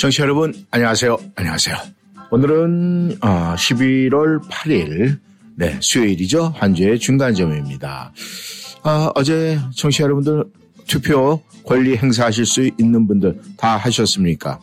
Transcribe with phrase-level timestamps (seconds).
[0.00, 1.18] 청취자 여러분, 안녕하세요.
[1.36, 1.76] 안녕하세요.
[2.30, 5.18] 오늘은 어, 11월 8일,
[5.56, 6.54] 네, 수요일이죠.
[6.56, 8.10] 한 주의 중간점입니다.
[8.82, 10.44] 아, 어제 청취자 여러분들
[10.86, 14.58] 투표 권리 행사하실 수 있는 분들 다 하셨습니까?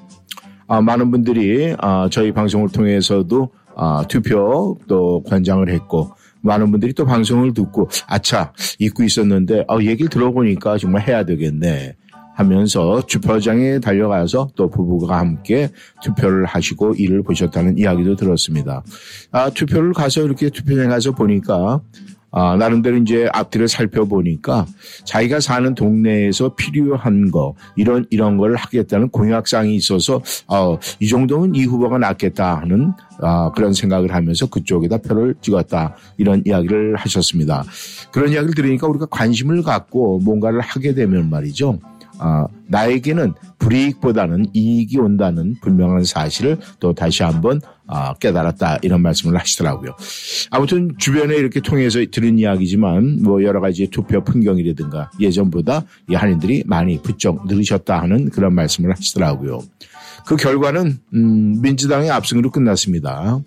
[0.65, 7.05] 아, 많은 분들이 아, 저희 방송을 통해서도 아, 투표 또 권장을 했고 많은 분들이 또
[7.05, 11.95] 방송을 듣고 아차 잊고 있었는데 어, 얘기를 들어보니까 정말 해야 되겠네.
[12.37, 15.69] 하면서 투표장에 달려가서 또 부부가 함께
[16.03, 18.83] 투표를 하시고 일을 보셨다는 이야기도 들었습니다.
[19.31, 21.81] 아, 투표를 가서 이렇게 투표장에 가서 보니까
[22.29, 24.67] 아, 나름대로 이제 앞뒤를 살펴보니까
[25.05, 31.63] 자기가 사는 동네에서 필요한 거, 이런, 이런 걸 하겠다는 공약상이 있어서, 어, 이 정도면 이
[31.63, 35.95] 후보가 낫겠다 하는, 아, 그런 생각을 하면서 그쪽에다 표를 찍었다.
[36.17, 37.63] 이런 이야기를 하셨습니다.
[38.11, 41.79] 그런 이야기를 들으니까 우리가 관심을 갖고 뭔가를 하게 되면 말이죠.
[42.19, 49.95] 아, 나에게는 불이익보다는 이익이 온다는 분명한 사실을 또 다시 한번 아, 깨달았다 이런 말씀을 하시더라고요.
[50.51, 57.01] 아무튼 주변에 이렇게 통해서 들은 이야기지만 뭐 여러 가지 투표 풍경이라든가 예전보다 이 한인들이 많이
[57.01, 59.59] 부쩍 늘으셨다 하는 그런 말씀을 하시더라고요.
[60.25, 63.39] 그 결과는 음, 민주당의 압승으로 끝났습니다.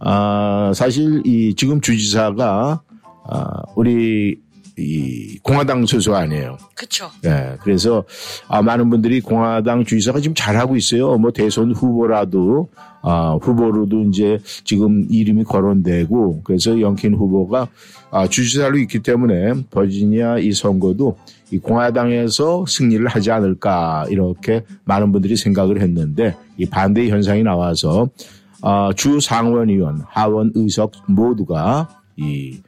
[0.00, 2.82] 아, 사실 이 지금 주지사가
[3.30, 4.38] 아, 우리
[4.78, 6.56] 이 공화당 소속 아니에요.
[6.74, 7.10] 그렇죠.
[7.24, 7.56] 예.
[7.60, 8.04] 그래서
[8.46, 11.16] 아, 많은 분들이 공화당 주지사가 지금 잘하고 있어요.
[11.18, 12.68] 뭐 대선 후보라도
[13.02, 17.68] 아, 후보로도 이제 지금 이름이 거론되고 그래서 영킨 후보가
[18.10, 21.18] 아, 주지사로 있기 때문에 버지니아 이 선거도
[21.50, 28.08] 이 공화당에서 승리를 하지 않을까 이렇게 많은 분들이 생각을 했는데 이 반대 현상이 나와서
[28.62, 32.60] 아, 주 상원의원, 하원 의석 모두가 이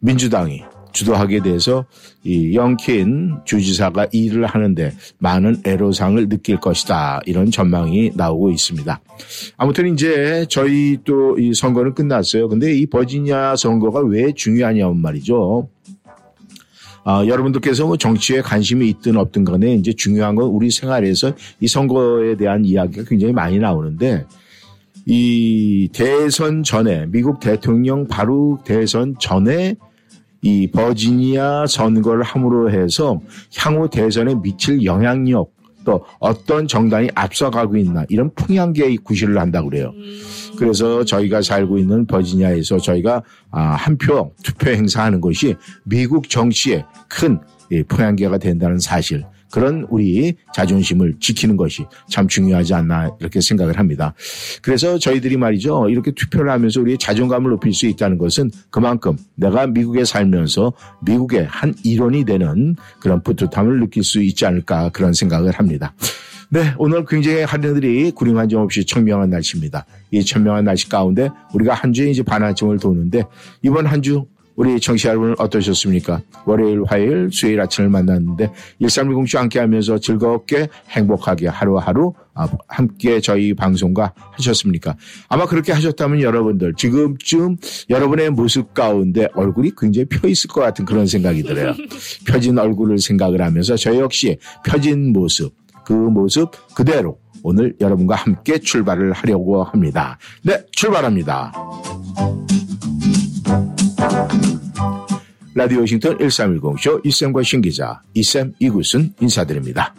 [0.00, 0.62] 민주당이
[0.98, 1.86] 주도하게 돼서
[2.24, 7.20] 이 영킨 주지사가 일을 하는데 많은 애로상을 느낄 것이다.
[7.26, 9.00] 이런 전망이 나오고 있습니다.
[9.56, 12.48] 아무튼 이제 저희 또 이 선거는 끝났어요.
[12.48, 15.68] 근데 이 버지니아 선거가 왜 중요하냐면 말이죠.
[17.04, 22.36] 아, 여러분들께서 뭐 정치에 관심이 있든 없든 간에 이제 중요한 건 우리 생활에서 이 선거에
[22.36, 24.26] 대한 이야기가 굉장히 많이 나오는데
[25.06, 29.76] 이 대선 전에 미국 대통령 바로 대선 전에
[30.42, 33.20] 이 버지니아 선거를 함으로 해서
[33.56, 35.50] 향후 대선에 미칠 영향력
[35.84, 39.92] 또 어떤 정당이 앞서가고 있나 이런 풍향계의 구실을 한다고 그래요.
[40.58, 47.40] 그래서 저희가 살고 있는 버지니아에서 저희가 아, 한표 투표 행사하는 것이 미국 정치에 큰
[47.88, 54.14] 풍향계가 된다는 사실 그런 우리 자존심을 지키는 것이 참 중요하지 않나 이렇게 생각을 합니다.
[54.62, 55.88] 그래서 저희들이 말이죠.
[55.88, 60.72] 이렇게 투표를 하면서 우리의 자존감을 높일 수 있다는 것은 그만큼 내가 미국에 살면서
[61.02, 65.94] 미국의 한 일원이 되는 그런 뿌듯함을 느낄 수 있지 않을까 그런 생각을 합니다.
[66.50, 69.84] 네, 오늘 굉장히 하늘들이 구름 한 점 없이 청명한 날씨입니다.
[70.10, 73.24] 이 청명한 날씨 가운데 우리가 한 주에 이제 반환점을 도는데
[73.62, 74.24] 이번 한 주
[74.58, 76.20] 우리 청취자 여러분 어떠셨습니까?
[76.44, 84.12] 월요일, 화요일, 수요일 아침을 만났는데 1310쇼 함께 하면서 즐겁게 행복하게 하루하루 아, 함께 저희 방송과
[84.32, 84.96] 하셨습니까?
[85.28, 87.56] 아마 그렇게 하셨다면 여러분들 지금쯤
[87.88, 91.74] 여러분의 모습 가운데 얼굴이 굉장히 펴 있을 것 같은 그런 생각이 들어요.
[92.26, 99.12] 펴진 얼굴을 생각을 하면서 저 역시 펴진 모습, 그 모습 그대로 오늘 여러분과 함께 출발을
[99.12, 100.18] 하려고 합니다.
[100.42, 101.52] 네, 출발합니다.
[105.54, 109.94] 라디오 워싱턴 1310쇼 이쌤과 신기자 이쌤 이구순 인사드립니다.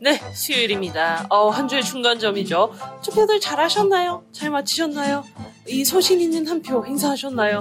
[0.00, 1.26] 네, 수요일입니다.
[1.30, 2.72] 어, 한 주의 중간점이죠.
[3.02, 4.22] 투표들 잘 하셨나요?
[4.32, 5.24] 잘 마치셨나요?
[5.68, 7.60] 이 소신 있는 한 표 행사하셨나요?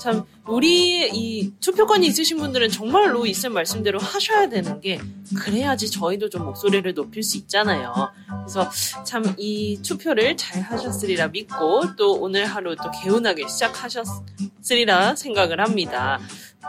[0.00, 4.98] 참 우리 이 투표권이 있으신 분들은 정말 로 있을 말씀대로 하셔야 되는 게
[5.36, 8.10] 그래야지 저희도 좀 목소리를 높일 수 있잖아요.
[8.44, 8.68] 그래서
[9.04, 16.18] 참 이 투표를 잘 하셨으리라 믿고 또 오늘 하루 또 개운하게 시작하셨으리라 생각을 합니다.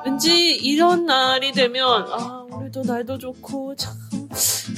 [0.06, 3.94] 왠지 이런 날이 되면 아 오늘도 날도 좋고 참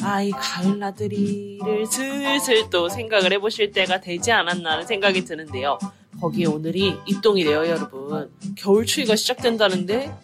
[0.02, 5.78] 아, 이 가을 나들이를 슬슬 또 생각을 해보실 때가 되지 않았나 하는 생각이 드는데요.
[6.24, 8.32] 거기에 오늘이 입동이래요, 여러분.
[8.56, 10.16] 겨울 추위가 시작된다는데,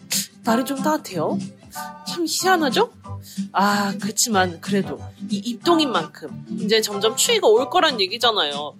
[0.44, 1.38] 날이 좀 따뜻해요?
[2.08, 2.90] 참 희한하죠?
[3.52, 4.98] 아, 그치만 그래도
[5.28, 8.74] 이 입동인 만큼 이제 점점 추위가 올 거란 얘기잖아요.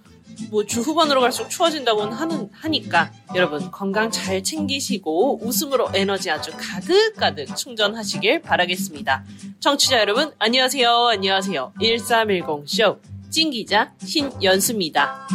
[0.49, 7.55] 뭐 주 후반으로 갈수록 추워진다고는 하는, 하니까 여러분 건강 잘 챙기시고 웃음으로 에너지 아주 가득가득
[7.55, 9.23] 충전하시길 바라겠습니다.
[9.59, 10.89] 청취자 여러분 안녕하세요.
[10.89, 11.73] 안녕하세요.
[11.79, 12.97] 1310쇼
[13.29, 15.27] 찐기자 신연수입니다.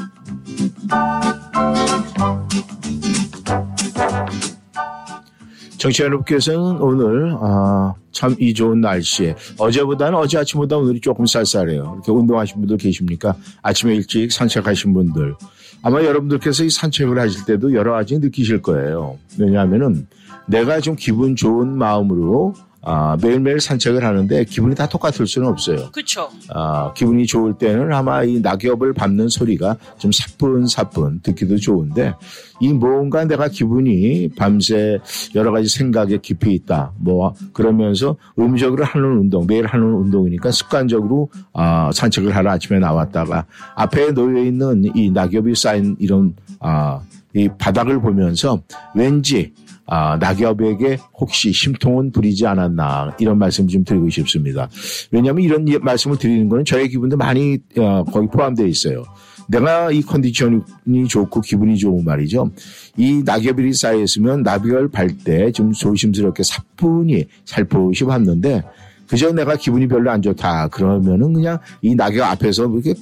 [5.78, 11.92] 정치 여러분께서는 오늘 아, 참 이 좋은 날씨에 어제보다는 어제 아침보다 오늘이 조금 쌀쌀해요.
[11.96, 13.36] 이렇게 운동하신 분들 계십니까?
[13.62, 15.34] 아침에 일찍 산책하신 분들
[15.82, 19.18] 아마 여러분들께서 이 산책을 하실 때도 여러 가지 느끼실 거예요.
[19.38, 20.06] 왜냐하면은
[20.48, 22.54] 내가 좀 기분 좋은 마음으로
[22.88, 25.90] 아, 매일매일 산책을 하는데 기분이 다 똑같을 수는 없어요.
[25.90, 26.30] 그쵸?
[26.50, 32.14] 아, 기분이 좋을 때는 아마 이 낙엽을 밟는 소리가 좀 사뿐사뿐 듣기도 좋은데
[32.60, 34.98] 이 뭔가 내가 기분이 밤새
[35.34, 36.92] 여러 가지 생각에 깊이 있다.
[36.98, 44.12] 뭐 그러면서 의무적으로 하는 운동, 매일 하는 운동이니까 습관적으로 아, 산책을 하러 아침에 나왔다가 앞에
[44.12, 47.00] 놓여 있는 이 낙엽이 쌓인 이런 아,
[47.34, 48.62] 이 바닥을 보면서
[48.94, 49.52] 왠지
[49.86, 54.68] 아, 낙엽에게 혹시 심통은 부리지 않았나 이런 말씀 좀 드리고 싶습니다.
[55.10, 59.04] 왜냐하면 이런 예- 말씀을 드리는 거는 저의 기분도 많이 어, 거기 포함되어 있어요.
[59.48, 62.50] 내가 이 컨디션이 좋고 기분이 좋은 말이죠.
[62.96, 68.62] 이 낙엽이 쌓여 있으면 낙엽을 발때좀 조심스럽게 사뿐히 살포시 봤는데
[69.06, 72.94] 그저 내가 기분이 별로 안 좋다 그러면은 그냥 이 낙엽 앞에서 이렇게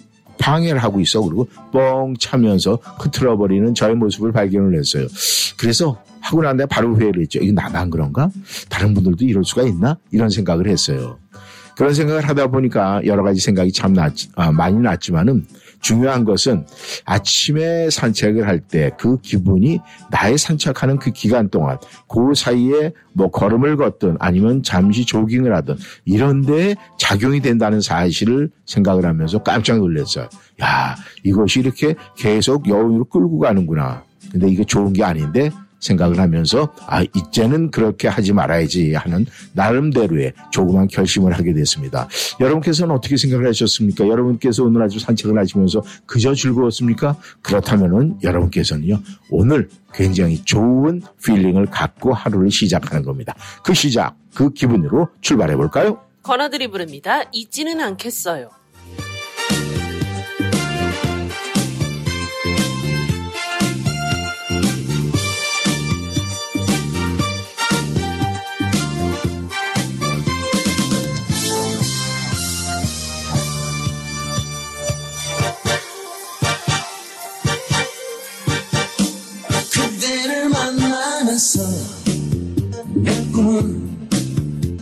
[0.44, 5.06] 방해를 하고 있어 그리고 뻥 차면서 흐트러 버리는 저의 모습을 발견을 했어요.
[5.56, 7.38] 그래서 하고 난 다음에 바로 후회를 했죠.
[7.40, 8.30] 이거 나만 그런가?
[8.68, 9.96] 다른 분들도 이럴 수가 있나?
[10.10, 11.18] 이런 생각을 했어요.
[11.76, 15.46] 그런 생각을 하다 보니까 여러 가지 생각이 참 났, 아, 많이 났지만은
[15.84, 16.66] 중요한 것은
[17.04, 21.76] 아침에 산책을 할 때 그 기분이 나의 산책하는 그 기간 동안
[22.08, 25.76] 그 사이에 뭐 걸음을 걷든 아니면 잠시 조깅을 하든
[26.06, 30.28] 이런 데 작용이 된다는 사실을 생각을 하면서 깜짝 놀랐어요.
[30.62, 34.04] 야, 이것이 이렇게 계속 여운으로 끌고 가는구나.
[34.32, 35.50] 근데 이게 좋은 게 아닌데
[35.84, 42.08] 생각을 하면서 아 이제는 그렇게 하지 말아야지 하는 나름대로의 조그만 결심을 하게 됐습니다.
[42.40, 44.08] 여러분께서는 어떻게 생각을 하셨습니까?
[44.08, 47.16] 여러분께서 오늘 아주 산책을 하시면서 그저 즐거웠습니까?
[47.42, 49.00] 그렇다면은 여러분께서는요
[49.30, 53.34] 오늘 굉장히 좋은 feeling을 갖고 하루를 시작하는 겁니다.
[53.62, 56.00] 그 시작, 그 기분으로 출발해 볼까요?
[56.22, 57.22] 권아들이 부릅니다.
[57.32, 58.63] 잊지는 않겠어요.
[83.44, 84.08] 꿈은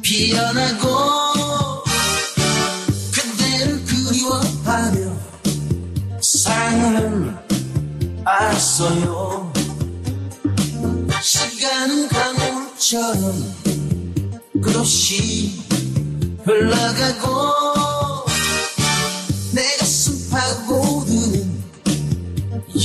[0.03, 1.82] 피어나고
[3.12, 5.17] 그대를 그리워하며
[6.20, 7.37] 사랑을
[8.25, 9.52] 알았어요.
[11.21, 13.54] 시간은 강물처럼
[14.62, 15.61] 끝없이
[16.45, 17.52] 흘러가고
[19.54, 21.62] 내 가슴 파고드는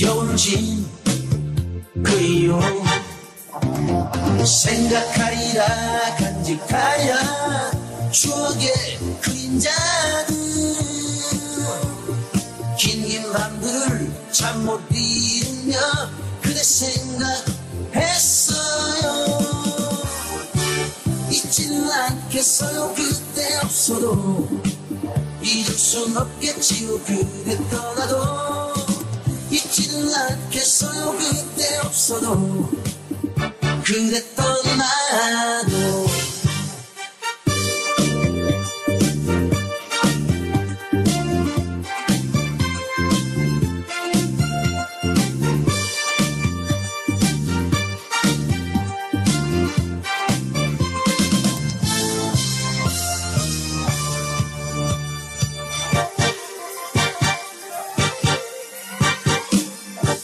[0.01, 0.87] 여울진
[2.03, 2.61] 그리움
[4.45, 5.65] 생각하리라
[6.17, 7.71] 간직하랴
[8.11, 8.73] 추억의
[9.21, 10.35] 그림자들.
[12.77, 15.77] 긴긴 밤들 잠 못 이루며
[16.41, 16.63] 그대
[17.93, 18.07] 생각했어요.
[21.29, 24.47] 잊지는 않겠어요 그때 없어도.
[25.41, 28.73] 잊을 순 없겠지요 그대 떠나도.
[29.49, 32.69] 잊지는 않겠어요 그때 없어도
[33.87, 36.07] 그대 떠나도.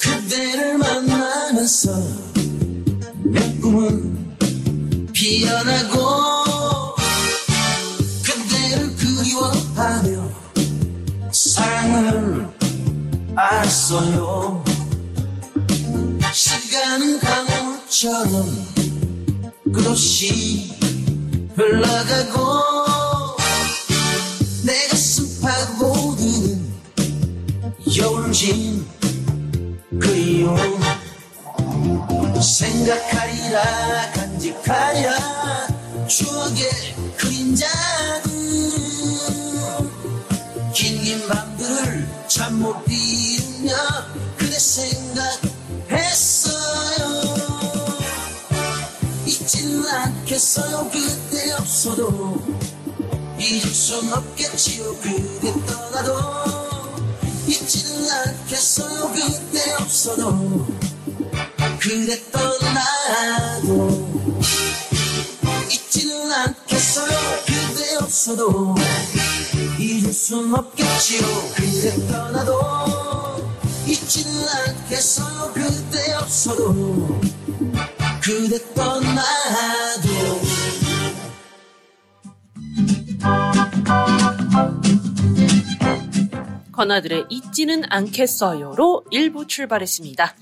[0.01, 2.22] 그대를 만나면서
[5.23, 6.95] 피어나고
[8.25, 10.29] 그대를 그리워하며
[11.31, 12.49] 사랑을
[13.33, 14.65] 알았어요.
[16.33, 18.67] 시간은 강물처럼
[19.71, 20.77] 끝없이
[21.55, 23.37] 흘러가고
[24.65, 26.73] 내 가슴 파고드는
[27.97, 28.85] 여울진
[30.01, 30.57] 그리움.
[32.41, 34.11] 생각하리라
[34.43, 35.67] 간직하리라
[36.07, 36.69] 추억의
[37.15, 38.29] 그림자들
[40.73, 43.73] 긴긴 밤들을 잠못 이루며
[44.37, 45.93] 그대 생각했어요.
[49.25, 50.89] 잊지는 않겠어요.
[50.91, 52.43] 그대 없어도
[53.39, 54.97] 잊을 순 없겠지요.
[54.97, 56.19] 그대 떠나도
[57.47, 59.13] 잊지는 않겠어요.
[59.13, 60.67] 그대 없어도
[61.79, 64.02] 그대 떠나도
[66.33, 67.17] 않겠어요?
[67.45, 68.75] 그대 없어도
[69.79, 71.21] 잊을 순 없겠지요.
[71.55, 73.51] 그대 떠나도
[73.85, 75.53] 잊지는 않겠어요?
[75.53, 77.21] 그대 없어도
[78.21, 80.13] 그대 떠나도.
[86.71, 90.35] 건아들의 잊지는 않겠어요로 일부 출발했습니다.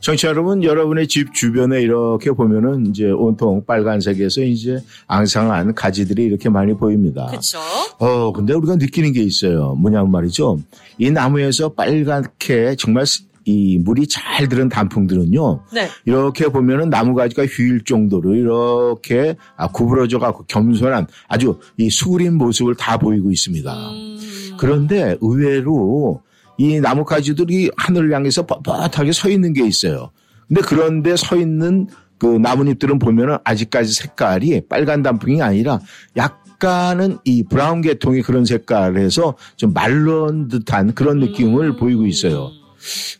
[0.00, 6.74] 청취자 여러분, 여러분의 집 주변에 이렇게 보면은 이제 온통 빨간색에서 이제 앙상한 가지들이 이렇게 많이
[6.74, 7.26] 보입니다.
[7.26, 7.58] 그쵸?
[7.98, 9.74] 어, 근데 우리가 느끼는 게 있어요.
[9.74, 10.60] 뭐냐면 말이죠.
[10.98, 13.04] 이 나무에서 빨갛게 정말
[13.44, 15.60] 이 물이 잘 들은 단풍들은요.
[15.72, 15.88] 네.
[16.04, 22.74] 이렇게 보면은 나무 가지가 휘일 정도로 이렇게 아, 구부러져 갖고 겸손한 아주 이 수그린 모습을
[22.74, 23.72] 다 보이고 있습니다.
[23.72, 24.18] 음,
[24.58, 26.20] 그런데 의외로
[26.58, 30.10] 이 나뭇가지들이 하늘을 향해서 뻣뻣하게 서 있는 게 있어요.
[30.48, 31.86] 근데 그런데 서 있는
[32.18, 35.78] 그 나뭇잎들은 보면은 아직까지 색깔이 빨간 단풍이 아니라
[36.16, 41.76] 약간은 이 브라운 계통의 그런 색깔에서 좀 말른 듯한 그런 느낌을 음.
[41.76, 42.50] 보이고 있어요.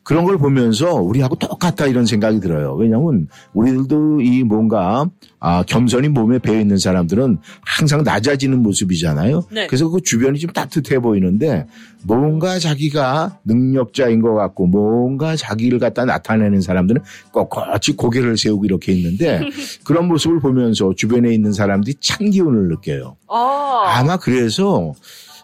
[0.03, 2.75] 그런 걸 보면서 우리하고 똑같다 이런 생각이 들어요.
[2.75, 5.09] 왜냐하면 우리들도 이 뭔가
[5.41, 9.45] 아, 겸손히 몸에 배어 있는 사람들은 항상 낮아지는 모습이잖아요.
[9.53, 9.67] 네.
[9.69, 11.67] 그래서 그 주변이 좀 따뜻해 보이는데
[12.05, 19.41] 뭔가 자기가 능력자인 것 같고 뭔가 자기를 갖다 나타내는 사람들은 꼿꼿이 고개를 세우고 이렇게 있는데
[19.85, 23.17] 그런 모습을 보면서 주변에 있는 사람들이 찬 기운을 느껴요.
[23.29, 24.93] 아, 아마 그래서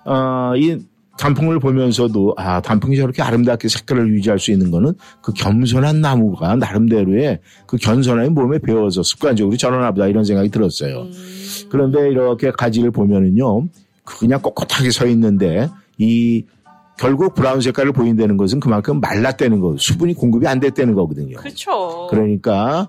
[0.04, 0.78] 어, 이
[1.18, 7.40] 단풍을 보면서도 아 단풍이 저렇게 아름답게 색깔을 유지할 수 있는 거는 그 겸손한 나무가 나름대로의
[7.66, 11.02] 그 겸손함이 몸에 배워서 습관적으로 저러나 보다 이런 생각이 들었어요.
[11.02, 11.12] 음,
[11.70, 13.66] 그런데 이렇게 가지를 보면은요
[14.04, 15.68] 그냥 꼿꼿하게 서 있는데
[15.98, 16.44] 이
[16.96, 21.36] 결국 브라운 색깔을 보인다는 것은 그만큼 말랐다는 거 수분이 공급이 안 됐다는 거거든요.
[21.36, 22.06] 그쵸.
[22.10, 22.88] 그러니까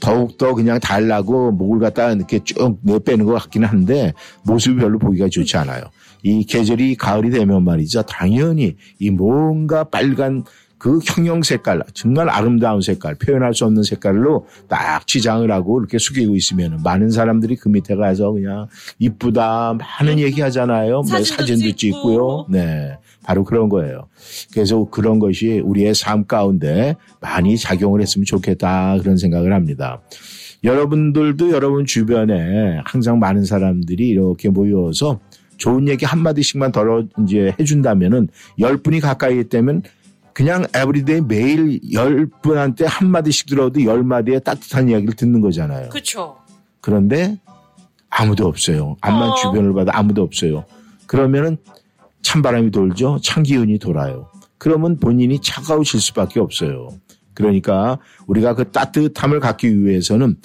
[0.00, 4.12] 더욱더 그냥 달라고 목을 갖다 이렇게 쭉 내빼는 것 같기는 한데
[4.44, 5.82] 모습이 별로 보기가 좋지 않아요.
[6.26, 8.02] 이 계절이 가을이 되면 말이죠.
[8.02, 10.42] 당연히 이 뭔가 빨간
[10.76, 16.34] 그 형형 색깔, 정말 아름다운 색깔, 표현할 수 없는 색깔로 딱 치장을 하고 이렇게 숙이고
[16.34, 18.66] 있으면 많은 사람들이 그 밑에 가서 그냥
[18.98, 20.94] 이쁘다, 많은 얘기 하잖아요.
[20.94, 21.76] 뭐 사진도 사진도 찍고.
[21.76, 22.46] 찍고요.
[22.50, 22.98] 네.
[23.24, 24.08] 바로 그런 거예요.
[24.52, 30.02] 그래서 그런 것이 우리의 삶 가운데 많이 작용을 했으면 좋겠다 그런 생각을 합니다.
[30.64, 35.20] 여러분들도 여러분 주변에 항상 많은 사람들이 이렇게 모여서
[35.56, 39.82] 좋은 얘기 한마디씩만 덜어 이제 해준다면은 열 분이 가까이 있다면
[40.32, 45.88] 그냥 every day 매일 열 분한테 한마디씩 들어도 열 마디의 따뜻한 이야기를 듣는 거잖아요.
[45.88, 46.36] 그쵸.
[46.82, 47.38] 그런데
[48.10, 48.96] 아무도 없어요.
[49.00, 49.34] 암만 어.
[49.36, 50.64] 주변을 봐도 아무도 없어요.
[51.06, 51.56] 그러면은
[52.22, 53.18] 찬바람이 돌죠.
[53.22, 54.28] 찬 기운이 돌아요.
[54.58, 56.88] 그러면 본인이 차가우실 수밖에 없어요.
[57.34, 60.36] 그러니까 우리가 그 따뜻함을 갖기 위해서는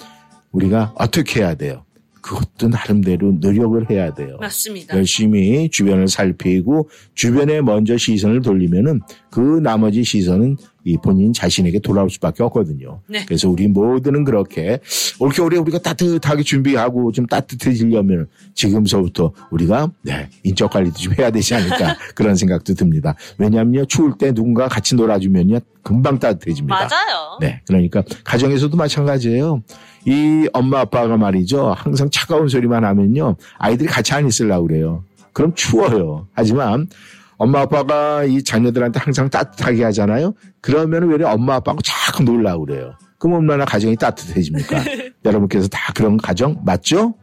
[0.52, 1.84] 우리가 어떻게 해야 돼요?
[2.22, 4.38] 그것도 나름대로 노력을 해야 돼요.
[4.40, 4.96] 맞습니다.
[4.96, 9.00] 열심히 주변을 살피고 주변에 먼저 시선을 돌리면은
[9.30, 13.00] 그 나머지 시선은 이 본인 자신에게 돌아올 수밖에 없거든요.
[13.06, 13.24] 네.
[13.26, 14.80] 그래서 우리 모두는 그렇게
[15.20, 21.96] 올겨울에 우리가 따뜻하게 준비하고 좀 따뜻해지려면 지금서부터 우리가 네, 인적 관리도 좀 해야 되지 않을까
[22.14, 23.14] 그런 생각도 듭니다.
[23.38, 26.74] 왜냐하면요 추울 때 누군가 같이 놀아주면요 금방 따뜻해집니다.
[26.74, 27.38] 맞아요.
[27.40, 29.62] 네, 그러니까 가정에서도 마찬가지예요.
[30.04, 31.74] 이 엄마 아빠가 말이죠.
[31.76, 33.36] 항상 차가운 소리만 하면요.
[33.58, 35.04] 아이들이 같이 안 있으려고 그래요.
[35.32, 36.26] 그럼 추워요.
[36.32, 36.88] 하지만
[37.36, 40.34] 엄마 아빠가 이 자녀들한테 항상 따뜻하게 하잖아요.
[40.60, 42.96] 그러면 왜 엄마 아빠하고 자꾸 놀라고 그래요.
[43.18, 44.82] 그럼 얼마나 가정이 따뜻해집니까?
[45.24, 47.14] 여러분께서 다 그런 가정 맞죠?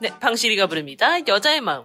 [0.00, 1.16] 네, 방실이가 부릅니다.
[1.26, 1.84] 여자의 마음.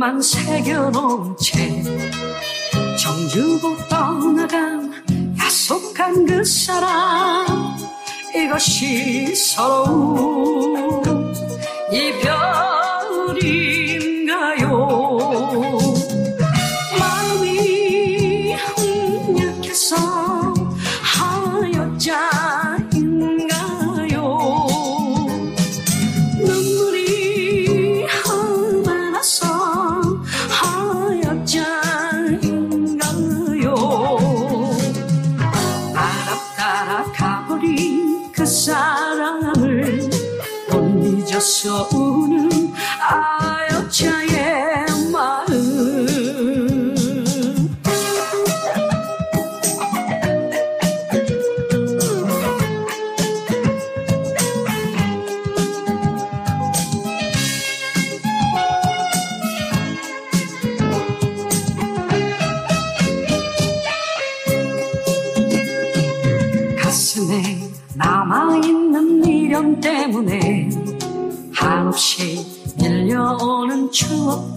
[0.00, 1.82] 마음 새겨놓은 채
[2.98, 4.90] 정주고 떠나간
[5.38, 7.76] 야속한 그 사랑
[8.34, 11.02] 이것이 서러운
[11.92, 13.89] 이별인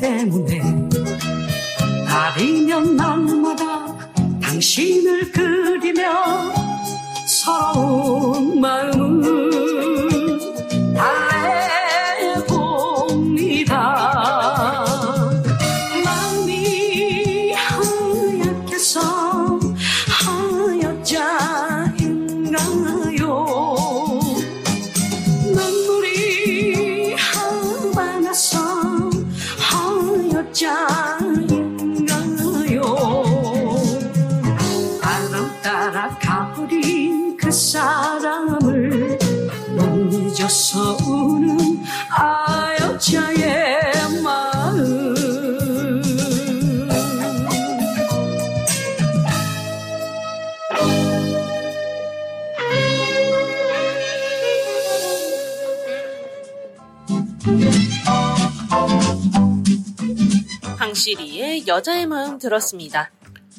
[0.03, 0.59] 때문에
[2.05, 3.42] 날이면 날
[61.67, 63.11] 여자의 마음 들었습니다.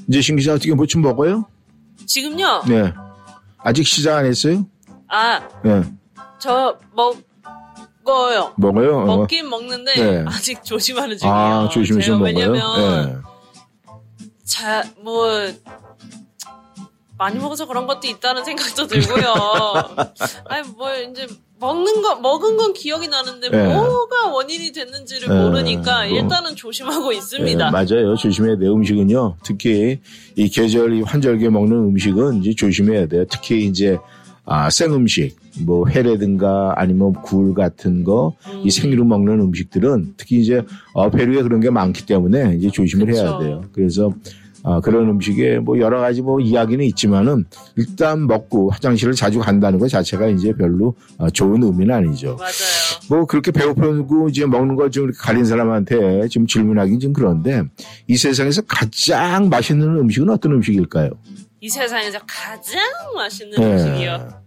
[0.08, 1.46] 이제 신 기자 어떻게 뭐 좀 먹어요?
[2.06, 2.64] 지금요?
[2.68, 2.92] 네.
[3.58, 4.66] 아직 시작 안 했어요?
[5.08, 5.82] 아, 네.
[6.38, 8.52] 저 먹어요.
[8.56, 8.98] 먹어요?
[8.98, 9.04] 어.
[9.16, 10.24] 먹긴 먹는데 네.
[10.26, 11.36] 아직 조심하는 중이에요.
[11.36, 12.26] 아, 조심해서 먹어요?
[12.36, 13.16] 왜냐면 네.
[14.44, 15.28] 자, 뭐
[17.16, 19.24] 많이 먹어서 그런 것도 있다는 생각도 들고요.
[20.46, 21.26] 아니 뭐 이제
[21.64, 23.74] 먹는 거 먹은 건 기억이 나는데 네.
[23.74, 26.16] 뭐가 원인이 됐는지를 네, 모르니까 뭐.
[26.18, 27.64] 일단은 조심하고 있습니다.
[27.64, 28.14] 네, 맞아요.
[28.16, 28.74] 조심해야 돼요.
[28.74, 29.36] 음식은요.
[29.42, 30.00] 특히
[30.36, 33.24] 이 계절, 이 환절기에 먹는 음식은 이제 조심해야 돼요.
[33.30, 33.98] 특히 이제
[34.46, 38.68] 아, 생 음식, 뭐 회라든가 아니면 굴 같은 거, 이 음.
[38.68, 43.38] 생으로 먹는 음식들은 특히 이제 어, 페루에 그런 게 많기 때문에 이제 조심을 해야 그쵸.
[43.38, 43.64] 돼요.
[43.72, 44.12] 그래서
[44.66, 47.44] 아, 그런 음식에 뭐 여러 가지 뭐 이야기는 있지만은
[47.76, 52.36] 일단 먹고 화장실을 자주 간다는 것 자체가 이제 별로 어, 좋은 의미는 아니죠.
[52.36, 52.52] 맞아요.
[53.10, 57.62] 뭐 그렇게 배고프고 이제 먹는 거좀 가린 사람한테 지금 질문하긴 좀 그런데
[58.08, 61.10] 이 세상에서 가장 맛있는 음식은 어떤 음식일까요?
[61.60, 62.80] 이 세상에서 가장
[63.14, 63.72] 맛있는 네.
[63.72, 64.43] 음식이요.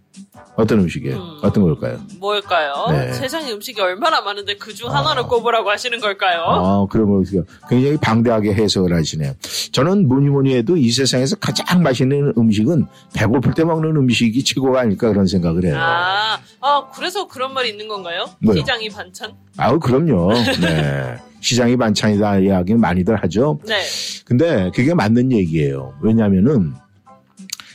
[0.56, 1.16] 어떤 음식이에요?
[1.16, 1.38] 음.
[1.42, 2.00] 어떤 걸까요?
[2.18, 2.86] 뭘까요?
[2.90, 3.12] 네.
[3.12, 4.98] 세상에 음식이 얼마나 많은데 그중 아.
[4.98, 6.42] 하나를 꼽으라고 하시는 걸까요?
[6.42, 9.34] 아, 그러면 우리가 굉장히 방대하게 해석을 하시네요.
[9.70, 15.08] 저는 뭐니 뭐니 해도 이 세상에서 가장 맛있는 음식은 배고플 때 먹는 음식이 최고가 아닐까
[15.08, 15.76] 그런 생각을 해요.
[15.78, 18.28] 아, 아, 그래서 그런 말이 있는 건가요?
[18.40, 18.58] 뭐요?
[18.58, 19.34] 시장이 반찬?
[19.56, 20.32] 아우, 그럼요.
[20.60, 21.18] 네.
[21.40, 23.60] 시장이 반찬이다 이야기는 많이들 하죠.
[23.64, 23.80] 네.
[24.24, 25.94] 근데 그게 맞는 얘기예요.
[26.02, 26.74] 왜냐면은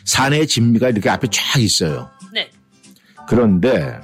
[0.05, 2.09] 산의 진미가 이렇게 앞에 쫙 있어요.
[3.23, 3.35] 네.
[3.35, 3.99] 그런데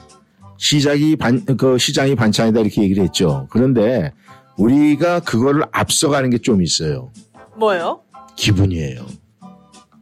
[0.57, 3.47] 시작이 반, 그 시장이 반찬이다 이렇게 얘기를 했죠.
[3.49, 4.11] 그런데
[4.57, 7.11] 우리가 그거를 앞서가는 게 좀 있어요.
[7.57, 8.01] 뭐요?
[8.35, 9.05] 기분이에요.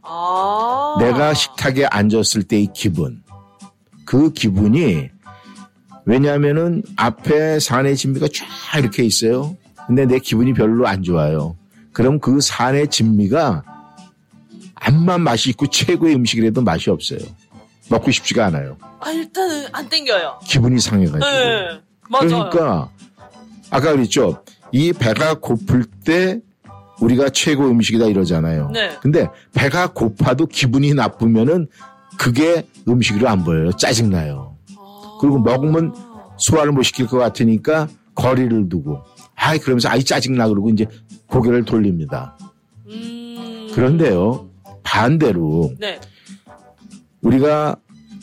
[0.04, 0.96] 아.
[1.00, 3.22] 내가 식탁에 앉았을 때의 기분.
[4.06, 5.10] 그 기분이
[6.06, 9.58] 왜냐하면은 앞에 산의 진미가 쫙 이렇게 있어요.
[9.86, 11.58] 근데 내 기분이 별로 안 좋아요.
[11.92, 13.64] 그럼 그 산의 진미가
[14.76, 17.20] 암만 맛이 있고 최고의 음식이라도 맛이 없어요.
[17.90, 18.78] 먹고 싶지가 않아요.
[19.00, 20.40] 아, 일단은 안 땡겨요.
[20.46, 21.26] 기분이 상해가지고.
[21.26, 21.82] 네.
[22.10, 22.50] 맞아요.
[22.50, 22.90] 그러니까
[23.70, 24.44] 아까 그랬죠.
[24.72, 26.40] 이 배가 고플 때
[27.00, 28.72] 우리가 최고 음식이다 이러잖아요.
[28.74, 28.98] 네.
[29.02, 31.68] 근데 배가 고파도 기분이 나쁘면은
[32.18, 33.72] 그게 음식으로 안 보여요.
[33.74, 34.56] 짜증나요.
[34.78, 35.18] 아.
[35.22, 35.94] 그리고 먹으면
[36.38, 39.02] 소화를 못 시킬 것 같으니까 거리를 두고
[39.36, 40.86] 아이 그러면서 아이 짜증나 그러고 이제
[41.28, 42.38] 고개를 돌립니다.
[42.88, 43.72] 음.
[43.74, 44.50] 그런데요
[44.84, 46.00] 반대로 네.
[47.28, 47.76] 우리가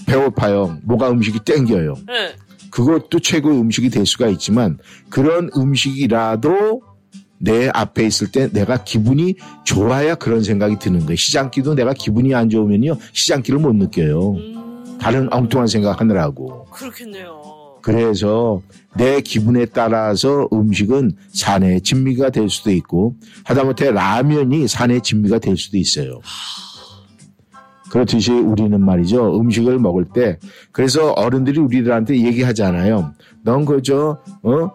[0.07, 0.79] 배고파요.
[0.83, 1.95] 뭐가 음식이 땡겨요.
[2.07, 2.37] 네.
[2.71, 6.83] 그것도 최고의 음식이 될 수가 있지만 그런 음식이라도
[7.39, 11.17] 내 앞에 있을 때 내가 기분이 좋아야 그런 생각이 드는 거예요.
[11.17, 12.97] 시장기도 내가 기분이 안 좋으면요.
[13.13, 14.33] 시장기를 못 느껴요.
[14.33, 16.65] 음, 다른 엉뚱한 생각 하느라고.
[16.73, 17.43] 그렇겠네요.
[17.83, 18.63] 그래서
[18.97, 25.77] 내 기분에 따라서 음식은 산의 진미가 될 수도 있고 하다못해 라면이 산의 진미가 될 수도
[25.77, 26.21] 있어요.
[27.95, 29.39] 그렇듯이 우리는 말이죠.
[29.39, 30.41] 음식을 먹을 때
[30.73, 33.15] 그래서 어른들이 우리들한테 얘기하잖아요.
[33.45, 34.71] 넌 그저 어?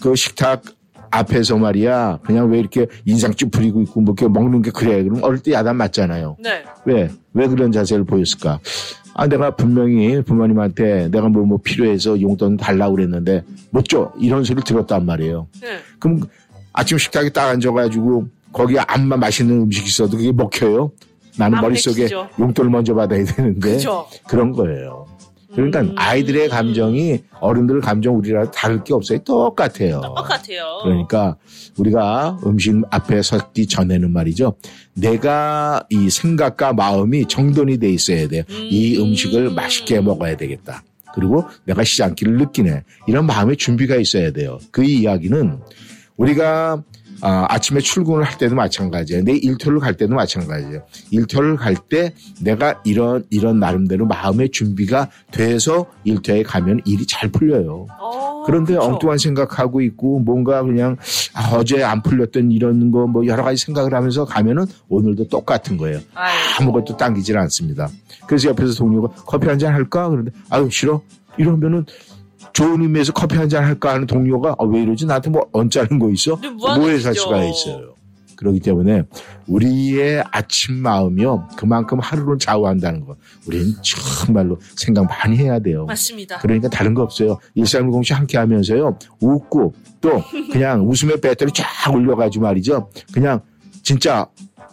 [0.00, 0.62] 그 식탁
[1.10, 5.02] 앞에서 말이야 그냥 왜 이렇게 인상 찌푸리고 있고 뭐 이렇게 먹는 게 그래.
[5.02, 6.36] 그럼 어릴 때 야단 맞잖아요.
[6.38, 6.62] 네.
[6.84, 7.10] 왜?
[7.32, 8.60] 왜 그런 자세를 보였을까?
[9.14, 14.12] 아, 내가 분명히 부모님한테 내가 뭐, 뭐 필요해서 용돈 달라고 그랬는데 못 줘.
[14.16, 15.48] 이런 소리를 들었단 말이에요.
[15.60, 15.78] 네.
[15.98, 16.20] 그럼
[16.72, 20.92] 아침 식탁에 딱 앉아가지고 거기에 암만 맛있는 음식 있어도 그게 먹혀요?
[21.38, 22.28] 나는 안 머릿속에 맥히죠.
[22.38, 24.06] 용돈을 먼저 받아야 되는데 그죠.
[24.26, 25.06] 그런 거예요.
[25.54, 25.94] 그러니까 음.
[25.96, 29.18] 아이들의 감정이 어른들 감정 우리랑 다를 게 없어요.
[29.20, 30.00] 똑같아요.
[30.02, 30.80] 똑같아요.
[30.82, 31.36] 그러니까
[31.78, 34.54] 우리가 음식 앞에 서기 전에는 말이죠.
[34.94, 38.42] 내가 이 생각과 마음이 정돈이 돼 있어야 돼요.
[38.48, 39.06] 이 음.
[39.06, 40.82] 음식을 맛있게 먹어야 되겠다.
[41.14, 42.84] 그리고 내가 시장기를 느끼네.
[43.06, 44.58] 이런 마음의 준비가 있어야 돼요.
[44.70, 45.58] 그 이야기는
[46.16, 46.82] 우리가
[47.20, 49.24] 아, 침에 출근을 할 때도 마찬가지예요.
[49.24, 50.82] 내 일터를 갈 때도 마찬가지예요.
[51.10, 57.86] 일터를 갈 때 내가 이런 이런 나름대로 마음의 준비가 돼서 일터에 가면 일이 잘 풀려요.
[57.98, 58.86] 어, 그런데 그쵸.
[58.86, 60.96] 엉뚱한 생각하고 있고 뭔가 그냥
[61.34, 66.00] 아, 어제 안 풀렸던 이런 거 뭐 여러 가지 생각을 하면서 가면은 오늘도 똑같은 거예요.
[66.14, 66.38] 아이고.
[66.60, 67.88] 아무것도 당기질 않습니다.
[68.26, 70.08] 그래서 옆에서 동료가 커피 한 잔 할까?
[70.08, 71.00] 그런데 아유 싫어.
[71.38, 71.86] 이러면은
[72.52, 75.06] 좋은 의미에서 커피 한 잔 할까 하는 동료가 아, 왜 이러지?
[75.06, 76.36] 나한테 뭐 언짢은 거 있어?
[76.76, 77.94] 뭐에 살 수가 있어요.
[78.36, 79.02] 그렇기 때문에
[79.48, 85.86] 우리의 아침 마음이요 그만큼 하루를 좌우한다는 거 우리는 정말로 생각 많이 해야 돼요.
[85.86, 86.38] 맞습니다.
[86.38, 87.38] 그러니까 다른 거 없어요.
[87.54, 88.96] 일상공시 함께 하면서요.
[89.20, 92.90] 웃고 또 그냥 웃음의 배터리 쫙 올려가지고 말이죠.
[93.12, 93.40] 그냥
[93.82, 94.26] 진짜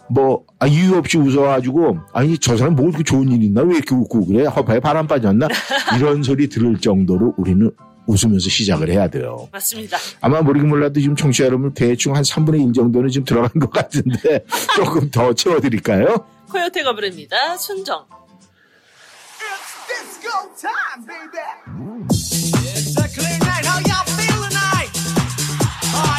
[0.08, 3.94] 뭐 아, 이유 없이 웃어가지고 아니 저 사람 뭐 그렇게 좋은 일 있나 왜 이렇게
[3.94, 5.48] 웃고 그래 허파에 바람 빠졌나
[5.96, 7.70] 이런 소리 들을 정도로 우리는
[8.06, 9.48] 웃으면서 시작을 해야 돼요.
[9.52, 9.98] 맞습니다.
[10.20, 14.44] 아마 모르긴 몰라도 지금 청취자 여러분 대충 한 3분의 1 정도는 지금 들어간 것 같은데
[14.76, 16.24] 조금 더 채워드릴까요?
[16.50, 17.56] 코요테가 부릅니다.
[17.56, 18.04] 순정.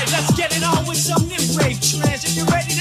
[0.10, 2.24] Let's get it on with some new wave trance.
[2.26, 2.77] If you're ready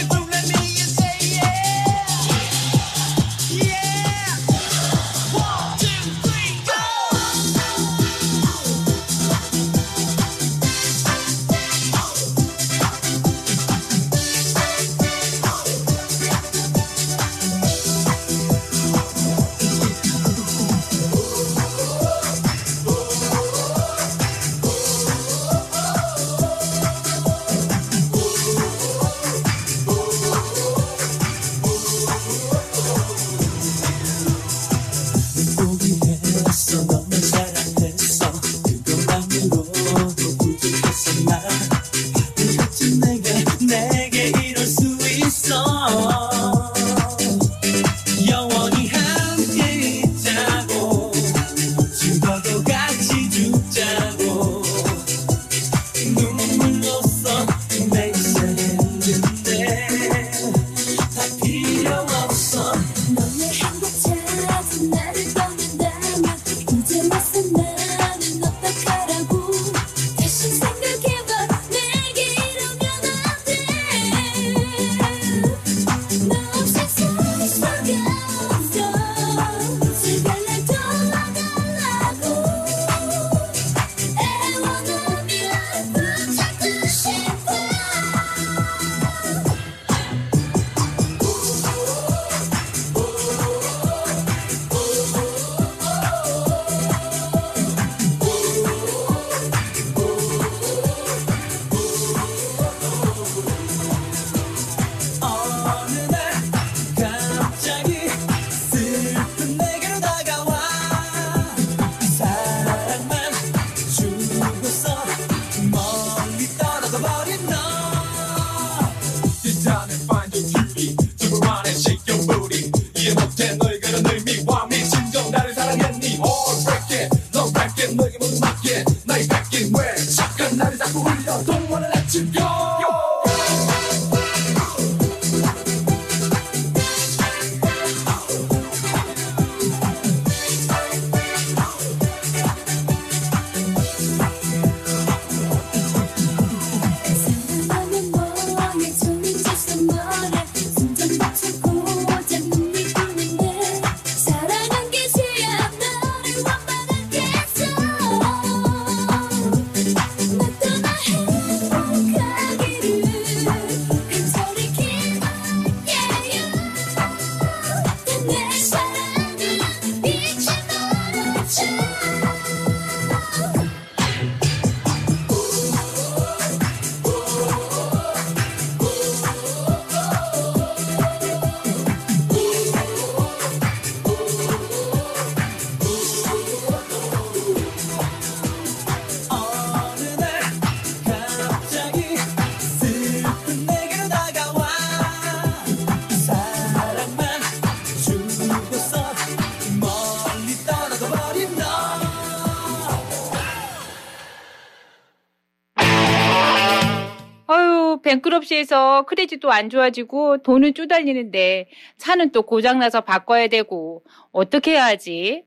[208.57, 211.67] bankruptcy해서 credit도 안 좋아지고 돈은 쪼달리는데
[211.99, 215.43] 차는 또 고장나서 바꿔야 되고 어떻게 해야 하지?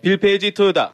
[0.00, 0.90] 빌페이지 토요다.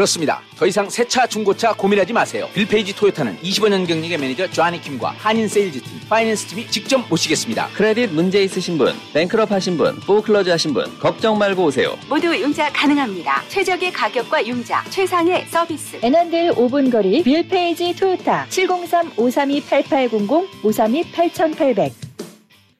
[0.00, 0.40] 그렇습니다.
[0.56, 2.48] 더 이상 새 차 중고차 고민하지 마세요.
[2.54, 7.68] 빌페이지 토요타는 25년 경력의 매니저 조아니 킴과 한인 세일즈팀, finance 팀이 직접 모시겠습니다.
[7.74, 11.98] 크레딧 문제 있으신 분, bankrupt 하신 분, foreclosure 하신 분, 걱정 말고 오세요.
[12.08, 13.42] 모두 융자 가능합니다.
[13.48, 15.98] 최적의 가격과 융자, 최상의 서비스.
[16.02, 21.92] 애난데일 5분 거리 빌페이지 토요타 703-532-8800 532-8800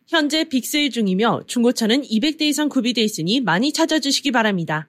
[0.09, 4.88] 현재 big sale 중이며 중고차는 200대 이상 구비돼 있으니 많이 찾아주시기 바랍니다.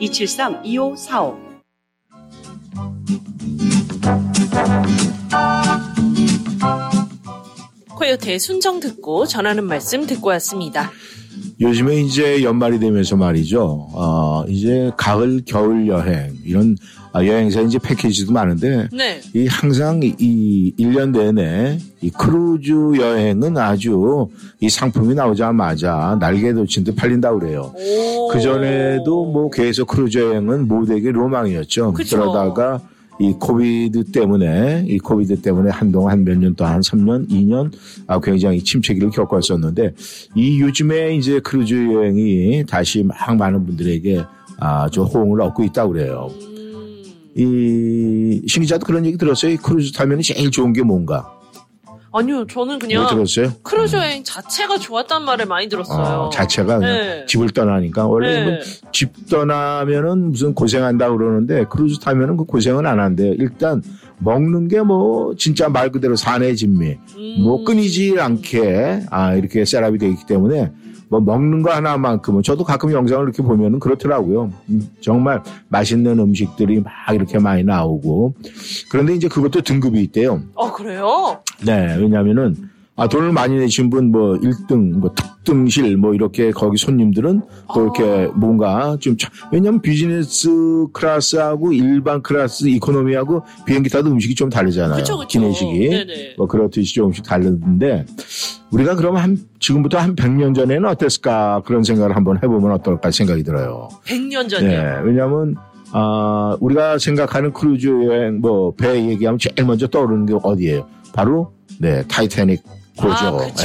[0.00, 1.44] 273-2545.
[7.96, 10.90] 코요태 순정 듣고 전하는 말씀 듣고 왔습니다.
[11.60, 13.88] 요즘에 이제 연말이 되면서 말이죠.
[13.92, 19.20] 어, 이제 가을, 겨울 여행, 이런 아, 여행사 이제 패키지도 많은데, 네.
[19.34, 24.28] 이 항상 이, 이 1년 내내 이 크루즈 여행은 아주
[24.60, 27.72] 이 상품이 나오자마자 날개 돋친 듯 팔린다고 그래요.
[28.32, 31.92] 그 전에도 뭐 계속 크루즈 여행은 모두에게 로망이었죠.
[31.92, 32.18] 그쵸.
[32.18, 32.80] 그러다가
[33.20, 37.70] 이 COVID 때문에 이 COVID 때문에 한동안 한 몇 년 동안 3년, 2년
[38.08, 39.94] 아 굉장히 침체기를 겪었었는데
[40.34, 44.24] 이 요즘에 이제 크루즈 여행이 다시 막 많은 분들에게
[44.58, 46.28] 아 좀 호응을 얻고 있다고 그래요.
[47.36, 49.52] 이 신기자도 그런 얘기 들었어요.
[49.52, 51.30] 이 크루즈 타면 제일 좋은 게 뭔가?
[52.16, 53.52] 아니요, 저는 그냥 뭐 들었어요?
[53.64, 55.98] 크루즈 여행 자체가 좋았다는 말을 많이 들었어요.
[56.26, 57.26] 어, 자체가 네.
[57.26, 58.60] 집을 떠나니까 원래 네.
[58.92, 63.34] 집 떠나면은 무슨 고생한다 그러는데 크루즈 타면은 그 고생은 안 한대요.
[63.36, 63.82] 일단
[64.20, 67.36] 먹는 게 뭐 진짜 말 그대로 산해진미 음.
[67.42, 70.70] 뭐 끊이지 않게 아 이렇게 setup이 되어 있기 때문에
[71.14, 74.50] 뭐 먹는 거 하나만큼은 저도 가끔 영상을 이렇게 보면은 그렇더라고요.
[74.70, 78.34] 음, 정말 맛있는 음식들이 막 이렇게 많이 나오고
[78.90, 80.42] 그런데 이제 그것도 등급이 있대요.
[80.54, 81.40] 어, 그래요?
[81.64, 82.56] 네, 왜냐면은,
[82.96, 87.42] 아, 돈을 많이 내신 분, 뭐, 1등, 뭐, 특등실, 뭐, 이렇게 거기 손님들은
[87.74, 90.48] 또 이렇게 뭔가 좀, 차- 왜냐면 비즈니스
[90.92, 94.96] 클래스하고 일반 클래스 이코노미하고 비행기 타도 음식이 좀 다르잖아요.
[94.98, 95.26] 그쵸, 그쵸.
[95.26, 95.88] 기내식이.
[95.88, 96.34] 네네.
[96.38, 98.06] 뭐, 그렇듯이 조금씩 다르는데,
[98.70, 103.88] 우리가 그러면 한, 지금부터 한 100년 전에는 어땠을까 그런 생각을 한번 해보면 어떨까 생각이 들어요.
[104.06, 104.70] 100년 전이요.
[104.70, 105.56] 네, 왜냐하면
[105.92, 110.88] 아 우리가 생각하는 크루즈 여행 뭐 배 얘기하면 제일 먼저 떠오르는 게 어디예요?
[111.12, 112.62] 바로 네 타이타닉
[112.98, 113.14] 호죠.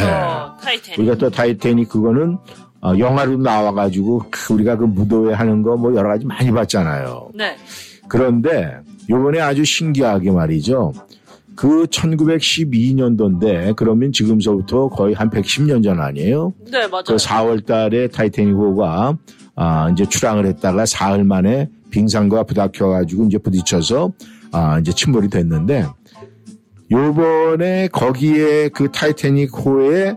[0.03, 0.57] 아.
[0.59, 0.63] 예.
[0.65, 0.99] 타이타닉.
[0.99, 2.37] 우리가 또 타이타닉 그거는
[2.81, 7.29] 어, 영화로 나와가지고 그 우리가 그 무도회 하는 거 뭐 여러 가지 많이 봤잖아요.
[7.35, 7.55] 네.
[8.07, 8.77] 그런데
[9.09, 10.93] 요번에 아주 신기하게 말이죠.
[11.55, 16.53] 그 1912년도인데 그러면 지금서부터 거의 한 110년 전 아니에요?
[16.71, 17.03] 네, 맞아요.
[17.05, 19.17] 그 4월 달에 타이타닉 호가
[19.55, 24.11] 아, 이제 출항을 했다가 사흘 만에 빙산과 부닥쳐 가지고 이제 부딪혀서
[24.53, 25.85] 아, 이제 침몰이 됐는데
[26.91, 30.15] 요번에 거기에 그 타이타닉호에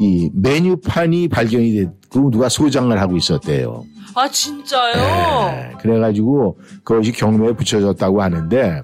[0.00, 3.84] 이 메뉴판이 발견이 됐고 누가 소장을 하고 있었대요.
[4.14, 5.50] 아, 진짜요?
[5.50, 8.82] 네, 그래가지고 그것이 경매에 붙여졌다고 하는데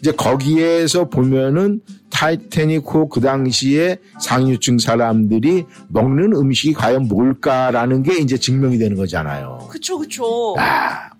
[0.00, 8.78] 이제 거기에서 보면은 타이타닉호 그 당시에 상류층 사람들이 먹는 음식이 과연 뭘까라는 게 이제 증명이
[8.78, 9.68] 되는 거잖아요.
[9.70, 10.54] 그쵸, 그쵸.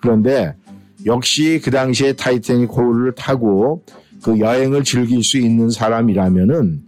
[0.03, 0.55] 그런데
[1.07, 3.85] 역시 그 당시에 타이타닉호를 타고
[4.23, 6.83] 그 여행을 즐길 수 있는 사람이라면은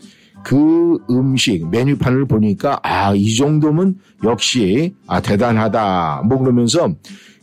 [0.44, 6.22] 그 음식 메뉴판을 보니까 아 이 정도면 역시 아 대단하다.
[6.26, 6.94] 뭐 그러면서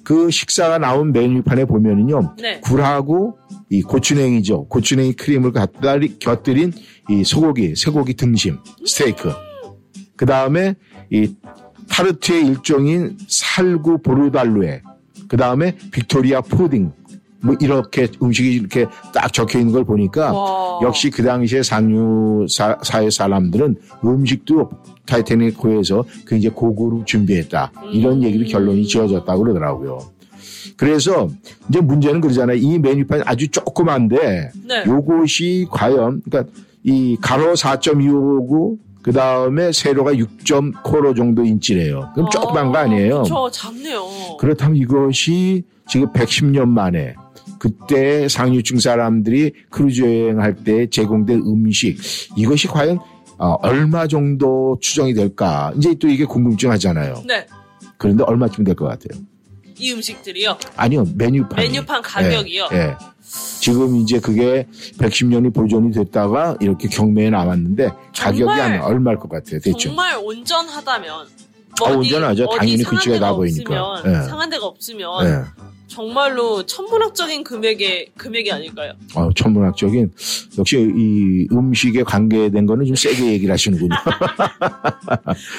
[0.03, 2.59] 그 식사가 나온 메뉴판에 보면은요 네.
[2.61, 3.37] 굴하고
[3.69, 4.67] 이 고추냉이죠.
[4.67, 6.71] 고추냉이 크림을 곁들이, 곁들인
[7.09, 9.31] 이 소고기 쇠고기 등심 스테이크.
[10.15, 10.75] 그 다음에
[11.11, 11.33] 이
[11.89, 14.81] 타르트의 일종인 살구 보르달루에
[15.27, 16.91] 그 다음에 빅토리아 푸딩
[17.45, 20.79] 뭐 이렇게 음식이 이렇게 딱 적혀 있는 걸 보니까 와.
[20.81, 24.71] 역시 그 당시에 상류 사, 사회 사람들은 음식도
[25.05, 27.71] 타이타닉 호에서 굉장히 고급으로 준비했다.
[27.91, 29.99] 이런 얘기를 결론이 지어졌다고 그러더라고요.
[30.77, 31.29] 그래서
[31.69, 32.57] 이제 문제는 그러잖아요.
[32.57, 34.83] 이 메뉴판이 아주 조그만데 네.
[34.85, 36.51] 요것이 과연 그러니까
[36.83, 42.09] 이 가로 4.25고 그 다음에 세로가 6.코로 정도 인치래요.
[42.15, 43.21] 그럼 조그만 거 아니에요.
[43.21, 44.03] 그쵸, 작네요.
[44.39, 47.13] 그렇다면 이것이 지금 110년 만에
[47.65, 51.97] 그때 상류층 사람들이 크루즈 여행할 때 제공된 음식
[52.37, 52.99] 이것이 과연
[53.39, 55.73] 어, 얼마 정도 추정이 될까?
[55.75, 57.23] 이제 또 이게 궁금증 하잖아요.
[57.27, 57.45] 네.
[57.97, 59.19] 그런데 얼마쯤 될 것 같아요?
[59.77, 60.57] 이 음식들이요.
[60.77, 61.57] 아니요 메뉴판.
[61.57, 62.69] 메뉴판 가격이요.
[62.71, 62.95] 예, 예.
[63.59, 64.67] 지금 이제 그게
[64.99, 69.79] 110년이 보존이 됐다가 이렇게 경매에 나왔는데 가격이 한 얼마일 것 같아요, 대충?
[69.79, 71.09] 정말 온전하다면
[71.83, 72.47] 아, 온전하죠.
[72.57, 73.83] 당연히 상한 글씨가 데가 나 보이니까.
[73.83, 74.27] 없으면, 예.
[74.27, 75.65] 상한 데가 없으면 예.
[75.87, 78.93] 정말로 천문학적인 금액의 금액이 아닐까요?
[79.13, 80.11] 어, 천문학적인
[80.57, 83.95] 역시 이 음식에 관계된 거는 좀 세게 얘기를 하시는군요.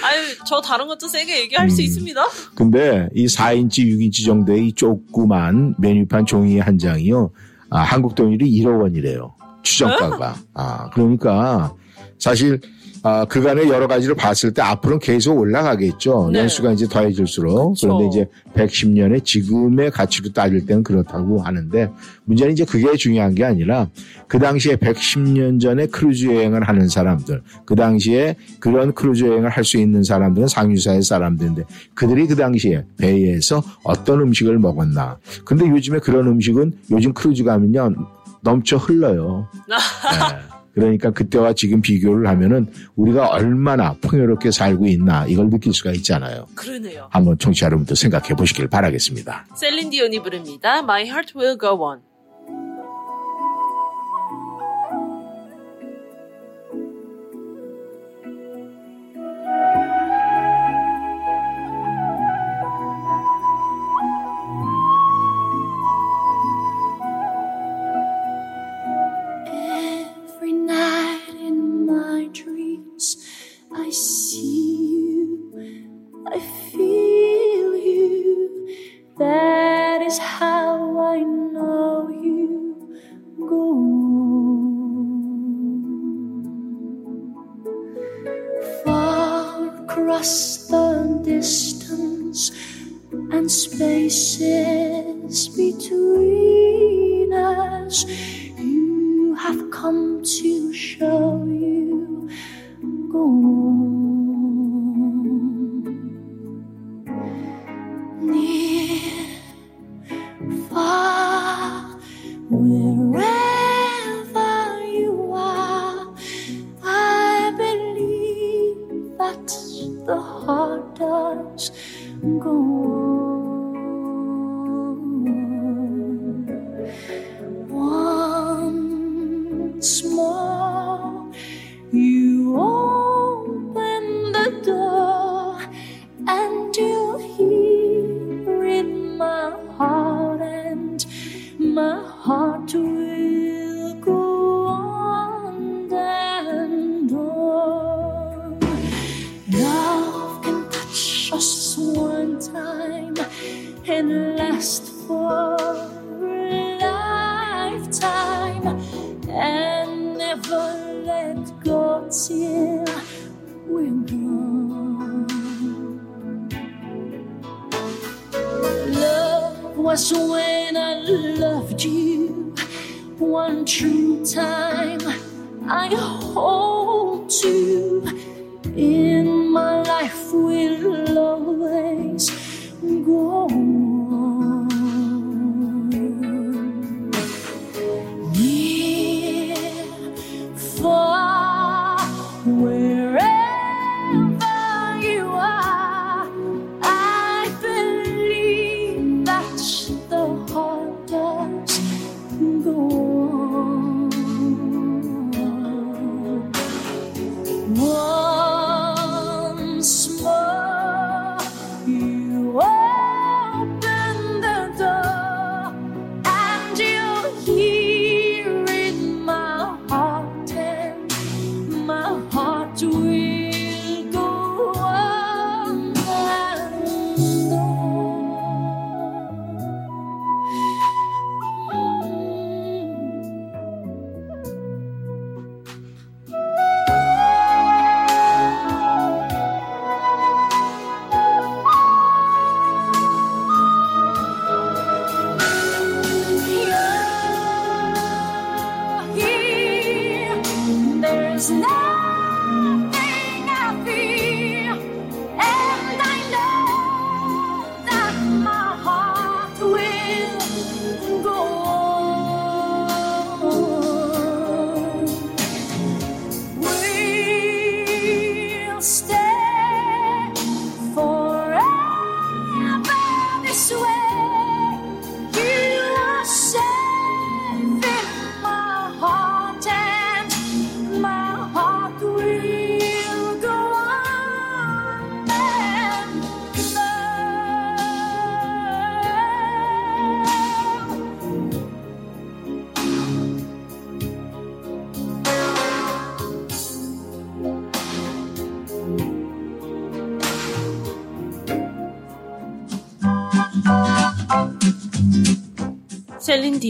[0.03, 1.71] 아유, 저 다른 것도 세게 얘기할 음.
[1.71, 2.23] 수 있습니다.
[2.55, 7.31] 근데 이 4인치, 6인치 정도의 이 조그만 메뉴판 종이 한 장이요.
[7.71, 9.35] 아, 한국 돈으로 1억 원이래요.
[9.63, 10.37] 추정가가.
[10.55, 11.75] 아, 그러니까
[12.19, 12.61] 사실
[13.09, 16.31] 아, 그간의 여러 가지를 봤을 때 앞으로는 계속 올라가겠죠.
[16.33, 16.41] 네.
[16.41, 17.77] 연수가 이제 더해질수록.
[17.81, 21.89] 그런데 이제 110년에 지금의 가치로 따질 때는 그렇다고 하는데
[22.25, 23.89] 문제는 이제 그게 중요한 게 아니라
[24.27, 29.79] 그 당시에 110년 전에 크루즈 여행을 하는 사람들, 그 당시에 그런 크루즈 여행을 할 수
[29.79, 31.65] 있는 사람들은 상류 사회 사람들인데
[31.95, 35.19] 그들이 그 당시에 배에서 어떤 음식을 먹었나.
[35.45, 37.95] 근데 요즘에 그런 음식은 요즘 크루즈 가면요
[38.43, 39.49] 넘쳐 흘러요.
[39.67, 40.56] 네.
[40.77, 46.47] 그러니까 그때와 지금 비교를 하면은 우리가 얼마나 풍요롭게 살고 있나 이걸 느낄 수가 있잖아요.
[46.55, 47.09] 그러네요.
[47.11, 49.47] 한번 청취자 여러분도 생각해 보시길 바라겠습니다.
[49.57, 50.81] 셀린 디온이 부릅니다.
[50.81, 52.01] My Heart Will Go On.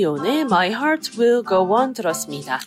[0.01, 2.61] 디온의 My Heart Will Go On 들었습니다.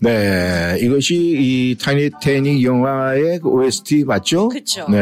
[0.00, 4.48] 네, 이것이 이 타이니테닉 영화의 그 OST 맞죠?
[4.48, 4.86] 그쵸.
[4.88, 5.00] 네.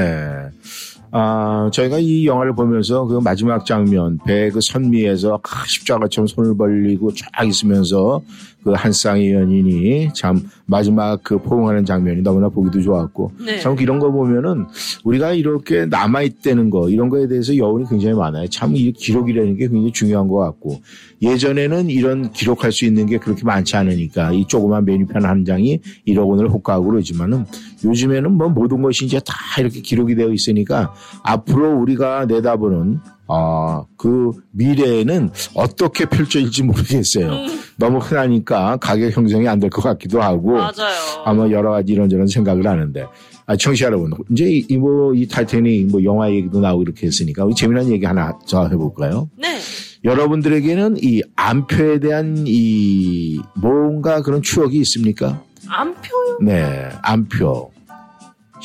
[1.13, 7.13] 아, 저희가 이 영화를 보면서 그 마지막 장면, 배 그 선미에서 아, 십자가처럼 손을 벌리고
[7.13, 8.23] 쫙 있으면서
[8.67, 13.31] 그 한 쌍의 연인이 참 마지막 그 포옹하는 장면이 너무나 보기도 좋았고.
[13.47, 13.61] 네.
[13.61, 14.67] 참 이런 거 보면은
[15.05, 18.49] 우리가 이렇게 남아 있다는 거, 이런 거에 대해서 여운이 굉장히 많아요.
[18.49, 20.81] 참 이 기록이라는 게 굉장히 중요한 것 같고.
[21.23, 26.29] 예전에는 이런 기록할 수 있는 게 그렇게 많지 않으니까 이 조그만 메뉴판 한 장이 1억
[26.29, 27.47] 원을 호가하고 그러지만은
[27.85, 30.93] 요즘에는 뭐 모든 것이 이제 다 이렇게 기록이 되어 있으니까
[31.23, 32.99] 앞으로 우리가 내다보는
[33.29, 37.31] 아, 그 미래에는 어떻게 펼쳐질지 모르겠어요.
[37.77, 40.53] 너무 흔하니까 가격 형성이 안 될 것 같기도 하고.
[40.53, 40.73] 맞아요.
[41.25, 43.05] 아마 여러 가지 이런저런 생각을 하는데.
[43.47, 44.11] 아, 청취자 여러분.
[44.31, 48.69] 이제 이, 뭐, 이 타이타닉 뭐 영화 얘기도 나오고 이렇게 했으니까 재미난 얘기 하나 더
[48.69, 49.29] 해볼까요?
[49.39, 49.59] 네.
[50.05, 55.43] 여러분들에게는 이 암표에 대한 이 뭔가 그런 추억이 있습니까?
[55.69, 56.39] 암표요?
[56.43, 57.71] 네, 암표.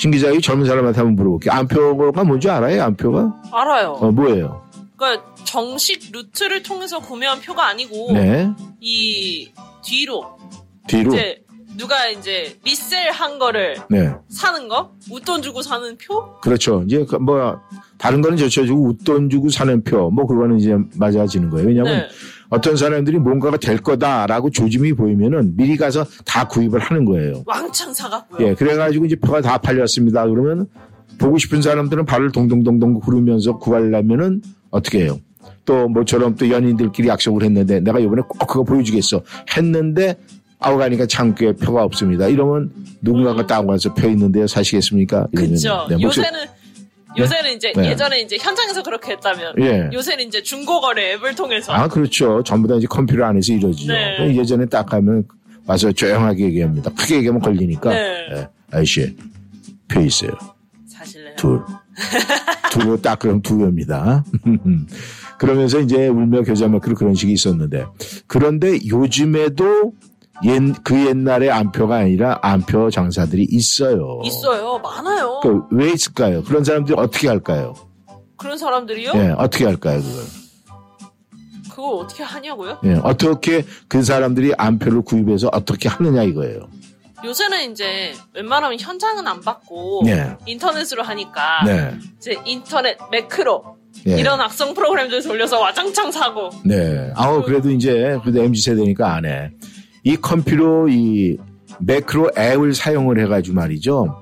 [0.02, 1.54] 신 기자, 이 젊은 사람한테 한번 물어볼게요.
[1.54, 2.82] 암표가 뭔지 알아요?
[2.86, 3.44] 암표가?
[3.52, 3.92] 알아요.
[4.00, 4.68] 어, 뭐예요?
[4.98, 8.50] 그러니까 정식 루트를 통해서 구매한 표가 아니고 네.
[8.80, 9.52] 이
[9.84, 10.40] 뒤로
[10.88, 11.14] 뒤로?
[11.14, 11.44] 이제
[11.78, 14.12] 누가 이제 resell한 거를 네.
[14.28, 14.92] 사는 거?
[15.12, 16.40] 웃돈 주고 사는 표?
[16.42, 16.82] 그렇죠.
[16.88, 17.60] 이제 그뭐
[18.00, 21.68] 다른 거는 저쳐주고 웃돈 주고 사는 표, 뭐 그거는 이제 맞아지는 거예요.
[21.68, 22.08] 왜냐하면 네.
[22.52, 27.44] 어떤 사람들이 뭔가가 될 거다라고 조짐이 보이면은 미리 가서 다 구입을 하는 거예요.
[27.46, 28.46] 왕창 사갖고요.
[28.46, 30.28] 예, 그래가지고 이제 표가 다 팔렸습니다.
[30.28, 30.68] 그러면
[31.18, 35.18] 보고 싶은 사람들은 발을 동동동동 구르면서 구하려면은 어떻게 해요?
[35.64, 39.22] 또 모처럼 또 연인들끼리 약속을 했는데 내가 이번에 꼭 그거 보여주겠어
[39.56, 40.18] 했는데
[40.60, 42.28] 아우 가니까 창구에 표가 없습니다.
[42.28, 42.72] 이러면
[43.02, 45.28] 누군가가 따고 가서 표 있는데요 사시겠습니까?
[45.34, 45.88] 그죠.
[45.90, 46.40] 네, 요새는
[47.18, 47.90] 요새는 이제 네.
[47.90, 49.90] 예전에 이제 현장에서 그렇게 했다면 예.
[49.94, 52.42] 요새는 이제 중고거래 앱을 통해서 아 그렇죠.
[52.44, 53.92] 전부 다 이제 컴퓨터 안에서 이루어지죠.
[53.94, 54.36] 네.
[54.36, 55.26] 예전에 딱 하면
[55.66, 56.92] 와서 조용하게 얘기합니다.
[56.94, 58.28] 크게 얘기하면 걸리니까 네.
[58.34, 59.16] 예, 아저씨
[59.88, 60.32] 표 있어요.
[60.88, 61.36] 사실래요.
[61.36, 61.62] 둘.
[62.72, 64.24] 두고 딱 그럼 두 배입니다.
[65.38, 67.86] 그러면서 이제 울며 겨자며 그런 그런 식이 있었는데
[68.28, 70.11] 그런데 요즘에도 옛,
[70.84, 74.22] 그 옛날의 암표가 아니라 암표 장사들이 있어요.
[74.24, 74.80] 있어요.
[74.80, 75.40] 많아요.
[75.42, 76.44] 그왜 있을까요?
[76.44, 77.74] 그런 사람들이 어떻게 할까요?
[78.38, 79.12] 그런 사람들이요?
[79.16, 80.24] 예, 어떻게 할까요, 그걸?
[81.70, 82.80] 그걸 어떻게 하냐고요?
[82.86, 86.68] 예, 어떻게 그 사람들이 암표를 구입해서 어떻게 하느냐 이거예요.
[87.24, 90.36] 요새는 이제 웬만하면 현장은 안 받고 네.
[90.48, 91.96] 인터넷으로 하니까 네.
[92.18, 93.78] 이제 인터넷 매크로
[94.08, 94.20] 예.
[94.20, 97.12] 이런 악성 프로그램들 돌려서 와장창 사고 네.
[97.16, 99.52] 아우, 그래도 이제, 그래도 MZ 세대니까 안 해.
[100.04, 101.38] 이 컴퓨터, 이
[101.80, 104.16] 매크로 앱을 사용을 해가지고 말이죠.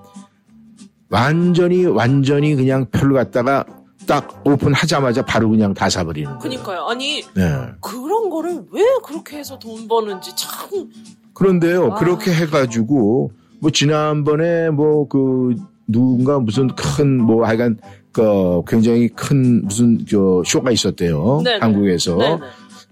[1.09, 3.65] 완전히, 완전히 그냥 표를 갖다가
[4.05, 6.39] 딱 오픈하자마자 바로 그냥 다 사버리는 거예요.
[6.39, 6.87] 그니까요.
[6.87, 7.43] 아니 네.
[7.81, 10.89] 그런 거를 왜 그렇게 해서 돈 버는지 참
[11.39, 11.95] 그런데요, 와.
[11.95, 15.55] 그렇게 해가지고, 뭐, 지난번에 뭐, 그,
[15.87, 17.77] 누군가 무슨 큰, 뭐, 하여간,
[18.11, 21.41] 그, 굉장히 큰 무슨, 저, 쇼가 있었대요.
[21.45, 21.59] 네네.
[21.59, 22.17] 한국에서.
[22.17, 22.39] 네네.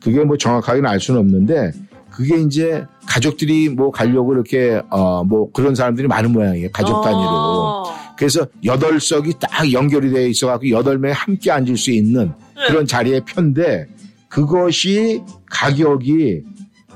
[0.02, 1.74] 그게 뭐 정확하게는 알 수는 없는데,
[2.18, 6.72] 그게 이제 가족들이 뭐 가려고 이렇게, 어, 뭐 그런 사람들이 많은 모양이에요.
[6.74, 7.84] 가족 단위로.
[8.18, 12.34] 그래서 여덟 석이 딱 연결이 되어 있어갖고 여덟 명이 함께 앉을 수 있는
[12.68, 13.86] 그런 자리의 편데,
[14.30, 16.42] 그것이 가격이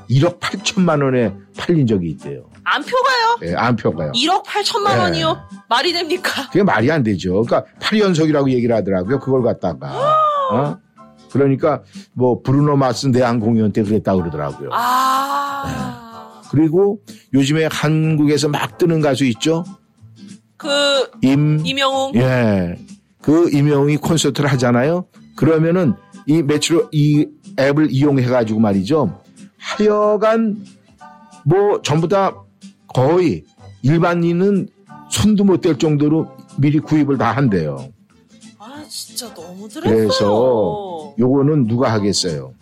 [0.10, 2.46] 1억 8천만 원에 팔린 적이 있대요.
[2.64, 3.38] 안표가요?
[3.44, 4.14] 예, 안표가요.
[4.14, 5.00] 1억 8천만 네.
[5.02, 5.38] 원이요?
[5.70, 6.48] 말이 됩니까?
[6.48, 7.44] 그게 말이 안 되죠.
[7.44, 9.20] 그러니까 8연속이라고 얘기를 하더라고요.
[9.20, 10.18] 그걸 갖다가.
[10.52, 10.78] 어?
[11.32, 14.70] 그러니까 뭐 브루노 마스 대한 공연 때 그랬다고 그러더라고요.
[14.74, 17.00] 아, 그리고
[17.34, 19.64] 요즘에 한국에서 막 뜨는 가수 있죠?
[20.58, 20.68] 그
[21.24, 22.76] 임 이명웅 예.
[23.22, 25.06] 그 임영웅이 콘서트를 하잖아요.
[25.36, 25.94] 그러면은
[26.26, 27.28] 이 매출 이
[27.60, 29.20] 앱을 이용해 가지고 말이죠.
[29.58, 30.64] 하여간
[31.46, 32.36] 뭐 전부 다
[32.94, 33.44] 거의
[33.84, 34.68] 일반인은
[35.10, 36.28] 손도 못 댈 정도로
[36.58, 37.90] 미리 구입을 다 한대요.
[39.22, 39.96] 아 진짜 너무 들었어요.
[39.96, 42.54] 그래서 요거는 누가 하겠어요?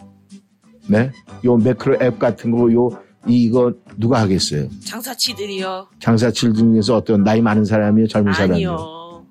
[0.88, 1.12] 네?
[1.46, 2.90] 요 매크로 앱 같은 거 요
[3.28, 4.70] 이거 누가 하겠어요?
[4.86, 5.88] 장사치들이요.
[6.00, 8.72] 장사칠 중에서 어떤 나이 많은 사람이요, 젊은 사람이요?
[8.72, 9.26] 아니요.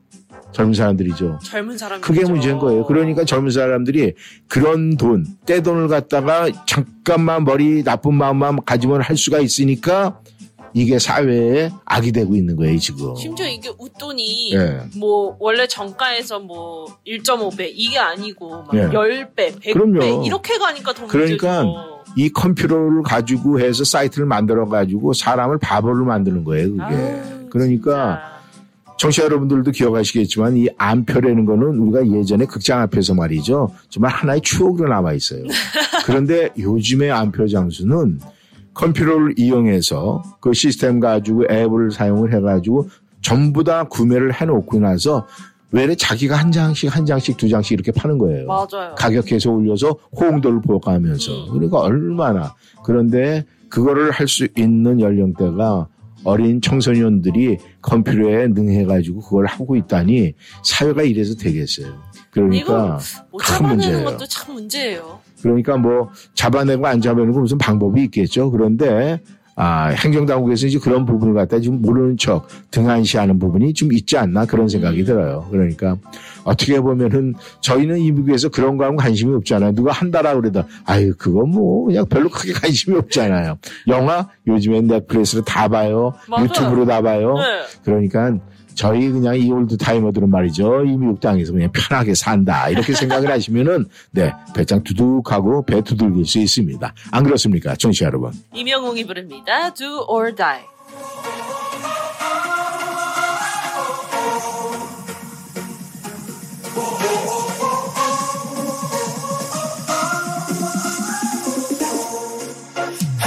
[0.53, 1.39] 젊은 사람들이죠.
[1.43, 2.01] 젊은 사람.
[2.01, 2.85] 그게 문제인 거예요.
[2.85, 4.15] 그러니까 젊은 사람들이
[4.47, 10.21] 그런 돈, 떼돈을 갖다가 잠깐만 머리 나쁜 마음만 가지면 할 수가 있으니까
[10.75, 13.15] 이게 사회에 악이 되고 있는 거예요, 지금.
[13.17, 14.81] 심지어 이게 웃돈이 예.
[14.97, 18.89] 뭐 원래 정가에서 뭐 1.5배 이게 아니고 막 예.
[18.89, 20.25] 10배, 100배 그럼요.
[20.25, 21.99] 이렇게 가니까 더 그러니까 문제죠.
[22.17, 27.23] 이 컴퓨터를 가지고 해서 사이트를 만들어 가지고 사람을 바보로 만드는 거예요, 그게.
[27.51, 28.39] 그러니까
[28.99, 33.71] 청취자 여러분들도 기억하시겠지만 이 암표라는 거는 우리가 예전에 극장 앞에서 말이죠.
[33.89, 35.45] 정말 하나의 추억으로 남아 있어요.
[36.05, 38.21] 그런데 요즘의 암표 장수는
[38.79, 42.89] 컴퓨터를 이용해서 그 시스템 가지고 앱을 사용을 해가지고
[43.21, 45.27] 전부 다 구매를 해놓고 나서
[45.73, 48.47] 왜 자기가 한 장씩 한 장씩 두 장씩 이렇게 파는 거예요.
[48.47, 48.95] 맞아요.
[48.97, 52.55] 가격 계속 올려서 호응도를 보고가면서 그러니까 얼마나
[52.85, 55.89] 그런데 그거를 할 수 있는 연령대가
[56.25, 61.95] 어린 청소년들이 컴퓨터에 능해가지고 그걸 하고 있다니 사회가 이래서 되겠어요.
[62.31, 62.99] 그러니까
[63.33, 64.05] 못큰 잡아내는 문제예요.
[64.05, 65.21] 것도 참 문제예요.
[65.43, 68.51] 그러니까 뭐 잡아내고 안 잡아내고 무슨 방법이 있겠죠.
[68.51, 69.21] 그런데
[69.61, 74.69] 아, 행정당국에서 이제 그런 부분을 갖다 지금 모르는 척 등한시하는 부분이 좀 있지 않나 그런
[74.69, 75.49] 생각이 들어요.
[75.51, 75.97] 그러니까
[76.45, 79.73] 어떻게 보면은 저희는 이 미국에서 그런 거 하면 관심이 없잖아요.
[79.75, 83.59] 누가 한다라 그러다 아유 그거 뭐 그냥 별로 크게 관심이 없잖아요.
[83.89, 86.15] 영화 요즘엔 넷플릭스로 다 봐요.
[86.29, 86.45] 맞아요.
[86.45, 87.35] 유튜브로 다 봐요.
[87.35, 87.43] 네.
[87.83, 88.39] 그러니까
[88.79, 90.85] 저희 그냥 이 old timer들은 말이죠.
[90.85, 92.69] 이 미국 땅에서 그냥 편하게 산다.
[92.69, 96.95] 이렇게 생각을 하시면은 네, 배짱 두둑하고 배 두들길 수 있습니다.
[97.11, 97.75] 안 그렇습니까?
[97.75, 98.31] 청취자 여러분.
[98.55, 99.75] 이명웅이 부릅니다.
[99.75, 100.63] Do or Die.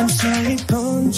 [0.07, 1.11] 주인공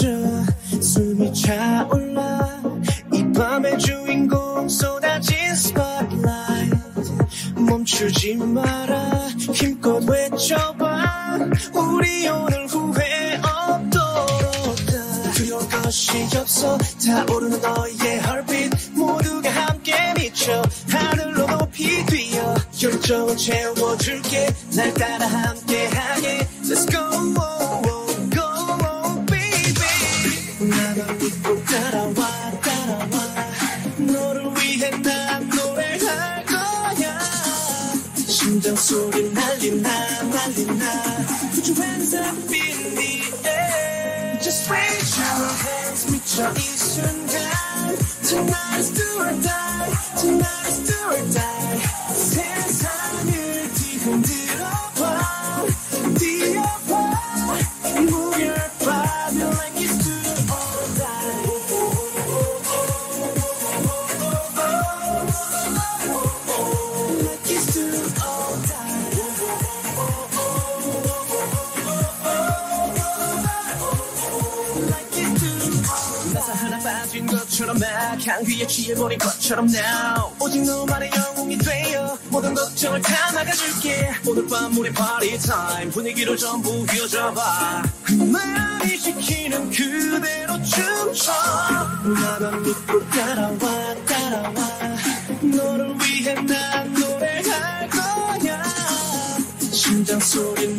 [4.84, 6.76] 쏟아진 spotlight.
[7.56, 9.28] 멈추지 마라.
[9.54, 11.38] 힘껏 외쳐봐.
[11.72, 14.76] 우리 오늘 후회 없도록
[15.34, 16.76] 두려울 것이 없어.
[16.76, 20.62] 타오르는 너의 heartbeat 모두가 함께 미쳐.
[20.90, 22.54] 하늘로 높이 뛰어.
[22.82, 24.54] 열정을 채워줄게.
[24.76, 25.63] 날 따라 함께
[45.34, 46.52] hands 미쳐
[78.44, 80.30] 막 향기에 취해버린 것처럼 now.
[80.38, 84.10] 오직 너만의 영웅이 되어 모든 걱정을 다 막아줄게.
[84.26, 85.90] 오늘 밤 우리 파티 타임.
[85.90, 87.82] 분위기를 전부 휘어잡아.
[88.32, 91.32] 마음이 시키는 그대로 춤춰.
[92.04, 94.52] 나만 믿고 따라와 따라와.
[95.40, 98.62] 너를 위해 난 노래할 거야.
[99.72, 100.74] 심장 소리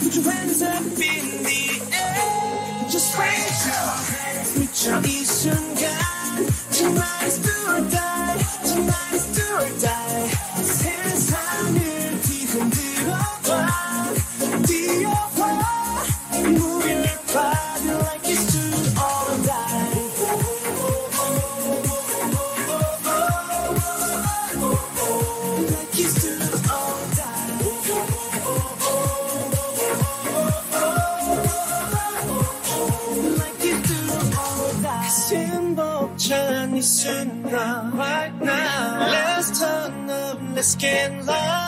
[0.00, 1.08] Put your hands up the
[1.92, 2.47] air
[2.90, 5.92] Just raise your hands 미쳐 이 순간
[6.72, 8.27] Tonight is do or die
[40.80, 41.67] In love.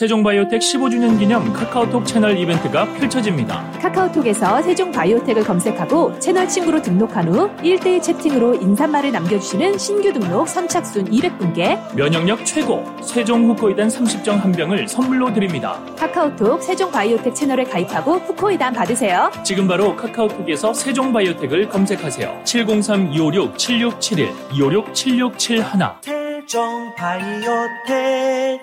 [0.00, 3.70] 세종바이오텍 15주년 기념 카카오톡 채널 이벤트가 펼쳐집니다.
[3.82, 11.94] 카카오톡에서 세종바이오텍을 검색하고 채널 친구로 등록한 후 1대1 채팅으로 인사말을 남겨주시는 신규 등록 선착순 200분께
[11.94, 15.78] 면역력 최고 세종 후코이단 30정 한 병을 선물로 드립니다.
[15.98, 19.30] 카카오톡 세종바이오텍 채널에 가입하고 후코이단 받으세요.
[19.44, 22.40] 지금 바로 카카오톡에서 세종바이오텍을 검색하세요.
[22.44, 28.60] 703-256-7671 256-7671 세종 바이오텍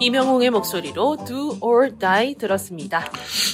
[0.00, 3.04] 이명웅의 목소리로 Do or Die 들었습니다.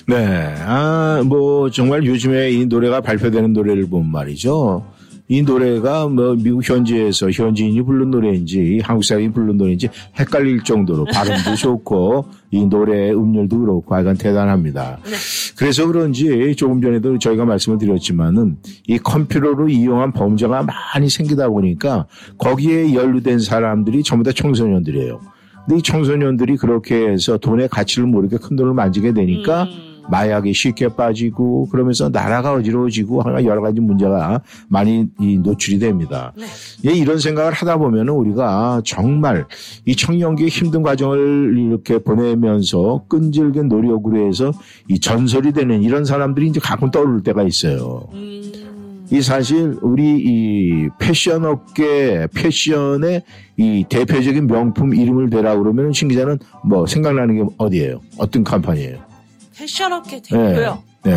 [0.06, 4.82] 네, 아, 뭐, 정말 요즘에 이 노래가 발표되는 노래를 보면 말이죠.
[5.30, 11.54] 이 노래가 뭐 미국 현지에서 현지인이 부른 노래인지 한국 사람이 부른 노래인지 헷갈릴 정도로 발음도
[11.56, 14.98] 좋고 이 노래의 음률도 그렇고 하여간 대단합니다.
[15.58, 18.56] 그래서 그런지 조금 전에도 저희가 말씀을 드렸지만은
[18.86, 20.62] 이 컴퓨터로 이용한 범죄가
[20.94, 22.06] 많이 생기다 보니까
[22.38, 25.20] 거기에 연루된 사람들이 전부 다 청소년들이에요.
[25.66, 29.68] 근데 이 청소년들이 그렇게 해서 돈의 가치를 모르게 큰 돈을 만지게 되니까
[30.10, 36.32] 마약이 쉽게 빠지고 그러면서 나라가 어지러워지고 여러 가지 문제가 많이 이 노출이 됩니다.
[36.86, 39.46] 예, 이런 생각을 하다 보면 우리가 정말
[39.84, 44.52] 이 청년기의 힘든 과정을 이렇게 보내면서 끈질긴 노력으로 해서
[44.88, 48.08] 이 전설이 되는 이런 사람들이 이제 가끔 떠오를 때가 있어요.
[49.10, 53.22] 이 사실 우리 이 패션 업계 패션의
[53.56, 58.00] 이 대표적인 명품 이름을 대라 그러면 신 기자는 뭐 생각나는 게 어디예요?
[58.18, 59.07] 어떤 컴퍼니예요?
[59.58, 60.82] 패션업계 대표요.
[61.02, 61.12] 네.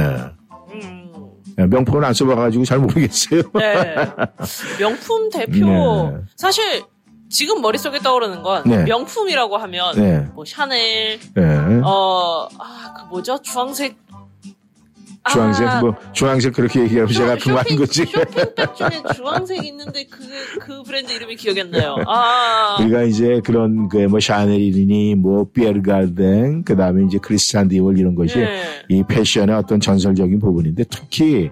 [1.58, 3.44] 네, 명품은 안 써봐가지고 잘 모르겠어요.
[3.54, 3.96] 네.
[4.80, 5.66] 명품 대표.
[5.66, 6.18] 네.
[6.36, 6.84] 사실
[7.30, 8.84] 지금 머릿속에 떠오르는 건 네.
[8.84, 10.20] 명품이라고 하면 네.
[10.34, 11.82] 뭐 샤넬, 네.
[11.84, 13.42] 어, 아, 그 뭐죠?
[13.42, 13.96] 주황색.
[15.30, 18.06] 주황색 아, 뭐 주황색 그렇게 얘기하면 제가 그만한 거지.
[18.06, 20.20] 쇼핑백 중에 주황색 있는데 그,
[20.60, 21.96] 그 브랜드 이름이 기억이 안 나요.
[22.08, 22.78] 아.
[22.82, 28.64] 우리가 이제 그런 그뭐 샤넬이니 뭐 피에르가르댕 그다음에 이제 크리스찬 디올 이런 것이 네.
[28.90, 31.52] 이 패션의 어떤 전설적인 부분인데 특히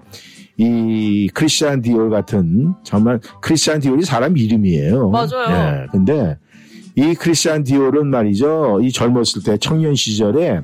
[0.56, 5.10] 이 크리스찬 디올 같은 정말 크리스찬 디올이 사람 이름이에요.
[5.10, 5.46] 맞아요.
[5.48, 5.86] 예.
[5.92, 6.36] 근데
[6.96, 8.80] 이 크리스찬 디올은 말이죠.
[8.82, 10.60] 이 젊었을 때 청년 시절에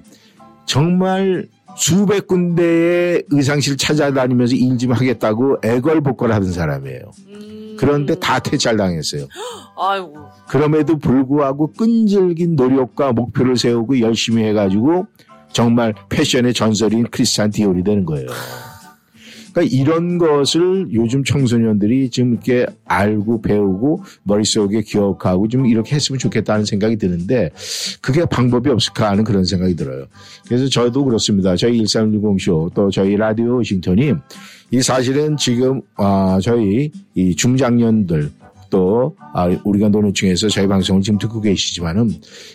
[0.67, 1.47] 정말
[1.77, 7.11] 수백 군데의 의상실 찾아다니면서 일 좀 하겠다고 애걸복걸 하던 사람이에요.
[7.79, 9.27] 그런데 다 퇴찰당했어요.
[9.79, 10.15] 아이고.
[10.49, 15.07] 그럼에도 불구하고 끈질긴 노력과 목표를 세우고 열심히 해가지고
[15.53, 18.27] 정말 패션의 전설인 크리스찬 디올이 되는 거예요.
[19.57, 26.67] 그러니까 이런 것을 요즘 청소년들이 지금 이렇게 알고 배우고 머릿속에 기억하고 좀 이렇게 했으면 좋겠다는
[26.67, 27.51] 생각이 드는데
[28.03, 30.05] 그게 방법이 없을까 하는 그런 생각이 들어요.
[30.47, 31.57] 그래서 저도 그렇습니다.
[31.57, 34.13] 저희 1360쇼 또 저희 라디오 워싱턴이
[34.73, 38.31] 이 사실은 지금 아 저희 이 중장년들
[38.71, 42.11] 또 아, 우리가 노는 중에서 저희 방송을 지금 듣고 계시지만은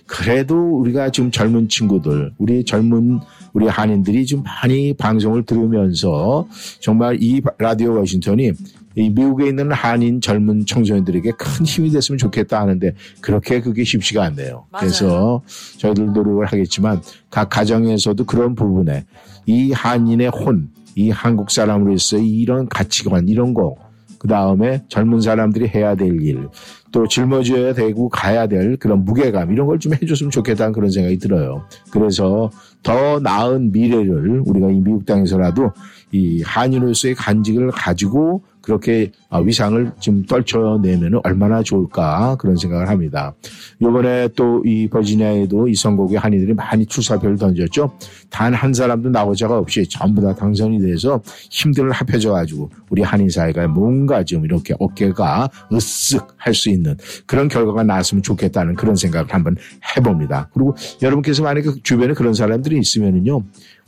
[0.06, 3.20] 그래도 우리가 지금 젊은 친구들 우리 젊은
[3.54, 6.48] 우리 한인들이 좀 많이 방송을 들으면서
[6.80, 8.52] 정말 이 라디오 워싱턴이
[8.96, 14.66] 이 미국에 있는 한인 젊은 청소년들에게 큰 힘이 됐으면 좋겠다 하는데 그렇게 그게 쉽지가 않네요.
[14.78, 15.42] 그래서
[15.78, 19.06] 저희들 노력을 하겠지만 각 가정에서도 그런 부분에
[19.46, 23.76] 이 한인의 혼, 이 한국 사람으로서 이런 가치관 이런 거,
[24.22, 26.48] 그 다음에 젊은 사람들이 해야 될 일,
[26.92, 31.64] 또 짊어져야 되고 가야 될 그런 무게감 이런 걸 좀 해줬으면 좋겠다는 그런 생각이 들어요.
[31.90, 32.52] 그래서
[32.84, 35.72] 더 나은 미래를 우리가 이 미국 땅에서라도
[36.12, 43.34] 이 한인으로서의 간직을 가지고 그렇게 아, 위상을 좀 떨쳐내면 얼마나 좋을까 그런 생각을 합니다.
[43.80, 47.92] 이번에 또 이 버지니아에도 이 선곡에 한인들이 많이 출사표를 던졌죠.
[48.30, 53.68] 단 한 사람도 나오자가 없이 전부 다 당선이 돼서 힘들을 합해져 가지고 우리 한인 사회가
[53.68, 56.96] 뭔가 좀 이렇게 어깨가 으쓱 할 수 있는
[57.26, 59.56] 그런 결과가 나왔으면 좋겠다는 그런 생각을 한번
[59.96, 60.50] 해봅니다.
[60.54, 63.42] 그리고 여러분께서 만약에 주변에 그런 사람들이 있으면은요.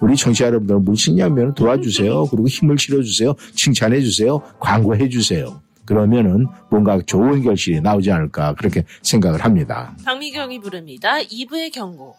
[0.04, 2.26] 우리 청취자 여러분들 무신냐면 도와주세요.
[2.28, 3.36] 그리고 힘을 실어주세요.
[3.56, 4.38] 칭찬해주세요.
[4.60, 5.62] 광고해주세요.
[5.86, 9.96] 그러면은 뭔가 좋은 결실이 나오지 않을까 그렇게 생각을 합니다.
[10.04, 11.20] 박미경이 부릅니다.
[11.20, 12.16] 2부의 경고.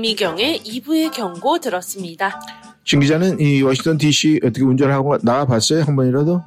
[0.00, 2.40] 박미경의 2부의 경고 들었습니다.
[2.84, 5.82] 신 기자는 이 워싱턴 DC 어떻게 운전하고 나와봤어요?
[5.82, 6.42] 한 번이라도?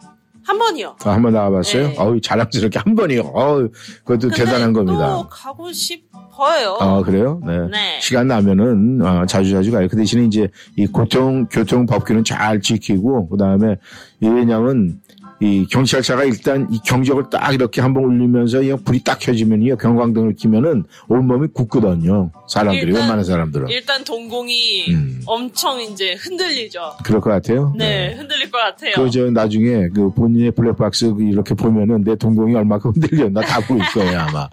[0.46, 0.96] 한 번이요.
[1.06, 1.88] 아, 한번 나와봤어요?
[1.90, 1.96] 네.
[1.98, 3.22] 어우, 자랑스럽게 한 번이요.
[3.22, 3.70] 어우,
[4.04, 5.22] 그것도 대단한 겁니다.
[5.22, 6.78] 또 가고 싶어요.
[6.80, 7.40] 아, 그래요?
[7.46, 7.60] 네.
[7.72, 8.00] 네.
[8.02, 9.88] 시간 나면은, 어, 자주 자주 가요.
[9.88, 13.78] 그 대신에 이제, 이 교통, 교통 법규는 잘 지키고, 그 다음에,
[14.20, 15.00] 왜냐면,
[15.44, 19.76] 이 경찰차가 일단 이 경적을 딱 이렇게 한 번 울리면서 이 불이 딱 켜지면요.
[19.76, 22.32] 경광등을 켜면은 온몸이 굳거든요.
[22.48, 23.68] 사람들이, 일단- 웬만한 사람들은.
[23.70, 25.22] 일단 동공이 음.
[25.26, 26.80] 엄청 이제 흔들리죠.
[27.04, 27.74] 그럴 것 같아요.
[27.78, 28.94] 네, 흔들릴 것 같아요.
[28.96, 34.20] 그, 저, 나중에, 그, 본인의 블랙박스 이렇게 보면은 내 동공이 얼마큼 흔들렸나 다 보일 거예요,
[34.22, 34.48] 아마.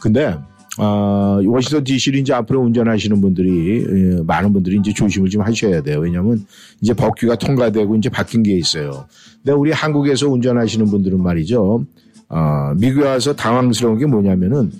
[0.00, 0.36] 근데,
[0.80, 5.98] 어, 워싱턴 DC를 이제 앞으로 운전하시는 분들이 예, 많은 분들이 이제 조심을 좀 하셔야 돼요.
[5.98, 6.46] 왜냐하면
[6.80, 9.06] 이제 법규가 통과되고 이제 바뀐 게 있어요.
[9.48, 11.82] 근데 우리 한국에서 운전하시는 분들은 말이죠.
[12.28, 14.70] 어, 미국에 와서 당황스러운 게 뭐냐면은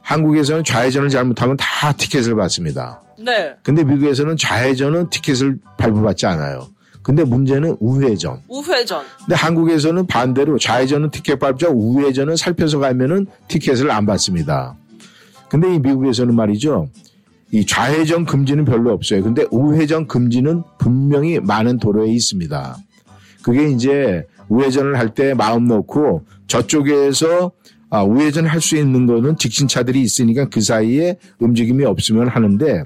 [0.00, 3.02] 한국에서는 좌회전을 잘못하면 다 티켓을 받습니다.
[3.18, 3.56] 네.
[3.64, 6.68] 근데 미국에서는 좌회전은 티켓을 발부받지 않아요.
[7.02, 8.42] 근데 문제는 우회전.
[8.46, 9.02] 우회전.
[9.18, 14.76] 근데 한국에서는 반대로 좌회전은 티켓 밟자 우회전은 살펴서 가면은 티켓을 안 받습니다.
[15.48, 16.88] 근데 이 미국에서는 말이죠.
[17.50, 19.24] 이 좌회전 금지는 별로 없어요.
[19.24, 22.76] 근데 우회전 금지는 분명히 많은 도로에 있습니다.
[23.42, 27.52] 그게 이제 우회전을 할 때 마음 놓고 저쪽에서
[27.90, 32.84] 아, 우회전 할 수 있는 거는 직진차들이 있으니까 그 사이에 움직임이 없으면 하는데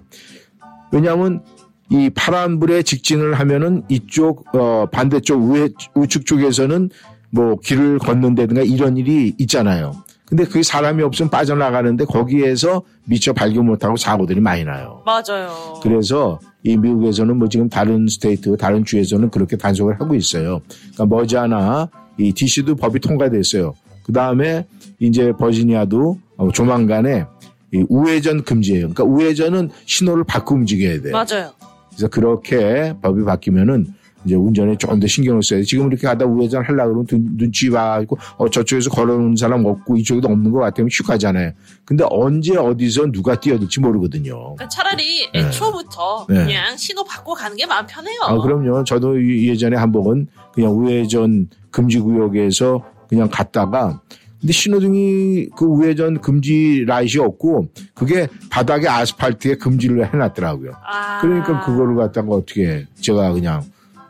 [0.93, 1.43] 왜냐하면
[1.91, 6.91] 이 파란불에 직진을 하면은 이쪽 어 반대쪽 우회 우측 쪽에서는
[7.31, 9.93] 뭐 길을 걷는다든가 이런 일이 있잖아요.
[10.27, 15.03] 근데 그게 사람이 없으면 빠져나가는데 거기에서 미처 발견 못하고 사고들이 많이 나요.
[15.07, 15.81] 맞아요.
[15.83, 20.61] 그래서 이 미국에서는 뭐 지금 다른 state, 다른 주에서는 그렇게 단속을 하고 있어요.
[20.95, 21.89] 그러니까 머지않아
[22.19, 23.75] 이 DC도 법이 통과됐어요.
[24.05, 24.67] 그 다음에
[24.99, 27.25] 이제 버지니아도 어, 조만간에
[27.73, 28.93] 이 우회전 금지예요.
[28.93, 31.13] 그러니까 우회전은 신호를 바꾸고 움직여야 돼요.
[31.13, 31.53] 맞아요.
[31.91, 33.87] 그래서 그렇게 법이 바뀌면은
[34.27, 35.65] 이제 운전에 조금 더 신경을 써야 돼.
[35.65, 40.29] 지금 이렇게 가다 우회전 하려고 그러면 눈- 눈치 봐가지고 어, 저쪽에서 걸어오는 사람 없고 이쪽에도
[40.29, 41.53] 없는 것 같으면 휙 가잖아요.
[41.85, 44.35] 근데 언제 어디서 누가 뛰어들지 모르거든요.
[44.57, 45.41] 그러니까 차라리 네.
[45.41, 46.45] 애초부터 네.
[46.45, 48.19] 그냥 신호 받고 가는 게 마음 편해요.
[48.25, 48.83] 아, 그럼요.
[48.85, 54.01] 저도 이- 예전에 한 번은 그냥 우회전 금지 구역에서 그냥 갔다가
[54.41, 60.73] 근데 신호등이 그 우회전 금지 라이트이 없고 그게 바닥에 아스팔트에 금지를 해놨더라고요.
[60.85, 61.21] 아.
[61.21, 63.63] 그러니까 그거를 갖다가 어떻게 제가 그냥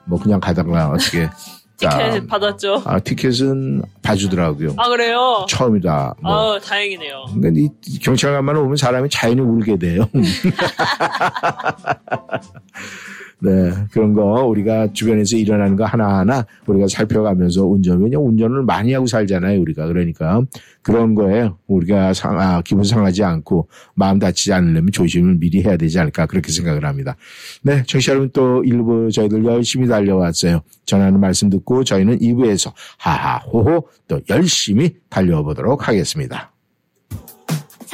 [0.07, 1.29] 뭐 그냥 가다가 어떻게
[1.77, 2.83] 티켓 자, 받았죠.
[2.87, 4.75] 아, 티켓은 봐주더라고요.
[4.79, 5.45] 아 그래요?
[5.47, 6.15] 처음이다.
[6.23, 6.55] 뭐.
[6.55, 7.27] 아 다행이네요.
[7.35, 10.09] 근데 이 경찰관만 오면 사람이 자연히 울게 돼요.
[13.39, 19.07] 네, 그런 거 우리가 주변에서 일어나는 거 하나하나 우리가 살펴가면서 운전, 왜냐 운전을 많이 하고
[19.07, 19.87] 살잖아요, 우리가.
[19.87, 20.43] 그러니까
[20.81, 25.99] 그런 거에 우리가 상, 아, 기분 상하지 않고 마음 다치지 않으려면 조심을 미리 해야 되지
[25.99, 27.17] 않을까 그렇게 생각을 합니다.
[27.63, 30.63] 네, 청취자 여러분 또 1부 저희들 열심히 달려왔어요.
[30.87, 36.56] 전하는 말씀 듣고 저희는 2부에서 하하호호 또 열심히 달려보도록 하겠습니다.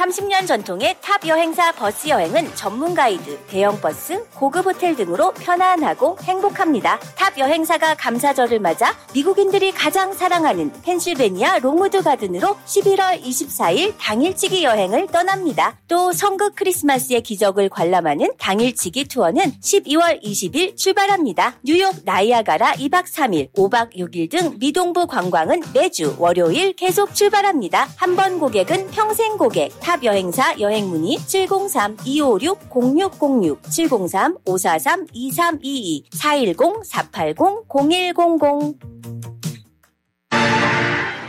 [0.03, 6.99] 30년 전통의 탑 여행사 버스 여행은 전문 가이드, 대형 버스, 고급 호텔 등으로 편안하고 행복합니다.
[7.15, 15.77] 탑 여행사가 감사절을 맞아 미국인들이 가장 사랑하는 펜실베니아 롱우드 가든으로 11월 24일 당일치기 여행을 떠납니다.
[15.87, 21.55] 또 성극 크리스마스의 기적을 관람하는 당일치기 투어는 12월 20일 출발합니다.
[21.63, 27.87] 뉴욕 나이아가라 2박 3일, 5박 6일 등 미동부 관광은 매주 월요일 계속 출발합니다.
[27.95, 29.71] 한 번 고객은 평생 고객.
[29.79, 38.93] 탑 여행사 여행 문의 703-256-0606, 703-543-2322, 410-480-0100.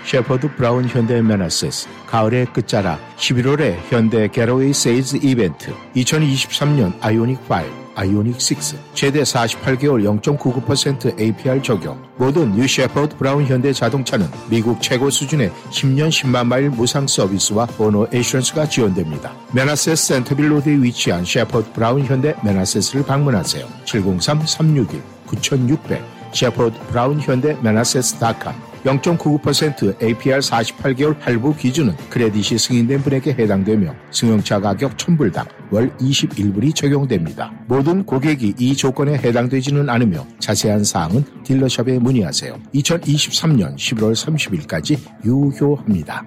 [0.05, 8.41] 셰퍼드 브라운 현대 메나세스 가을의 끝자락 11월에 현대 게러웨이 세일즈 이벤트 2023년 아이오닉 5 아이오닉
[8.41, 15.53] 6 최대 48개월 0.99% APR 적용 모든 뉴 셰퍼드 브라운 현대 자동차는 미국 최고 수준의
[15.71, 19.33] 10년 10만 마일 무상 서비스와 보너 에이션스가 지원됩니다.
[19.53, 23.65] 메나세스 센터빌 로드에 위치한 셰퍼드 브라운 현대 매나세스를 방문하세요.
[23.85, 26.03] 703-361-9600
[26.33, 28.55] 새포드 브라운 현대 매나세스 닷컴
[28.85, 37.53] 0.99% APR 48개월 할부 기준은 credit이 승인된 분에게 해당되며 승용차 가격 1000불당 월 21불이 적용됩니다.
[37.67, 42.59] 모든 고객이 이 조건에 해당되지는 않으며 자세한 사항은 dealer shop에 문의하세요.
[42.75, 46.25] 2023년 11월 30일까지 유효합니다.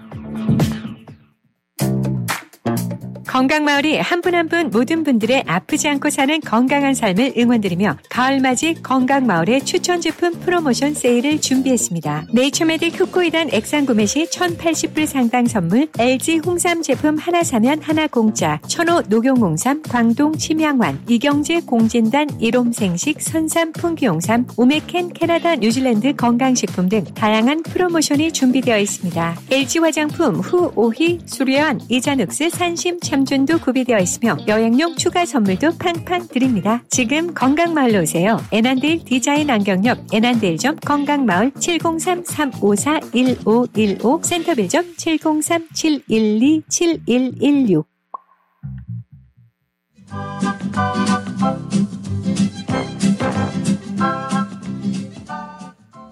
[3.37, 9.63] 건강마을이 한 분 한 분 모든 분들의 아프지 않고 사는 건강한 삶을 응원드리며 가을맞이 건강마을의
[9.63, 12.25] 추천 제품 프로모션 세일을 준비했습니다.
[12.33, 18.59] 네이처메딕 흑고이단 액상 구매 시 1,080불 상당 선물, LG 홍삼 제품 하나 사면 하나 공짜,
[18.67, 27.61] 천호 녹용홍삼, 광동 침양환, 이경제 공진단 일홈생식 선삼 풍기홍삼, 오메켄 캐나다 뉴질랜드 건강식품 등 다양한
[27.61, 29.37] 프로모션이 준비되어 있습니다.
[29.51, 36.29] LG 화장품 후 오희 수려한 이자눅스 산심 참 준도 구비되어 있으며 여행용 추가 선물도 팡팡
[36.29, 36.81] 드립니다.
[36.89, 38.37] 지금 건강마을로 오세요.
[38.53, 47.83] 에난데일 디자인 안경역 에난데일점 건강마을 703-354-1515 센터빌점 703-712-7116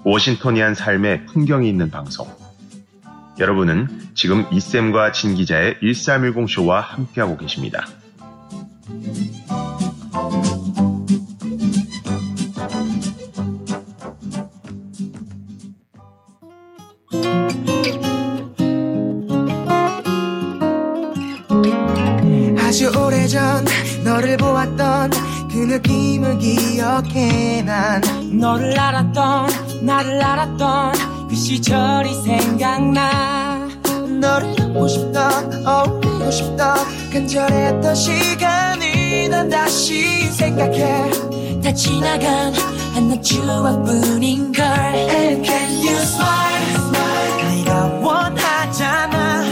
[0.04, 2.45] 워싱턴이한 삶의 풍경이 있는 방송.
[3.38, 7.86] 여러분은 지금 이쌤과 진 기자의 1310 쇼와 함께하고 계십니다.
[22.58, 23.66] 아주 오래전
[24.04, 25.12] 너를 보았던
[25.52, 28.02] 그 느낌을 기억해 난
[28.40, 30.94] 너를 알았던 나를 알았던
[31.30, 31.85] 그 시절
[34.86, 36.76] 안고 싶던 어울리고 싶던
[37.12, 41.12] 간절했던 시간을 난 다시 생각해.
[41.62, 42.54] 다 지나간
[42.94, 44.66] 한낱 추억뿐인걸.
[44.66, 46.76] And can you smile,
[47.50, 49.44] 네가 원하잖아.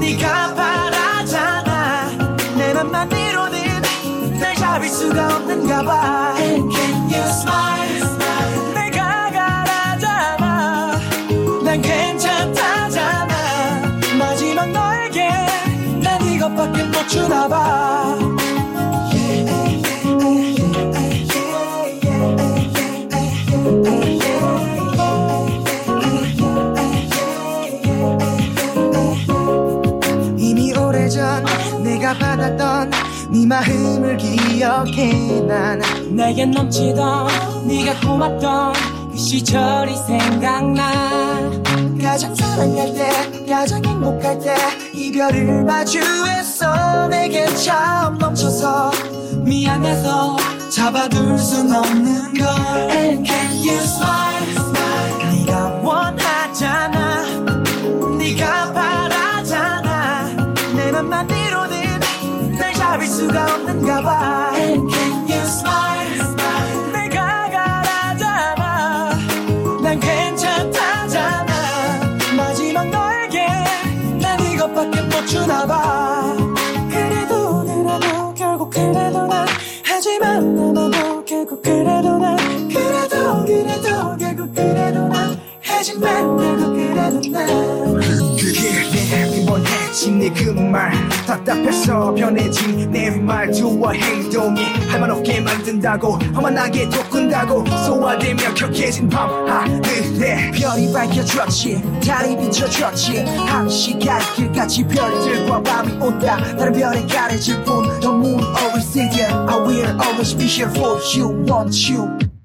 [0.00, 2.10] 네가 바라잖아.
[2.56, 6.27] 내 맘만으로는 날 잡을 수가 없는가 봐
[17.08, 18.18] 주나 봐.
[30.36, 31.44] 이미 오래전
[31.82, 32.90] 내가 받았던
[33.30, 35.40] 네 마음을 기억해.
[35.40, 35.80] 난
[36.10, 38.74] 내겐 넘치던 네가 고맙던
[39.12, 41.67] 그 시절이 생각나
[42.08, 44.56] 가장 사랑할 때 가장 행복할 때
[44.94, 47.06] 이별을 마주했어.
[47.08, 48.90] 내게 참 넘쳐서
[49.44, 50.38] 미안해서
[50.74, 52.48] 잡아둘 순 없는 걸.
[52.90, 55.36] And can you smile, smile.
[55.36, 57.24] 네가 원하잖아.
[58.16, 60.30] 네가 바라잖아.
[60.76, 64.37] 내 맘만으로는 날 잡을 수가 없는가 봐
[85.96, 87.48] 그래도 난
[88.36, 88.70] 그게
[89.10, 90.92] 내 원해진 네그말
[91.26, 101.82] 답답해서 변해진 내 말투와 행동이 할말 없게 만든다고 험한하게 돋군다고 소화되며 격해진 밤하늘에 별이 밝혀졌지
[102.06, 103.24] 달이 비춰졌지.
[103.46, 106.36] 한 시간 길같이 별들과 밤이 온다.
[106.56, 111.00] 다른 별에 가려질 뿐 The moon always is there I will always be here for
[111.16, 112.37] you want you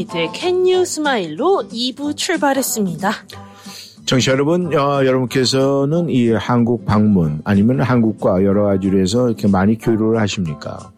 [0.00, 3.10] 인피니트의 Can You Smile로 2부 출발했습니다.
[4.06, 10.20] 청취자 여러분, 어, 여러분께서는 이 한국 방문 아니면 한국과 여러 가지로 해서 이렇게 많이 교류를
[10.20, 10.90] 하십니까?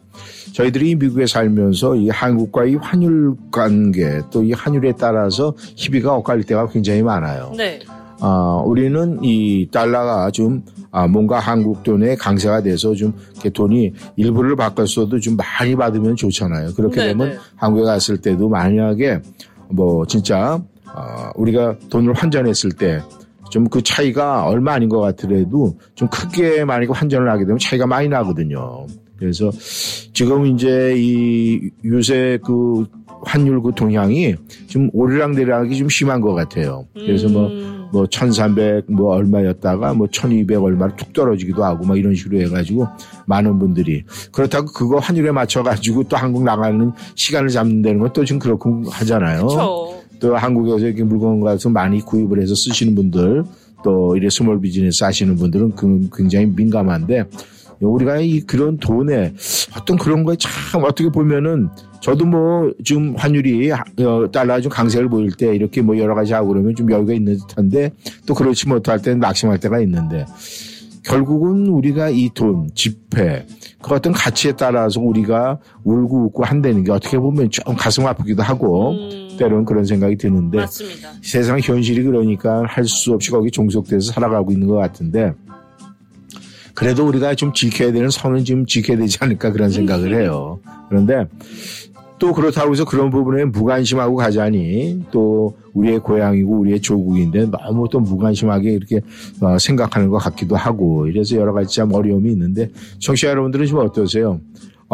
[0.52, 6.68] 저희들이 미국에 살면서 이 한국과 이 환율 관계 또 이 환율에 따라서 희비가 엇갈릴 때가
[6.68, 7.52] 굉장히 많아요.
[7.56, 7.80] 네.
[8.22, 13.12] 아, 우리는 이 달러가 좀 아, 뭔가 한국 돈에 강세가 돼서 좀
[13.52, 16.74] 돈이 일부를 바꿨어도 좀 많이 받으면 좋잖아요.
[16.74, 17.36] 그렇게 네, 되면 네.
[17.56, 19.20] 한국에 갔을 때도 만약에
[19.70, 23.00] 뭐 진짜 아, 우리가 돈을 환전했을 때
[23.52, 28.08] 좀 그 차이가 얼마 아닌 것 같더라도 좀 크게 만약에 환전을 하게 되면 차이가 많이
[28.08, 28.86] 나거든요.
[29.18, 29.50] 그래서
[30.14, 32.86] 지금 이제 이 요새 그
[33.24, 34.34] 환율 그 동향이
[34.68, 36.86] 좀 오르락내리락이 좀 심한 것 같아요.
[36.94, 37.50] 그래서 뭐,
[37.92, 42.86] 뭐, 1300, 뭐, 얼마였다가 뭐, 1200 얼마로 툭 떨어지기도 하고, 막 이런 식으로 해가지고,
[43.26, 44.02] 많은 분들이.
[44.32, 49.46] 그렇다고 그거 환율에 맞춰가지고 또 한국 나가는 시간을 잡는다는 건 또 지금 그렇고 하잖아요.
[49.46, 50.02] 그쵸.
[50.20, 53.44] 또 한국에서 이렇게 물건 가서 많이 구입을 해서 쓰시는 분들,
[53.82, 57.24] 또 이래 small business 하시는 분들은 그 굉장히 민감한데,
[57.88, 59.34] 우리가 이 그런 돈에
[59.76, 61.68] 어떤 그런 거에 참 어떻게 보면은
[62.00, 66.48] 저도 뭐 지금 환율이 어, 달러가 좀 강세를 보일 때 이렇게 뭐 여러 가지 하고
[66.48, 67.92] 그러면 좀 여유가 있는 듯한데
[68.26, 70.26] 또 그렇지 못할 때는 낙심할 때가 있는데
[71.04, 73.44] 결국은 우리가 이 돈, 지폐,
[73.82, 78.94] 그 어떤 가치에 따라서 우리가 울고 웃고 한다는 게 어떻게 보면 좀 가슴 아프기도 하고
[79.30, 81.10] 또 때로는 그런 생각이 드는데 맞습니다.
[81.22, 85.32] 세상 현실이 그러니까 할 수 없이 거기 종속돼서 살아가고 있는 것 같은데
[86.74, 90.60] 그래도 우리가 좀 지켜야 되는 선은 좀 지켜야 되지 않을까 그런 생각을 해요.
[90.88, 91.26] 그런데
[92.18, 98.70] 또 그렇다고 해서 그런 부분에 무관심하고 가자니 또 우리의 고향이고 우리의 조국인데 너무 또 무관심하게
[98.70, 99.00] 이렇게
[99.40, 102.70] 어, 생각하는 것 같기도 하고 이래서 여러 가지 참 어려움이 있는데
[103.00, 104.40] 청취자 여러분들은 좀 어떠세요?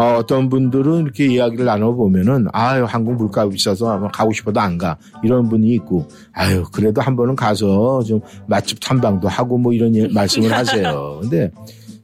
[0.00, 4.96] 어, 떤 분들은 이렇게 이야기를 나눠보면은, 아유, 한국 물가 비싸서 아마 가고 싶어도 안 가.
[5.24, 10.06] 이런 분이 있고, 아유, 그래도 한 번은 가서 좀 맛집 탐방도 하고 뭐 이런 예-
[10.06, 11.18] 말씀을 하세요.
[11.20, 11.50] 근데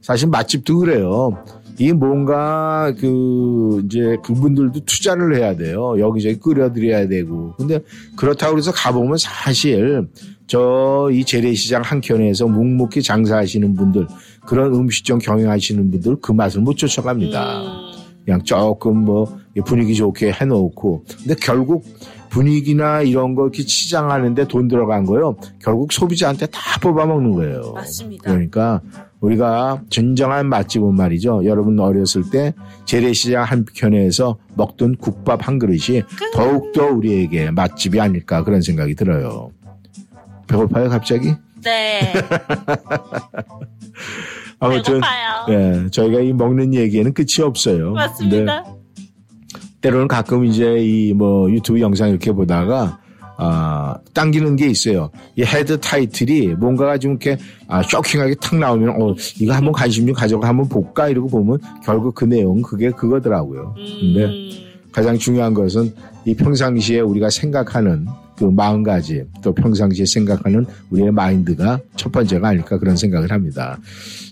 [0.01, 1.37] 사실 맛집도 그래요.
[1.79, 5.95] 이 뭔가 그 이제 그분들도 투자를 해야 돼요.
[5.97, 7.53] 여기저기 끓여드려야 되고.
[7.57, 7.79] 근데
[8.17, 10.05] 그렇다고 해서 가보면 사실
[10.47, 14.07] 저 이 재래시장 한켠에서 묵묵히 장사하시는 분들
[14.47, 17.84] 그런 음식점 경영하시는 분들 그 맛을 못 쫓아갑니다.
[18.25, 21.85] 그냥 조금 뭐 분위기 좋게 해놓고 근데 결국
[22.29, 25.37] 분위기나 이런 거 이렇게 치장하는데 돈 들어간 거요.
[25.61, 27.71] 결국 소비자한테 다 뽑아먹는 거예요.
[27.73, 28.29] 맞습니다.
[28.29, 28.81] 그러니까
[29.21, 31.45] 우리가 진정한 맛집은 말이죠.
[31.45, 32.53] 여러분 어렸을 때
[32.83, 36.03] 재래시장 한켠에서 먹던 국밥 한 그릇이
[36.33, 39.51] 더욱더 우리에게 맛집이 아닐까 그런 생각이 들어요.
[40.47, 41.33] 배고파요 갑자기?
[41.63, 42.13] 네.
[44.59, 45.01] 아무튼.
[45.49, 47.91] 예, 저희가 이 먹는 얘기에는 끝이 없어요.
[47.93, 48.63] 맞습니다.
[49.81, 52.99] 때로는 가끔 이제 이 뭐 유튜브 영상 이렇게 보다가
[53.37, 55.11] 아 당기는 게 있어요.
[55.35, 60.15] 이 헤드 타이틀이 뭔가가 좀 이렇게 아 쇼킹하게 탁 나오면 어 이거 한번 관심 좀
[60.15, 63.75] 가져가 한번 볼까 이러고 보면 결국 그 내용은 그게 그거더라고요.
[63.75, 64.29] 근데
[64.91, 65.93] 가장 중요한 것은
[66.25, 72.97] 이 평상시에 우리가 생각하는 그 마음가짐 또 평상시에 생각하는 우리의 마인드가 첫 번째가 아닐까 그런
[72.97, 73.79] 생각을 합니다.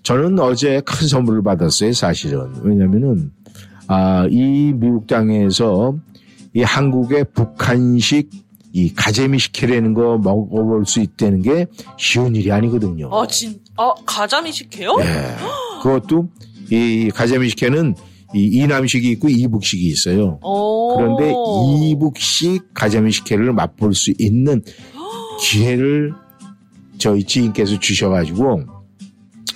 [0.02, 3.32] 저는 어제 큰 선물을 받았어요 사실은 왜냐면은
[3.88, 5.96] 아, 이 미국 땅에서
[6.54, 8.30] 이 한국의 북한식
[8.74, 11.68] 이 가재미 식혜라는 거 먹어볼 수 있다는 게
[11.98, 13.10] 쉬운 일이 아니거든요.
[13.14, 14.98] 아, 진, 아, 가자미 식혜요?
[15.02, 15.36] 예.
[15.84, 16.30] 그것도
[16.72, 17.96] 이 가재미 식혜는
[18.34, 20.40] 이 이남식이 있고 이북식이 있어요.
[20.42, 20.98] 오.
[20.98, 21.34] 그런데
[21.90, 24.62] 이북식 가자미 식혜를 맛볼 수 있는
[25.40, 26.14] 기회를
[26.98, 28.64] 저희 지인께서 주셔가지고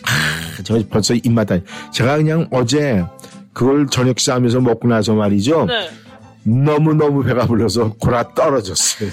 [0.03, 1.57] 아, 저 벌써 입맛 다
[1.91, 3.03] 제가 그냥 어제
[3.53, 5.65] 그걸 저녁 싸면서 먹고 나서 말이죠.
[5.65, 5.89] 네.
[6.43, 9.09] 너무 너무 배가 불러서 골아 떨어졌어요.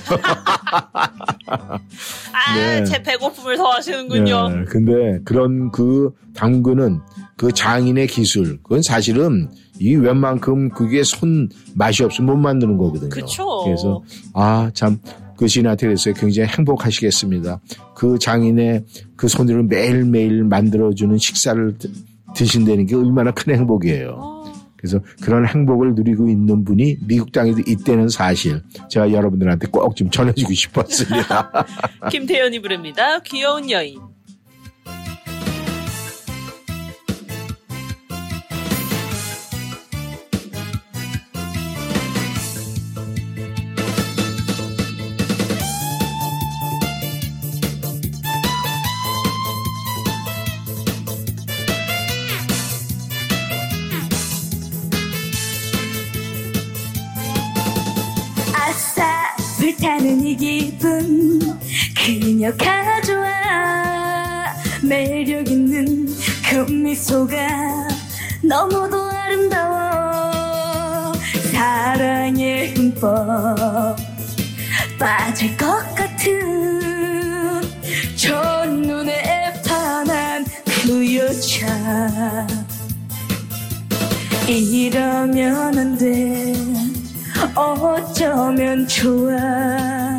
[1.46, 1.80] 아,
[2.54, 2.84] 네.
[2.84, 4.48] 제 배고픔을 더 하시는군요.
[4.50, 7.00] 네, 근데 그런 그 당근은
[7.36, 9.48] 그 장인의 기술, 그건 사실은
[9.80, 13.08] 이 웬만큼 그게 손 맛이 없으면 못 만드는 거거든요.
[13.10, 13.44] 그쵸.
[13.64, 14.02] 그래서
[14.34, 14.98] 아 참
[15.36, 16.14] 그 신한테 그랬어요.
[16.14, 17.60] 굉장히 행복하시겠습니다.
[17.96, 18.84] 그 장인의
[19.16, 21.90] 그 손으로 매일매일 만들어주는 식사를 드-
[22.36, 24.44] 드신다는 게 얼마나 큰 행복이에요.
[24.76, 30.52] 그래서 그런 행복을 누리고 있는 분이 미국 땅에도 있다는 사실 제가 여러분들한테 꼭 좀 전해주고
[30.52, 31.66] 싶었습니다.
[32.12, 33.18] 김태현이 부릅니다.
[33.24, 33.98] 귀여운 여인.
[60.34, 61.38] 이 기분
[61.94, 64.52] 그녀가 좋아
[64.82, 66.08] 매력 있는
[66.50, 67.36] 그 미소가
[68.42, 71.12] 너무도 아름다워.
[71.52, 73.96] 사랑에 흠뻑
[74.98, 77.62] 빠질 것 같은
[78.16, 82.44] 첫눈에 반한 그 여자.
[84.48, 86.52] 이러면 안 돼.
[87.54, 89.36] 어쩌면 좋아.
[89.36, 90.13] 이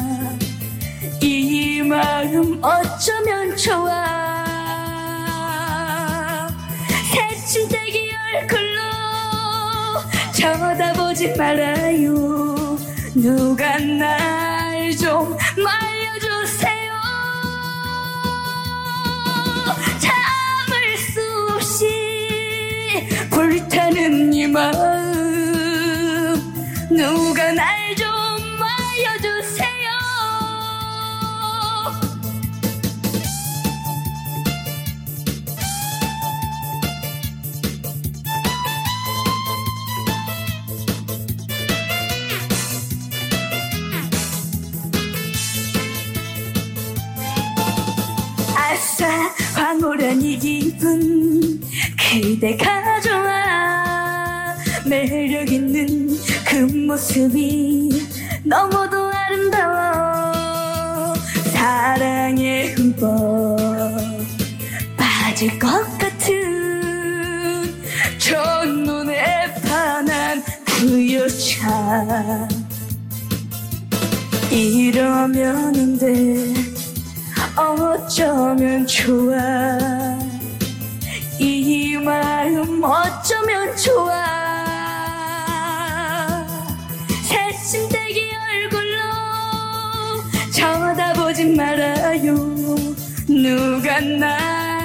[1.88, 4.06] 마음 어쩌면 좋아.
[7.14, 8.82] 새침대기 얼굴로
[10.34, 12.78] 쳐다보지 말아요.
[13.16, 14.56] 누가 날
[15.00, 16.92] 좀 말려주세요.
[20.00, 21.22] 참을 수
[21.54, 24.72] 없이 불타는 이마
[49.78, 51.60] 이 기분
[51.98, 57.90] 그대가 좋아 매력 있는 그 모습이
[58.46, 61.14] 너무도 아름다워.
[61.52, 63.58] 사랑에 흠뻑
[64.96, 67.74] 빠질 것 같은
[68.18, 72.48] 첫눈에 반한 그 여자.
[74.52, 76.65] 이러면 돼
[77.58, 79.36] 어쩌면 좋아?
[81.40, 84.14] 이 마음 어쩌면 좋아?
[87.28, 89.00] 새침대기 얼굴로
[90.52, 92.36] 쳐다보지 말아요.
[93.28, 94.76] 누가 날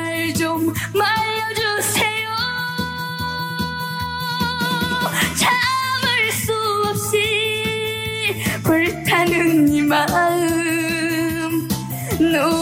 [0.41, 2.29] 좀 말려주세요.
[5.37, 6.53] 참을 수
[6.89, 11.69] 없이 불타는 이 마음.
[12.19, 12.60] 누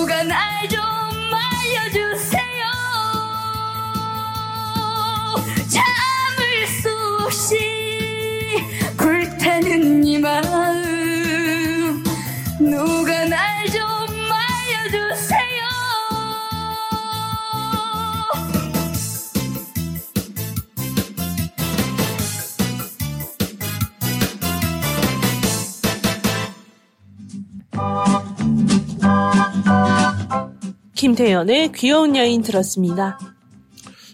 [31.18, 33.18] 김태연의 귀여운 여인 들었습니다.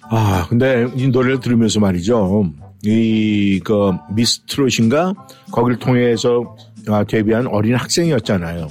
[0.09, 2.51] 아, 근데 이 노래를 들으면서 말이죠.
[2.83, 5.13] 이, 그, 미스트롯인가?
[5.53, 6.57] 거기를 통해서
[6.89, 8.69] 아, 데뷔한 어린 학생이었잖아요.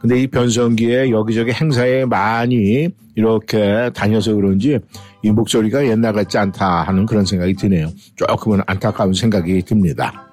[0.00, 4.78] 근데 이 변성기에 여기저기 행사에 많이 이렇게 다녀서 그런지
[5.22, 7.90] 이 목소리가 옛날 같지 않다 하는 그런 생각이 드네요.
[8.16, 10.26] 조금은 안타까운 생각이 듭니다.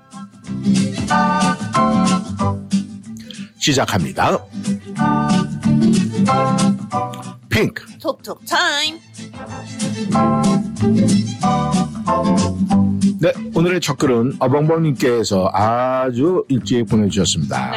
[3.60, 4.40] 시작합니다.
[7.56, 7.86] 핑크.
[8.02, 9.00] 톡톡 타임.
[13.22, 17.72] 네, 오늘의 첫 글은 어벙벙님께서 아주 일찍 보내주셨습니다.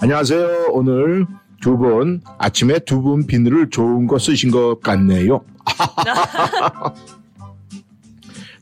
[0.00, 0.68] 안녕하세요.
[0.70, 1.26] 오늘
[1.60, 5.44] 두 분 아침에 두 분 비늘을 좋은 거 쓰신 것 같네요.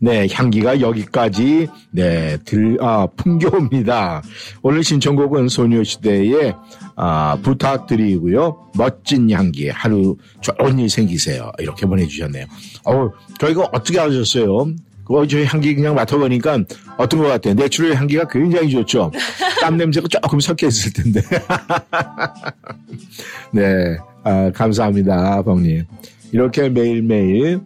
[0.01, 4.23] 네, 향기가 여기까지 네, 들, 아, 풍겨옵니다.
[4.62, 6.55] 오늘 신청곡은 소녀시대의
[6.97, 8.71] 아, 부탁드리고요.
[8.77, 11.51] 멋진 향기, 하루 좋은 일 생기세요.
[11.59, 12.47] 이렇게 보내주셨네요.
[12.85, 13.11] 어
[13.41, 14.66] 저희가 어떻게 하셨어요?
[15.05, 16.61] 그거 저희 향기 그냥 맡아보니까
[16.97, 17.55] 어떤 것 같아요?
[17.55, 19.11] natural 향기가 굉장히 좋죠?
[19.61, 21.21] 땀 냄새가 조금 섞여 있을 텐데.
[23.53, 25.85] 네, 아, 감사합니다, 벙님.
[26.33, 27.61] 이렇게 매일매일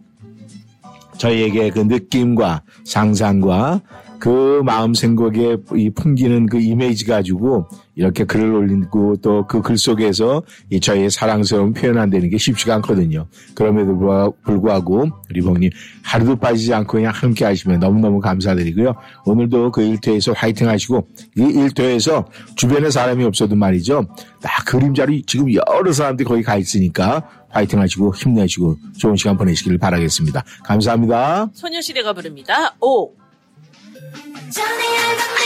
[1.17, 3.81] 저희에게 그 느낌과 상상과
[4.19, 10.43] 그 마음 생각에 이 풍기는 그 이미지 가지고 이렇게 글을 올리고 또 그 글 속에서
[10.69, 13.27] 이 저희의 사랑스러운 표현한다는 게 쉽지가 않거든요.
[13.55, 15.69] 그럼에도 불구하- 불구하고 리봉님
[16.03, 18.93] 하루도 빠지지 않고 그냥 함께 하시면 너무너무 감사드리고요.
[19.25, 22.25] 오늘도 그 일터에서 화이팅 하시고 이 일터에서
[22.55, 24.05] 주변에 사람이 없어도 말이죠.
[24.41, 30.43] 나 그림자리 지금 여러 사람들이 거기 가 있으니까 화이팅 하시고 힘내시고 좋은 시간 보내시기를 바라겠습니다.
[30.63, 31.49] 감사합니다.
[31.53, 32.75] 소녀시대가 부릅니다.
[32.81, 33.18] 오.
[34.51, 35.39] 오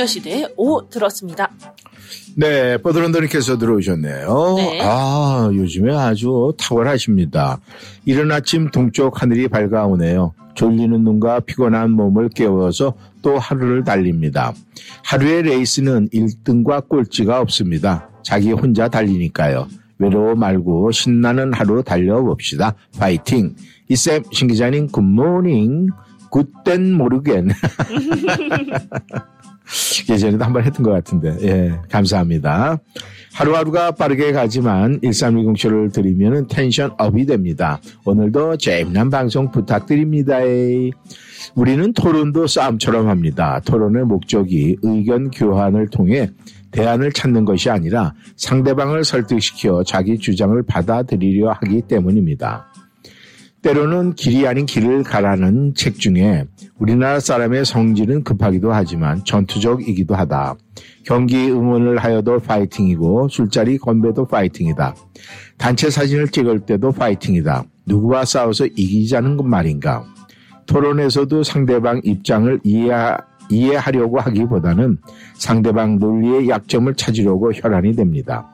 [0.00, 1.50] 소녀시대의 오 들었습니다.
[2.36, 4.54] 네, 뽀드런더님께서 들어오셨네요.
[4.56, 4.80] 네.
[4.82, 7.60] 아, 요즘에 아주 탁월하십니다.
[8.04, 10.32] 이른 아침 동쪽 하늘이 밝아오네요.
[10.54, 14.52] 졸리는 눈과 피곤한 몸을 깨워서 또 하루를 달립니다.
[15.04, 18.08] 하루의 레이스는 1등과 꼴찌가 없습니다.
[18.22, 19.68] 자기 혼자 달리니까요.
[19.98, 22.74] 외로워 말고 신나는 하루 달려봅시다.
[22.98, 23.54] 파이팅!
[23.88, 25.88] 이쌤, 신 기자님, 굿모닝.
[26.30, 27.50] 굿땐 모르겐.
[30.08, 32.78] 예전에도 한 번 했던 것 같은데, 예, 감사합니다.
[33.32, 37.80] 하루하루가 빠르게 가지만 1310쇼를 들으면 텐션 업이 됩니다.
[38.04, 40.38] 오늘도 재미난 방송 부탁드립니다.
[41.54, 43.60] 우리는 토론도 싸움처럼 합니다.
[43.64, 46.30] 토론의 목적이 의견 교환을 통해
[46.72, 52.69] 대안을 찾는 것이 아니라 상대방을 설득시켜 자기 주장을 받아들이려 하기 때문입니다.
[53.62, 56.46] 때로는 길이 아닌 길을 가라는 책 중에
[56.78, 60.56] 우리나라 사람의 성질은 급하기도 하지만 전투적이기도 하다.
[61.04, 64.94] 경기 응원을 하여도 파이팅이고 술자리 건배도 파이팅이다.
[65.58, 67.64] 단체 사진을 찍을 때도 파이팅이다.
[67.86, 70.04] 누구와 싸워서 이기자는 것 말인가.
[70.66, 72.92] 토론에서도 상대방 입장을 이해,
[73.50, 74.98] 이해하려고 하기보다는
[75.34, 78.48] 상대방 논리의 약점을 찾으려고 혈안이 됩니다.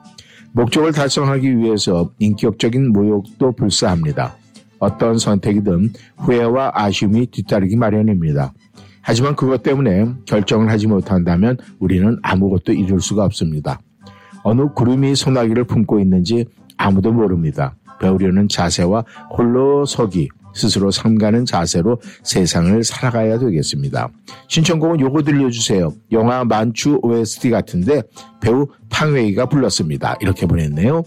[0.51, 4.35] 목적을 달성하기 위해서 인격적인 모욕도 불사합니다.
[4.79, 8.53] 어떤 선택이든 후회와 아쉬움이 뒤따르기 마련입니다.
[9.01, 13.79] 하지만 그것 때문에 결정을 하지 못한다면 우리는 아무것도 이룰 수가 없습니다.
[14.43, 16.45] 어느 구름이 소나기를 품고 있는지
[16.77, 17.75] 아무도 모릅니다.
[17.99, 19.05] 배우려는 자세와
[19.35, 24.09] 홀로 서기, 스스로 삼가는 자세로 세상을 살아가야 되겠습니다.
[24.47, 25.93] 신청곡은 요거 들려주세요.
[26.11, 28.03] 영화 만추 OST 같은데
[28.41, 30.17] 배우 탕웨이가 불렀습니다.
[30.19, 31.03] 이렇게 보냈네요.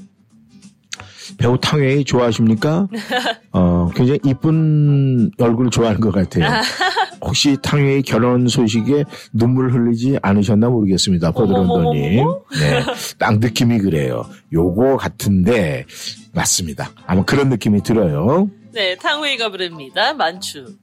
[1.38, 2.88] 배우 탕웨이 좋아하십니까?
[3.52, 6.46] 어, 굉장히 이쁜 얼굴 좋아하는 것 같아요.
[7.22, 11.32] 혹시 탕웨이 결혼 소식에 눈물 흘리지 않으셨나 모르겠습니다.
[11.32, 12.24] 포드런더님.
[12.58, 12.82] 네.
[13.18, 14.24] 딱 느낌이 그래요.
[14.52, 15.84] 요거 같은데,
[16.32, 16.90] 맞습니다.
[17.06, 18.48] 아마 그런 느낌이 들어요.
[18.72, 20.14] 네, 탕웨이가 부릅니다.
[20.14, 20.76] 만추.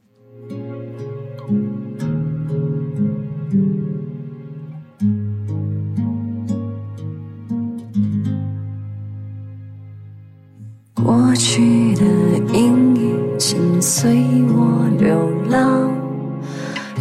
[11.08, 12.04] 过去的
[12.54, 14.12] 阴影请随
[14.50, 15.90] 我流浪，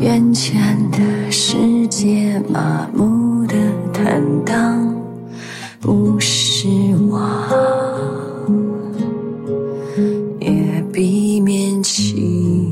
[0.00, 3.56] 眼前的世界麻木的
[3.92, 4.94] 坦荡，
[5.80, 6.68] 不失
[7.10, 7.50] 望，
[10.38, 12.70] 也避免期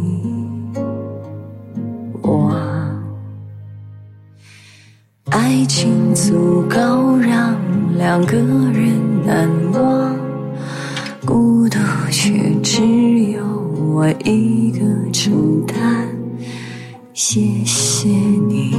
[2.22, 2.56] 望。
[5.30, 7.56] 爱情足够让
[7.98, 10.13] 两个人难忘。
[11.26, 11.78] 孤独
[12.10, 12.82] 却只
[13.30, 13.42] 有
[13.94, 14.80] 我一个
[15.12, 16.08] 承担。
[17.12, 18.74] 谢谢你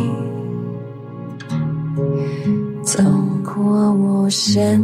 [2.84, 3.02] 走
[3.44, 3.64] 过
[3.94, 4.80] 我身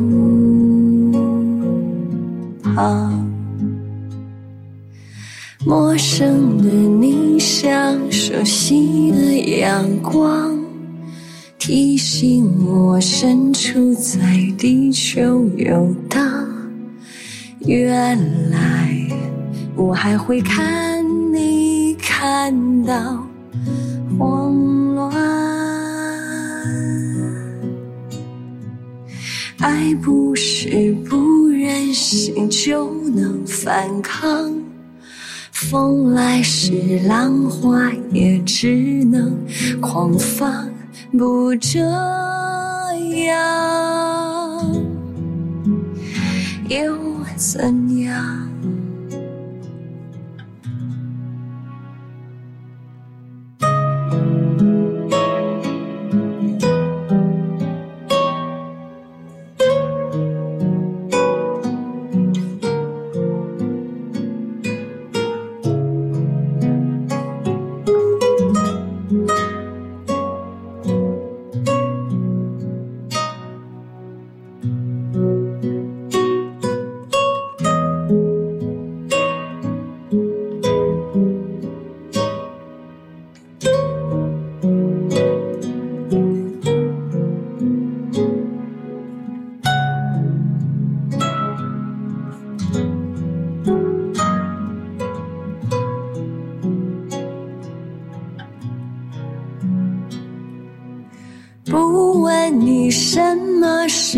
[2.64, 3.30] 旁，
[5.66, 10.58] 陌生的你像熟悉的阳光，
[11.60, 14.18] 提醒我身处在
[14.58, 16.48] 地球游荡。
[17.66, 18.18] 原
[18.50, 19.08] 来
[19.76, 22.52] 我还会看你看
[22.84, 23.24] 到
[24.18, 25.12] 慌乱，
[29.60, 34.52] 爱不是不忍心就能反抗，
[35.52, 39.38] 风来时浪花也只能
[39.80, 40.68] 狂放，
[41.12, 41.80] 不这
[43.28, 43.52] 样。
[46.68, 47.11] 又
[47.41, 48.51] 怎样？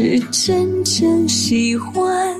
[0.03, 2.35] 是真正喜欢，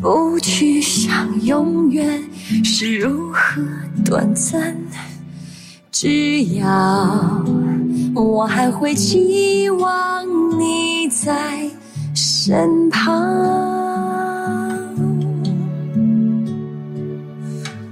[0.00, 2.24] 不去想永远
[2.64, 3.62] 是如何
[4.02, 4.74] 短暂，
[5.92, 7.44] 只要
[8.14, 10.26] 我还会期望
[10.58, 11.68] 你在
[12.14, 13.12] 身旁。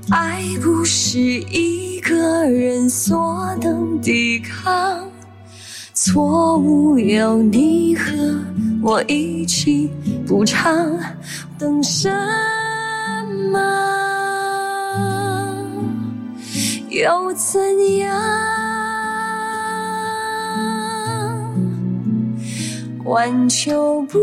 [0.08, 5.06] 爱不是一个人所能抵抗，
[6.06, 8.12] 错误有你和
[8.82, 9.90] 我一起
[10.26, 10.94] 补偿。
[11.58, 12.10] 等什
[13.50, 13.58] 么？
[16.90, 18.20] 又怎样？
[23.06, 24.18] 挽救不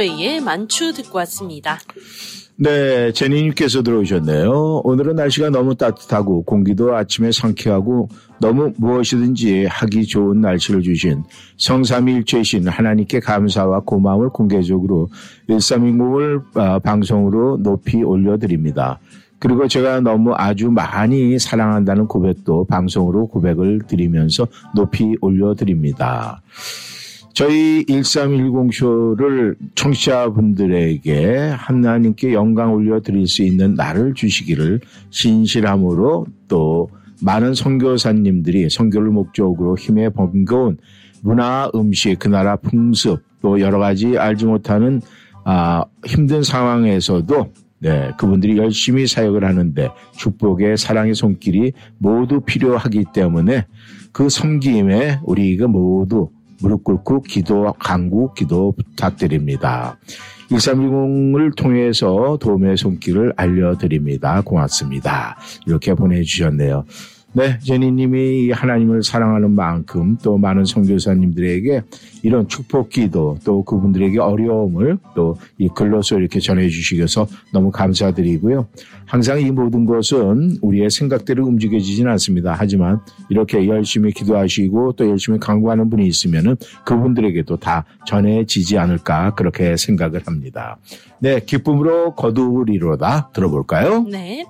[0.00, 1.78] 웨이의 만추 듣고 왔습니다.
[2.56, 4.82] 네, 제니님께서 들어오셨네요.
[4.84, 8.08] 오늘은 날씨가 너무 따뜻하고 공기도 아침에 상쾌하고
[8.40, 11.22] 너무 무엇이든지 하기 좋은 날씨를 주신
[11.58, 15.08] 성삼일체신 하나님께 감사와 고마움을 공개적으로
[15.48, 19.00] 1320을 아, 방송으로 높이 올려드립니다.
[19.38, 26.42] 그리고 제가 너무 아주 많이 사랑한다는 고백도 방송으로 고백을 드리면서 높이 올려드립니다.
[27.32, 34.80] 저희 1310쇼를 청취자분들에게 하나님께 영광 올려드릴 수 있는 날을 주시기를
[35.10, 36.90] 신실함으로 또
[37.22, 40.78] 많은 선교사님들이 선교를 목적으로 힘에 번거운
[41.22, 45.00] 문화, 음식, 그 나라 풍습 또 여러 가지 알지 못하는
[45.44, 47.52] 아, 힘든 상황에서도
[47.82, 53.66] 네, 그분들이 열심히 사역을 하는데 축복의 사랑의 손길이 모두 필요하기 때문에
[54.12, 56.28] 그 섬김에 우리가 모두
[56.60, 59.98] 무릎 꿇고 기도, 강구, 기도 부탁드립니다.
[60.50, 64.42] 1310을 통해서 도움의 손길을 알려드립니다.
[64.42, 65.36] 고맙습니다.
[65.66, 66.84] 이렇게 보내주셨네요.
[67.32, 71.82] 네, 제니님이 하나님을 사랑하는 만큼 또 많은 선교사님들에게
[72.22, 78.66] 이런 축복 기도 또 그분들에게 어려움을 또 이 글로서 이렇게 전해주시셔서 너무 감사드리고요.
[79.04, 82.54] 항상 이 모든 것은 우리의 생각대로 움직여지진 않습니다.
[82.56, 90.22] 하지만 이렇게 열심히 기도하시고 또 열심히 강구하는 분이 있으면은 그분들에게도 다 전해지지 않을까 그렇게 생각을
[90.26, 90.78] 합니다.
[91.18, 94.04] 네, 기쁨으로 거두리로다 들어볼까요?
[94.04, 94.46] 네.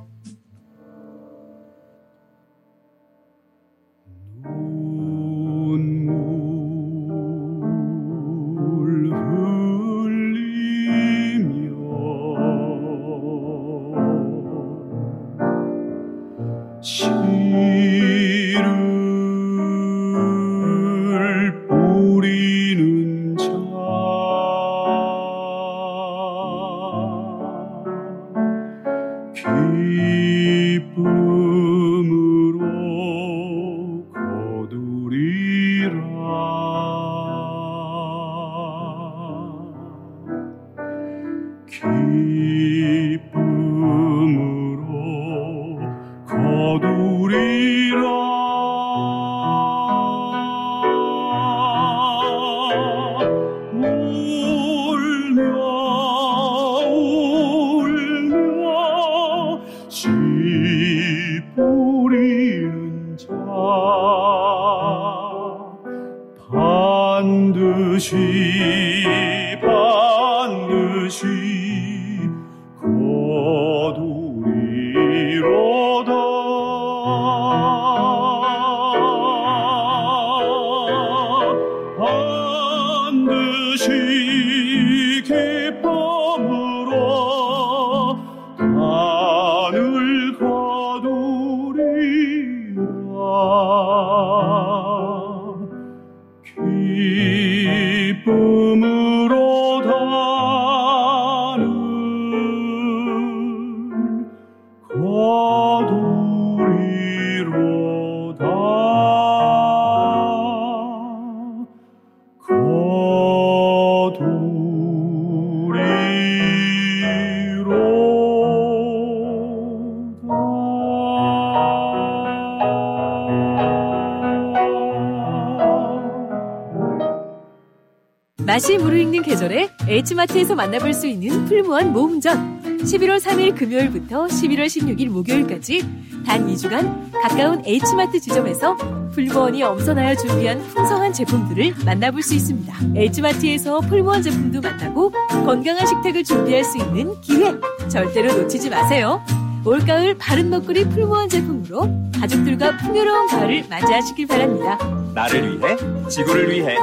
[128.60, 132.60] 맛이 무르익는 계절에 H마트에서 만나볼 수 있는 풀무원 모음전.
[132.82, 135.82] 11월 3일 금요일부터 11월 16일 목요일까지
[136.26, 138.76] 단 2주간 가까운 H마트 지점에서
[139.14, 142.74] 풀무원이 엄선하여 준비한 풍성한 제품들을 만나볼 수 있습니다.
[142.96, 147.54] H마트에서 풀무원 제품도 만나고 건강한 식탁을 준비할 수 있는 기회
[147.88, 149.24] 절대로 놓치지 마세요.
[149.64, 151.88] 올가을 바른 먹거리 풀무원 제품으로
[152.20, 154.76] 가족들과 풍요로운 가을을 맞이하시길 바랍니다.
[155.14, 155.76] 나를 위해
[156.10, 156.76] 지구를 위해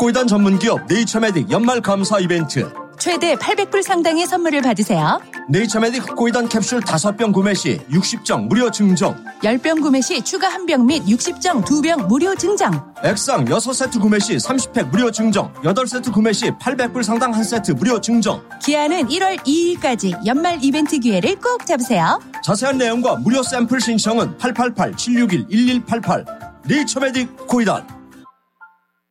[0.00, 5.20] 후코이단 전문기업 네이처메딕 연말 감사 이벤트 최대 800불 상당의 선물을 받으세요.
[5.50, 11.04] 네이처메딕 후코이단 캡슐 5병 구매 시 60정 무료 증정 10병 구매 시 추가 1병 및
[11.04, 12.72] 60정 2병 무료 증정.
[13.04, 18.42] 액상 6세트 구매 시 30팩 무료 증정 8세트 구매 시 800불 상당 1세트 무료 증정
[18.62, 22.18] 기한은 1월 2일까지 연말 이벤트 기회를 꼭 잡으세요.
[22.42, 26.24] 자세한 내용과 무료 샘플 신청은 888-761-1188
[26.64, 27.99] 네이처메딕 후코이단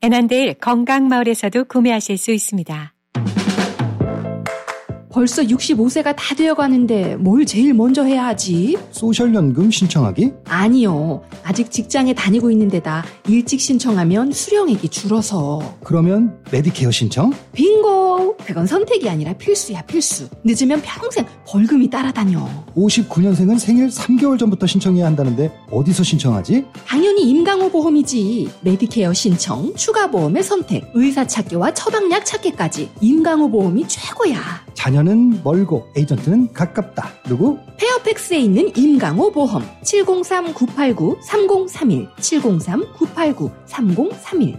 [0.02, 2.94] 애난데일 건강마을에서도 구매하실 수 있습니다.
[5.12, 8.78] 벌써 65세가 다 되어가는데 뭘 제일 먼저 해야 하지?
[8.92, 10.32] social연금 신청하기?
[10.46, 11.24] 아니요.
[11.44, 15.78] 아직 직장에 다니고 있는데다 일찍 신청하면 수령액이 줄어서.
[15.84, 17.34] 그러면 메디케어 신청?
[17.54, 18.38] 빙고!
[18.46, 20.28] 그건 선택이 아니라 필수야, 필수.
[20.44, 22.48] 늦으면 평생 벌금이 따라다녀.
[22.76, 26.66] 59년생은 생일 3개월 전부터 신청해야 한다는데 어디서 신청하지?
[26.86, 28.50] 당연히 임강호 보험이지.
[28.62, 34.69] 메디케어 신청, 추가 보험의 선택, 의사 찾기와 처방약 찾기까지 임강호 보험이 최고야.
[34.80, 37.10] 자녀는 멀고 에이전트는 가깝다.
[37.26, 37.60] 누구?
[37.78, 44.58] 페어팩스에 있는 임강호 보험 703-989-3031 703-989-3031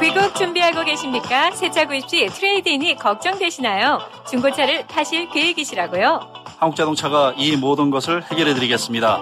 [0.00, 1.52] 귀국 준비하고 계십니까?
[1.52, 4.00] 새 차 구입 시 trade-in이 걱정되시나요?
[4.28, 6.20] 중고차를 타실 계획이시라고요?
[6.58, 9.20] 한국자동차가 이 모든 것을 해결해 드리겠습니다.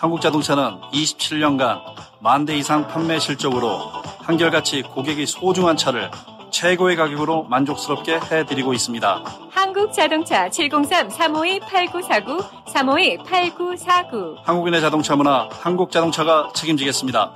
[0.00, 1.80] 한국자동차는 27년간
[2.20, 3.90] 만 대 이상 판매 실적으로
[4.20, 6.10] 한결같이 고객이 소중한 차를
[6.50, 9.22] 최고의 가격으로 만족스럽게 해드리고 있습니다.
[9.50, 17.32] 한국자동차 703-352-8949 352-8949 한국인의 자동차 문화 한국자동차가 책임지겠습니다.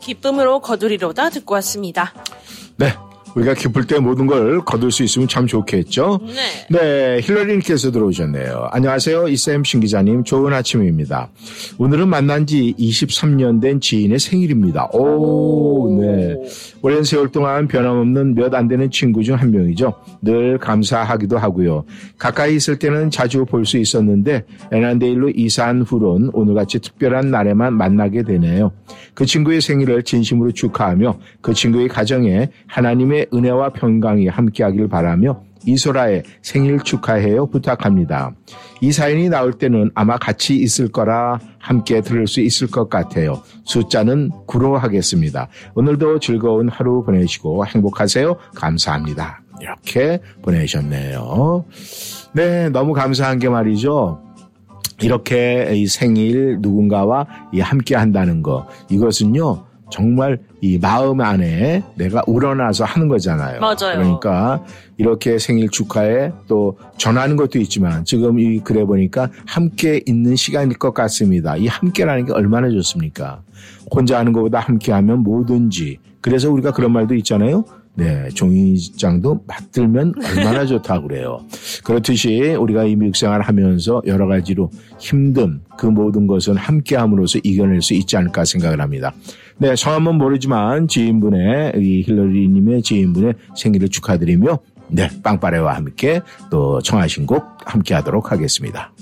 [0.00, 2.12] 기쁨으로 거두리로다 듣고 왔습니다.
[2.76, 2.94] 네.
[3.36, 6.20] 우리가 기쁠 때 모든 걸 거둘 수 있으면 참 좋겠죠?
[6.24, 6.78] 네.
[6.78, 8.68] 네, 힐러리님께서 들어오셨네요.
[8.72, 9.28] 안녕하세요.
[9.28, 10.24] 이쌤 신 기자님.
[10.24, 11.28] 좋은 아침입니다.
[11.76, 14.86] 오늘은 만난 지 23년 된 지인의 생일입니다.
[14.92, 16.34] 오, 네.
[16.82, 19.94] 오랜 세월 동안 변함없는 몇 안 되는 친구 중 한 명이죠.
[20.22, 21.84] 늘 감사하기도 하고요.
[22.18, 28.70] 가까이 있을 때는 자주 볼 수 있었는데 에난데일로 이사한 후론 오늘같이 특별한 날에만 만나게 되네요.
[29.14, 36.80] 그 친구의 생일을 진심으로 축하하며 그 친구의 가정에 하나님의 은혜와 평강이 함께하길 바라며 이소라의 생일
[36.80, 38.32] 축하해요 부탁합니다.
[38.80, 43.42] 이 사연이 나올 때는 아마 같이 있을 거라 함께 들을 수 있을 것 같아요.
[43.64, 45.48] 숫자는 9로 하겠습니다.
[45.74, 48.36] 오늘도 즐거운 하루 보내시고 행복하세요.
[48.54, 49.42] 감사합니다.
[49.60, 51.64] 이렇게 보내셨네요.
[52.32, 54.22] 네, 너무 감사한 게 말이죠.
[55.00, 58.66] 이렇게 이 생일 누군가와 이 함께 한다는 거.
[58.90, 63.60] 이것은요, 정말 이 마음 안에 내가 우러나서 하는 거잖아요.
[63.60, 63.76] 맞아요.
[63.98, 64.64] 그러니까
[64.96, 70.92] 이렇게 생일 축하에 또 전하는 것도 있지만 지금 이 글에 보니까 함께 있는 시간일 것
[70.94, 71.56] 같습니다.
[71.56, 73.42] 이 함께라는 게 얼마나 좋습니까?
[73.90, 75.98] 혼자 하는 것보다 함께 하면 뭐든지.
[76.20, 77.64] 그래서 우리가 그런 말도 있잖아요.
[77.94, 81.40] 네, 종이장도 맞들면 얼마나 좋다고 그래요.
[81.82, 87.94] 그렇듯이 우리가 이 미국생활 하면서 여러 가지로 힘든 그 모든 것은 함께 함으로써 이겨낼 수
[87.94, 89.14] 있지 않을까 생각을 합니다.
[89.58, 94.58] 네, 성함은 모르지만 지인분의, 이 힐러리님의 지인분의 생일을 축하드리며,
[94.88, 96.20] 네, 빵빠레와 함께
[96.50, 98.92] 또 청하신 곡 함께 하도록 하겠습니다.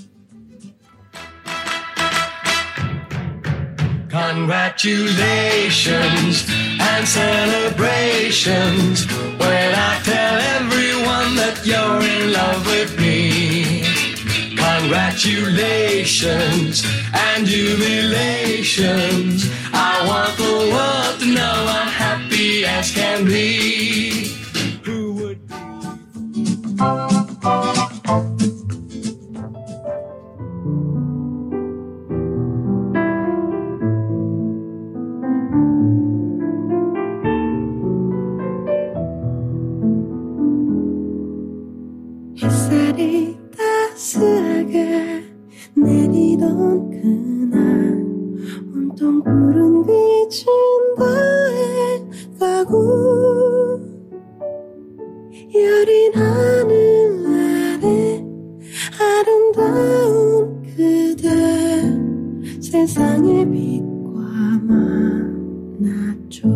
[4.09, 6.47] Congratulations
[6.79, 9.05] and celebrations
[9.37, 13.04] when I tell everyone that you're in love with me.
[14.85, 19.49] Congratulations and jubilations.
[19.73, 24.27] I want the world to know I'm happy as can be.
[24.83, 25.39] Who would
[26.79, 27.14] 햇
[44.05, 45.23] 스스하게
[45.73, 48.05] 내리던 그날
[48.71, 50.45] 온통 푸른 빛이
[50.95, 52.05] 바에
[52.39, 53.79] 가고
[55.55, 58.23] 여린 하늘 아래
[59.01, 61.27] 아름다운 그대
[62.61, 64.19] 세상의 빛과
[65.81, 66.47] 만났죠.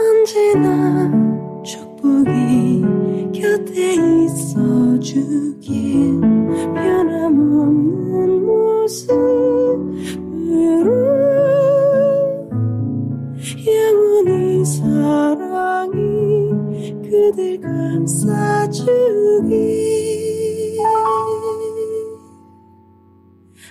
[0.00, 3.03] 언제나 축복이
[3.34, 3.94] 곁에
[4.24, 5.60] 있어주길
[6.74, 9.24] 변함없는 모습으로
[13.66, 15.94] 영원히 사랑이
[17.02, 18.94] 그댈 감싸주길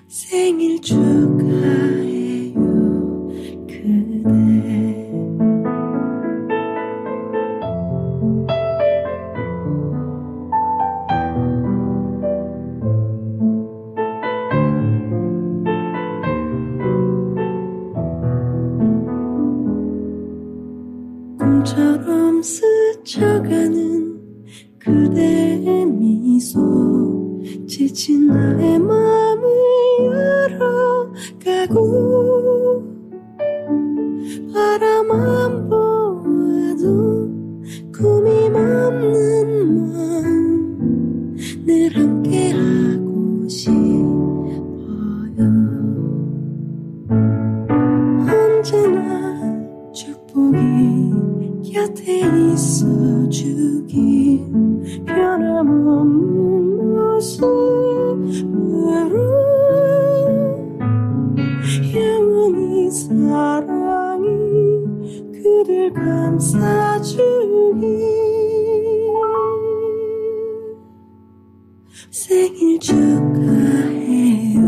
[0.08, 2.23] 생일 축하해.
[21.74, 24.14] 꿈처럼 스쳐가는
[24.80, 27.42] 그대의 미소.
[27.68, 29.44] 지친 나의 마음을
[31.42, 31.74] 열어가고
[34.54, 37.28] 바라만 보아도
[37.92, 41.36] 꿈이 없는 마음
[41.66, 42.13] 늘
[51.94, 52.22] 곁에
[52.54, 53.94] 있어주길
[55.06, 58.34] 변함없는 모습으로
[61.94, 64.28] 영원히 사랑이
[65.32, 67.24] 그댈 감싸주길
[72.10, 74.60] 생일 축하해요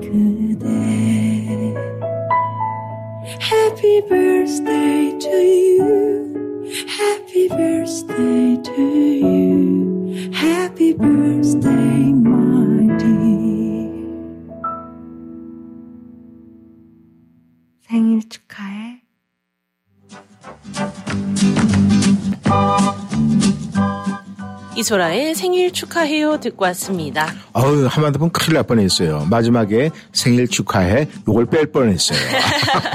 [0.00, 0.66] 그대
[3.40, 6.11] Happy birthday to you.
[7.02, 10.30] Happy birthday to you.
[10.32, 13.90] Happy birthday, my dear.
[17.88, 19.02] 생일 축하해.
[24.76, 27.26] 이소라의 생일 축하해요 듣고 왔습니다.
[27.52, 29.26] 어우, 한마디 보면 큰일 날 뻔했어요.
[29.28, 31.08] 마지막에 생일 축하해.
[31.28, 32.18] 요걸 뺄 뻔했어요.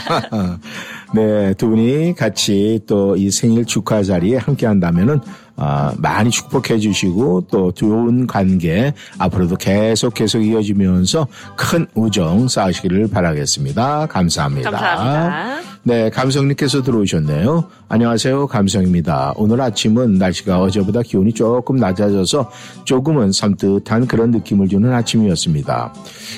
[1.13, 5.19] 네, 두 분이 같이 또 이 생일 축하 자리에 함께 한다면은,
[5.55, 14.05] 아, 많이 축복해 주시고 또 좋은 관계 앞으로도 계속 계속 이어지면서 큰 우정 쌓으시기를 바라겠습니다.
[14.07, 14.69] 감사합니다.
[14.69, 15.76] 감사합니다.
[15.87, 17.63] 네, 감성님께서 들어오셨네요.
[17.87, 18.47] 안녕하세요.
[18.47, 19.31] 감성입니다.
[19.37, 22.51] 오늘 아침은 날씨가 어제보다 기온이 조금 낮아져서
[22.83, 25.93] 조금은 섬뜩한 그런 느낌을 주는 아침이었습니다.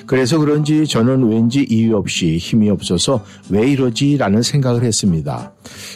[0.06, 5.52] 그래서 그런지 저는 왠지 이유 없이 힘이 없어서 왜 이러지라는 생각을 했습니다.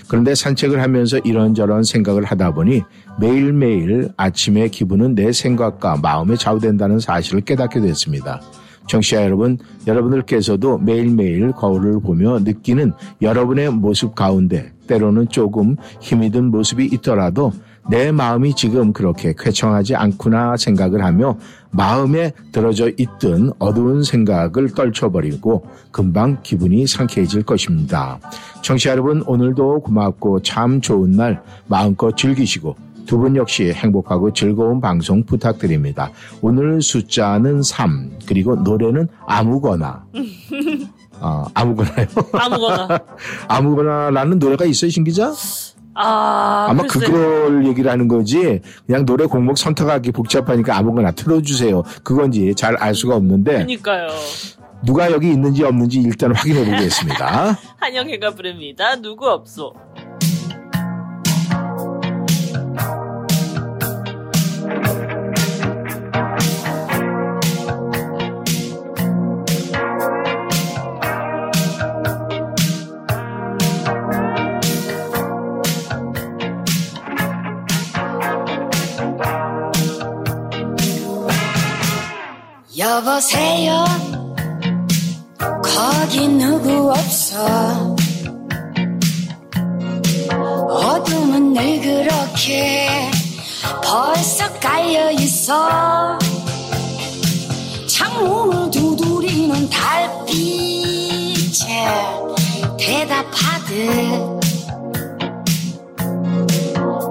[0.07, 2.81] 그런데 산책을 하면서 이런저런 생각을 하다 보니
[3.19, 8.41] 매일매일 아침의 기분은 내 생각과 마음에 좌우된다는 사실을 깨닫게 됐습니다.
[8.87, 9.57] 청취자 여러분,
[9.87, 17.51] 여러분들께서도 매일매일 거울을 보며 느끼는 여러분의 모습 가운데 때로는 조금 힘이 든 모습이 있더라도
[17.89, 21.37] 내 마음이 지금 그렇게 쾌청하지 않구나 생각을 하며
[21.71, 28.19] 마음에 들어져 있던 어두운 생각을 떨쳐버리고 금방 기분이 상쾌해질 것입니다.
[28.61, 32.75] 청취자 여러분, 오늘도 고맙고 참 좋은 날 마음껏 즐기시고
[33.05, 36.11] 두 분 역시 행복하고 즐거운 방송 부탁드립니다.
[36.41, 40.05] 오늘 숫자는 3, 그리고 노래는 아무거나.
[41.19, 42.07] 아, 아무거나요?
[42.33, 42.99] 아무거나.
[43.47, 45.31] 아무거나라는 노래가 있어요, 신 기자?
[45.95, 47.05] 아, 아마 글쎄.
[47.05, 48.59] 그걸 얘기를 하는 거지.
[48.87, 51.83] 그냥 노래 곡목 선택하기 복잡하니까 아무거나 틀어주세요.
[52.03, 54.07] 그건지 잘 알 수가 없는데 그러니까요.
[54.83, 57.57] 누가 여기 있는지 없는지 일단 확인해 보겠습니다.
[57.79, 58.95] 한영애가 부릅니다.
[58.99, 59.73] 누구 없소.
[83.13, 83.85] 보세요.
[85.37, 87.95] 거기 누구 없어.
[90.67, 93.11] 어둠은 늘 그렇게
[93.83, 96.17] 벌써 깔려 있어.
[97.87, 100.35] 창문을 두드리는 달빛에
[102.79, 104.39] 대답하듯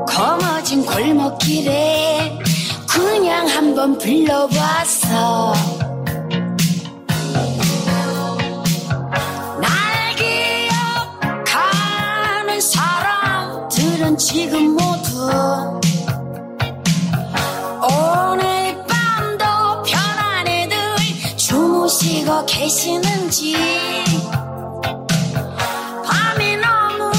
[0.09, 2.41] 검어진 골목길에
[2.89, 5.82] 그냥 한번 불러봤어
[14.25, 15.29] 지금 모두
[17.83, 20.79] 오늘 밤도 편안히들
[21.37, 23.57] 주무시고 계시는지
[26.07, 27.11] 밤이 너무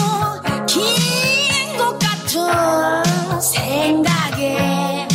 [0.65, 5.05] 긴 것 같은 생각에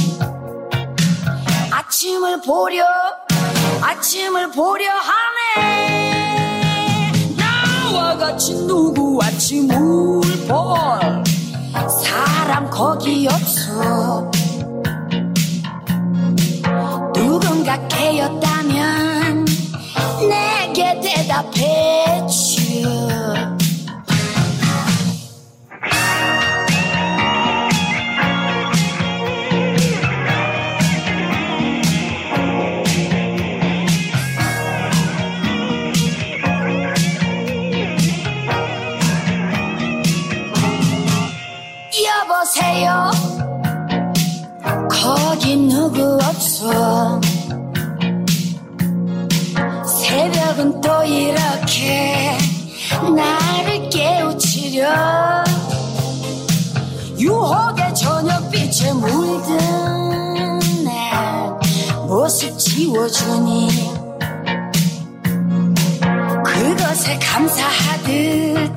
[1.73, 2.85] 아침을 보려
[3.81, 6.35] 아침을 보려 하네.
[7.35, 9.79] 나와 같이 누구 아침을
[10.47, 11.25] 볼
[12.09, 14.31] 사람 거기 없어.
[17.13, 19.45] 누군가 깨었다면
[20.27, 22.48] 내게 대답해줘
[58.79, 59.59] 저녁빛에 물든
[60.85, 61.11] 내
[62.07, 63.69] 모습 지워주니?
[66.45, 68.71] 그것에 감사하듯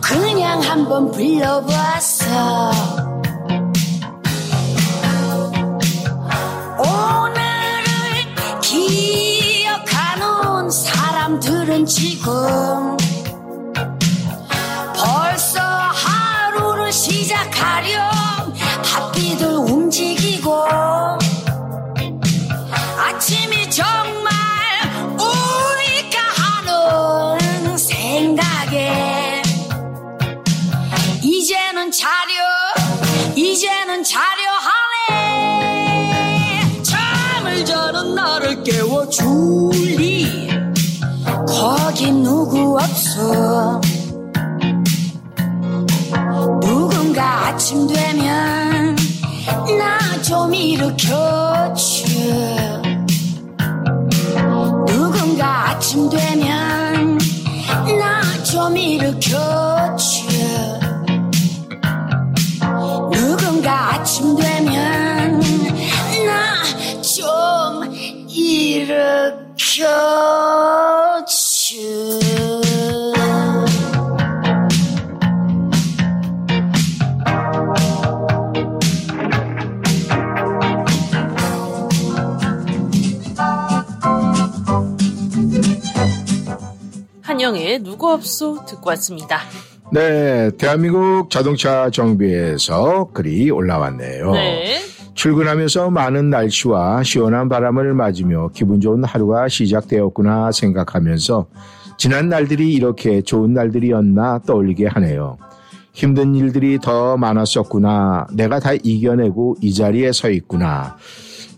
[0.00, 2.70] 그냥 한번 불러봤어.
[6.78, 12.96] 오늘을 기억하는 사람들은 지금
[14.94, 18.17] 벌써 하루를 바삐들
[19.88, 20.52] 움직이고
[22.98, 24.32] 아침이 정말
[25.12, 29.42] 우니까 하는 생각에
[31.22, 34.50] 이제는 자려 이제는 자려
[35.08, 36.82] 하네.
[36.82, 40.48] 잠을 자는 나를 깨워 줄리.
[41.48, 43.80] 거기 누구 없어.
[46.60, 48.67] 누군가 아침 되면
[49.78, 52.04] 나 좀 일으켜줘
[54.86, 57.18] 누군가 아침 되면
[57.98, 59.38] 나 좀 일으켜줘
[63.12, 65.40] 누군가 아침 되면
[66.26, 66.58] 나
[67.02, 67.92] 좀
[68.28, 69.86] 일으켜
[87.38, 89.38] 한영의 누구 없소 듣고 왔습니다.
[89.92, 94.32] 네, 대한민국 자동차 정비에서 글이 올라왔네요.
[94.32, 94.80] 네.
[95.14, 101.46] 출근하면서 많은 날씨와 시원한 바람을 맞으며 기분 좋은 하루가 시작되었구나 생각하면서
[101.96, 105.38] 지난 날들이 이렇게 좋은 날들이었나 떠올리게 하네요.
[105.92, 108.26] 힘든 일들이 더 많았었구나.
[108.34, 110.96] 내가 다 이겨내고 이 자리에 서 있구나.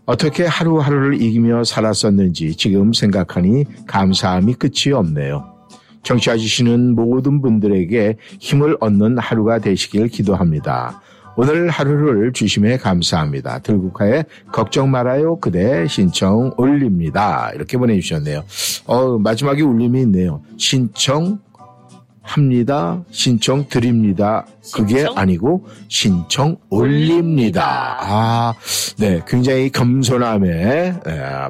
[0.04, 5.59] 어떻게 하루하루를 이기며 살았었는지 지금 생각하니 감사함이 끝이 없네요.
[6.02, 11.00] 청취해주시는 모든 분들에게 힘을 얻는 하루가 되시길 기도합니다.
[11.36, 13.60] 오늘 하루를 주심에 감사합니다.
[13.60, 17.50] 들국화의 걱정 말아요 그대 신청 올립니다.
[17.54, 18.44] 이렇게 보내주셨네요.
[18.86, 20.42] 어, 마지막에 울림이 있네요.
[20.58, 21.38] 신청
[22.22, 23.02] 합니다.
[23.10, 24.46] 신청 드립니다.
[24.74, 25.18] 그게 신청?
[25.18, 27.96] 아니고 신청 올립니다.
[28.00, 28.54] 아,
[28.98, 29.20] 네.
[29.26, 30.92] 굉장히 겸손함에 에,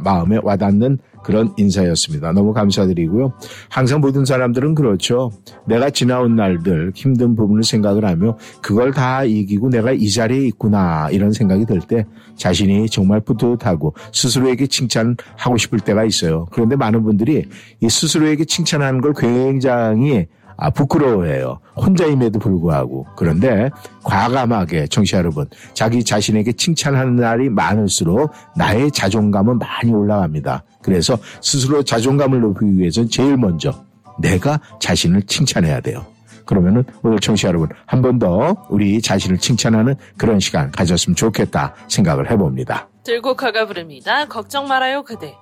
[0.02, 2.32] 마음에 와닿는 그런 인사였습니다.
[2.32, 3.32] 너무 감사드리고요.
[3.68, 5.30] 항상 모든 사람들은 그렇죠.
[5.66, 11.32] 내가 지나온 날들 힘든 부분을 생각을 하며 그걸 다 이기고 내가 이 자리에 있구나 이런
[11.32, 12.06] 생각이 들 때
[12.36, 16.47] 자신이 정말 뿌듯하고 스스로에게 칭찬하고 싶을 때가 있어요.
[16.52, 17.44] 그런데 많은 분들이
[17.80, 20.26] 이 스스로에게 칭찬하는 걸 굉장히
[20.60, 21.58] 아, 부끄러워해요.
[21.76, 23.06] 혼자임에도 불구하고.
[23.16, 23.70] 그런데
[24.04, 30.62] 과감하게 청취자 여러분, 자기 자신에게 칭찬하는 날이 많을수록 나의 자존감은 많이 올라갑니다.
[30.82, 33.72] 그래서 스스로 자존감을 높이기 위해서는 제일 먼저
[34.20, 36.04] 내가 자신을 칭찬해야 돼요.
[36.44, 42.30] 그러면은 오늘 청취자 여러분 한 번 더 우리 자신을 칭찬하는 그런 시간 가졌으면 좋겠다 생각을
[42.30, 42.88] 해봅니다.
[43.04, 44.26] 들국화가 부릅니다.
[44.26, 45.32] 걱정 말아요 그대.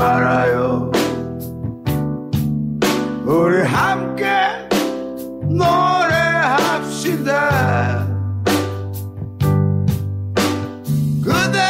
[0.00, 0.90] 말아요.
[3.26, 4.26] 우리 함께
[5.42, 7.28] 노래합시다.
[11.22, 11.60] 그대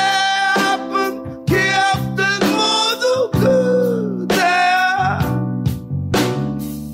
[0.56, 2.24] 아픈 기억들
[2.54, 3.30] 모두
[4.28, 5.18] 그대야.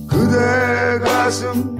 [0.08, 1.75] 그대 가슴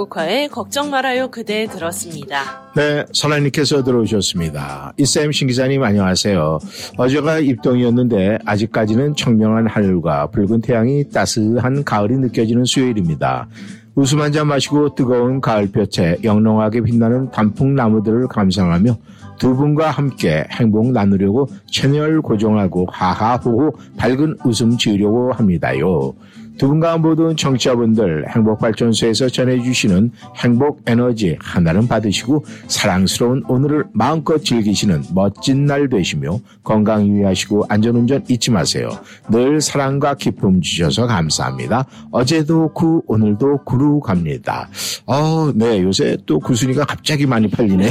[0.00, 2.62] 들국화의 걱정 말아요 그대 들었습니다.
[2.74, 4.92] 네, 설아님께서 들어오셨습니다.
[4.96, 6.58] 이쌤 신 기자님 안녕하세요.
[6.96, 13.48] 어제가 입동이었는데 아직까지는 청명한 하늘과 붉은 태양이 따스한 가을이 느껴지는 수요일입니다.
[13.96, 18.96] 웃음 한 잔 마시고 뜨거운 가을볕에 영롱하게 빛나는 단풍나무들을 감상하며
[19.38, 26.14] 두 분과 함께 행복 나누려고 채널 고정하고 하하호호 밝은 웃음 지으려고 합니다요.
[26.60, 35.64] 두 분과 모든 청취자분들 행복발전소에서 전해주시는 행복 에너지 하나는 받으시고 사랑스러운 오늘을 마음껏 즐기시는 멋진
[35.64, 38.90] 날 되시며 건강 유의하시고 안전운전 잊지 마세요.
[39.30, 41.86] 늘 사랑과 기쁨 주셔서 감사합니다.
[42.10, 44.68] 어제도 구 오늘도 구루 갑니다.
[45.06, 47.90] 어, 네 요새 또 구순이가 갑자기 많이 팔리네요.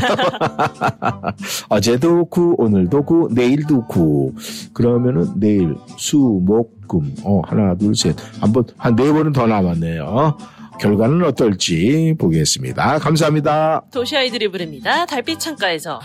[1.70, 4.36] 어제도 구 오늘도 구 내일도 구
[4.74, 10.38] 그러면은 내일 수목 금 어, 하나 둘 셋 한 번 한 네 번은 더 남았네요.
[10.82, 13.00] 결과는 어떨지 보겠습니다.
[13.00, 13.84] 감사합니다.
[13.92, 15.06] 도시 아이들이 부릅니다.
[15.06, 16.00] 달빛 창가에서.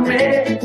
[0.00, 0.61] 마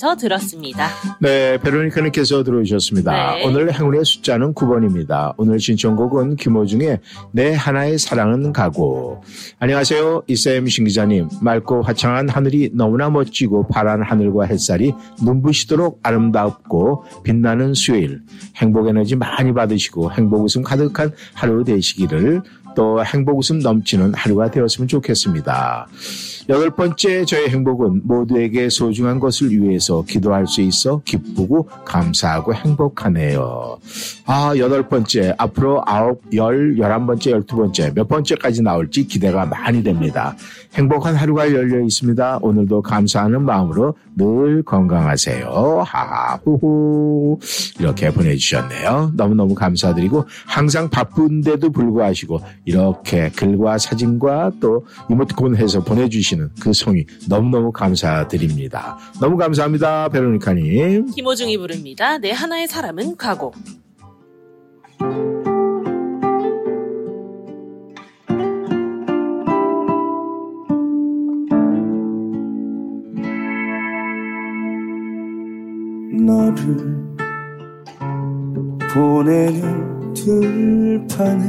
[0.00, 0.88] 창가에서 들었습니다.
[1.20, 3.34] 네, 베로니카님께서 들어오셨습니다.
[3.34, 3.44] 네.
[3.44, 5.34] 오늘 행운의 숫자는 9번입니다.
[5.36, 6.98] 오늘 신청곡은 김호중의
[7.32, 9.22] 내 하나의 사랑은 가고.
[9.58, 10.22] 안녕하세요.
[10.26, 11.28] 이쌤 신기자님.
[11.42, 18.22] 맑고 화창한 하늘이 너무나 멋지고 파란 하늘과 햇살이 눈부시도록 아름답고 빛나는 수요일.
[18.56, 22.42] 행복 에너지 많이 받으시고 행복 웃음 가득한 하루 되시기를
[22.74, 25.88] 또 행복 웃음 넘치는 하루가 되었으면 좋겠습니다.
[26.50, 33.78] 여덟 번째 저의 행복은 모두에게 소중한 것을 위해서 기도할 수 있어 기쁘고 감사하고 행복하네요.
[34.26, 39.84] 아, 여덟 번째, 앞으로 아홉, 열, 열한 번째, 열두 번째, 몇 번째까지 나올지 기대가 많이
[39.84, 40.36] 됩니다.
[40.74, 42.38] 행복한 하루가 열려 있습니다.
[42.42, 45.84] 오늘도 감사하는 마음으로 늘 건강하세요.
[45.84, 47.38] 하하후후.
[47.78, 49.12] 이렇게 보내주셨네요.
[49.14, 57.72] 너무너무 감사드리고 항상 바쁜데도 불구하시고 이렇게 글과 사진과 또 이모티콘 해서 보내주시는 그 성의 너무너무
[57.72, 58.98] 감사드립니다.
[59.20, 60.08] 너무 감사합니다.
[60.08, 61.10] 베로니카님.
[61.10, 62.18] 김호중이 부릅니다.
[62.18, 63.52] 내 하나의 사람은 가고.
[76.26, 77.00] 너를
[78.92, 81.44] 보내는 들판에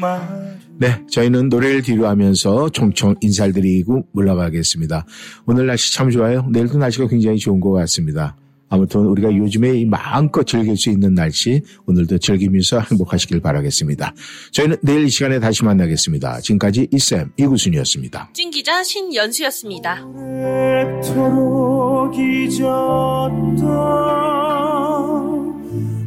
[0.00, 0.39] 말
[0.80, 5.04] 네, 저희는 노래를 뒤로 하면서 총총 인사를 드리고 물러가겠습니다.
[5.44, 6.46] 오늘 날씨 참 좋아요.
[6.50, 8.34] 내일도 날씨가 굉장히 좋은 것 같습니다.
[8.70, 14.14] 아무튼 우리가 요즘에 이 마음껏 즐길 수 있는 날씨 오늘도 즐기면서 행복하시길 바라겠습니다.
[14.52, 16.40] 저희는 내일 이 시간에 다시 만나겠습니다.
[16.40, 18.30] 지금까지 이쌤 이구순이었습니다.
[18.32, 20.06] 찐 기자 신연수였습니다.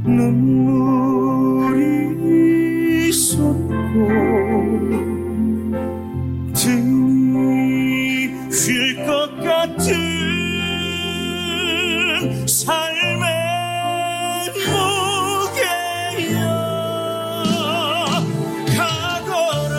[0.06, 1.94] 눈물이
[3.12, 4.43] 쏟고
[12.64, 13.27] 삶의
[14.65, 16.40] 무게여
[18.77, 19.76] 가거라.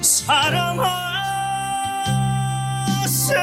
[0.00, 0.86] 사랑아
[3.06, 3.34] 세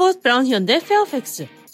[0.00, 1.46] 세포드 브라운 현대 페어팩스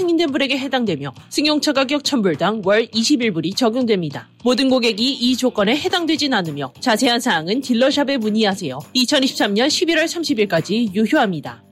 [0.00, 4.28] 승인된 불에게 해당되며 승용차 가격 1000불당 월 21불이 적용됩니다.
[4.42, 8.78] 모든 고객이 이 조건에 해당되진 않으며 자세한 사항은 딜러샵에 문의하세요.
[8.94, 11.62] 2023년 11월 30일까지 유효합니다.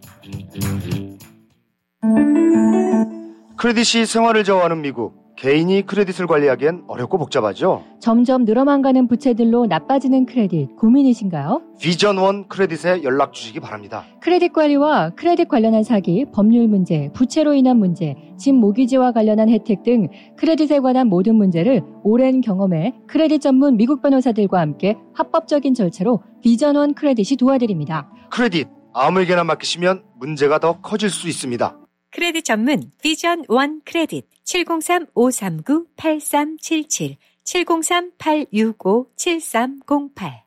[3.57, 5.28] 크레딧이 생활을 저하는 미국.
[5.39, 7.85] 개인이 크레딧을 관리하기엔 어렵고 복잡하죠?
[8.01, 11.63] 점점 늘어만 가는 부채들로 나빠지는 크레딧 고민이신가요?
[11.79, 14.05] 비전 원 크레딧에 연락 주시기 바랍니다.
[14.21, 20.09] 크레딧 관리와 크레딧 관련한 사기, 법률 문제, 부채로 인한 문제, 집 모기지와 관련한 혜택 등
[20.37, 26.95] credit에 관한 모든 문제를 오랜 경험에 크레딧 전문 미국 변호사들과 함께 합법적인 절차로 비전 원
[26.95, 28.11] 크레딧이 도와드립니다.
[28.31, 31.77] 크레딧 아무에게나 맡기시면 문제가 더 커질 수 있습니다.
[32.11, 40.43] 크레딧 전문 비전 원 크레딧 703-539-8377 703-865-7308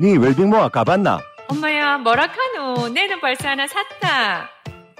[0.00, 1.20] 네 웰빙 모아 가봤나?
[1.48, 2.88] 엄마야 뭐라카노.
[2.88, 4.48] 내는 벌써 하나 샀다.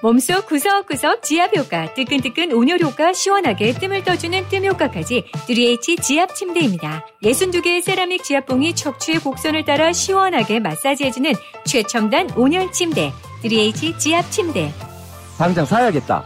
[0.02, 7.06] 몸속 구석구석 지압 효과 뜨끈뜨끈 온열 효과 시원하게 뜸을 떠주는 뜸 효과까지 3H 지압 침대입니다.
[7.22, 11.32] 62개의 세라믹 지압봉이 척추의 곡선을 따라 시원하게 마사지해주는
[11.64, 13.10] 최첨단 온열 침대
[13.42, 14.70] 3H 지압 침대
[15.38, 16.24] 당장 사야겠다.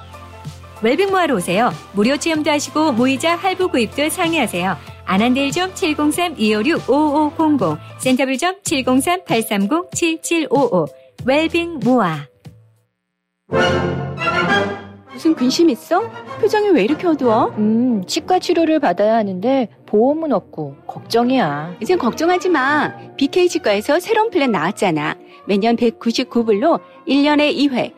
[0.82, 1.70] 웰빙모아로 오세요.
[1.92, 4.76] 무료 체험도 하시고 무이자 할부 구입도 상의하세요.
[5.06, 10.86] 안한대일점 703-256-5500 센터빌점 703-830-7755
[11.24, 12.26] 웰빙 모아
[15.12, 16.02] 무슨 근심 있어?
[16.40, 17.46] 표정이 왜 이렇게 어두워?
[17.58, 21.74] 음, 치과 치료를 받아야 하는데 보험은 없고 걱정이야.
[21.80, 22.94] 이젠 걱정하지 마.
[23.16, 25.16] BK 치과에서 새로운 플랜 나왔잖아.
[25.46, 26.78] 매년 199불로
[27.08, 27.97] 1년에 2회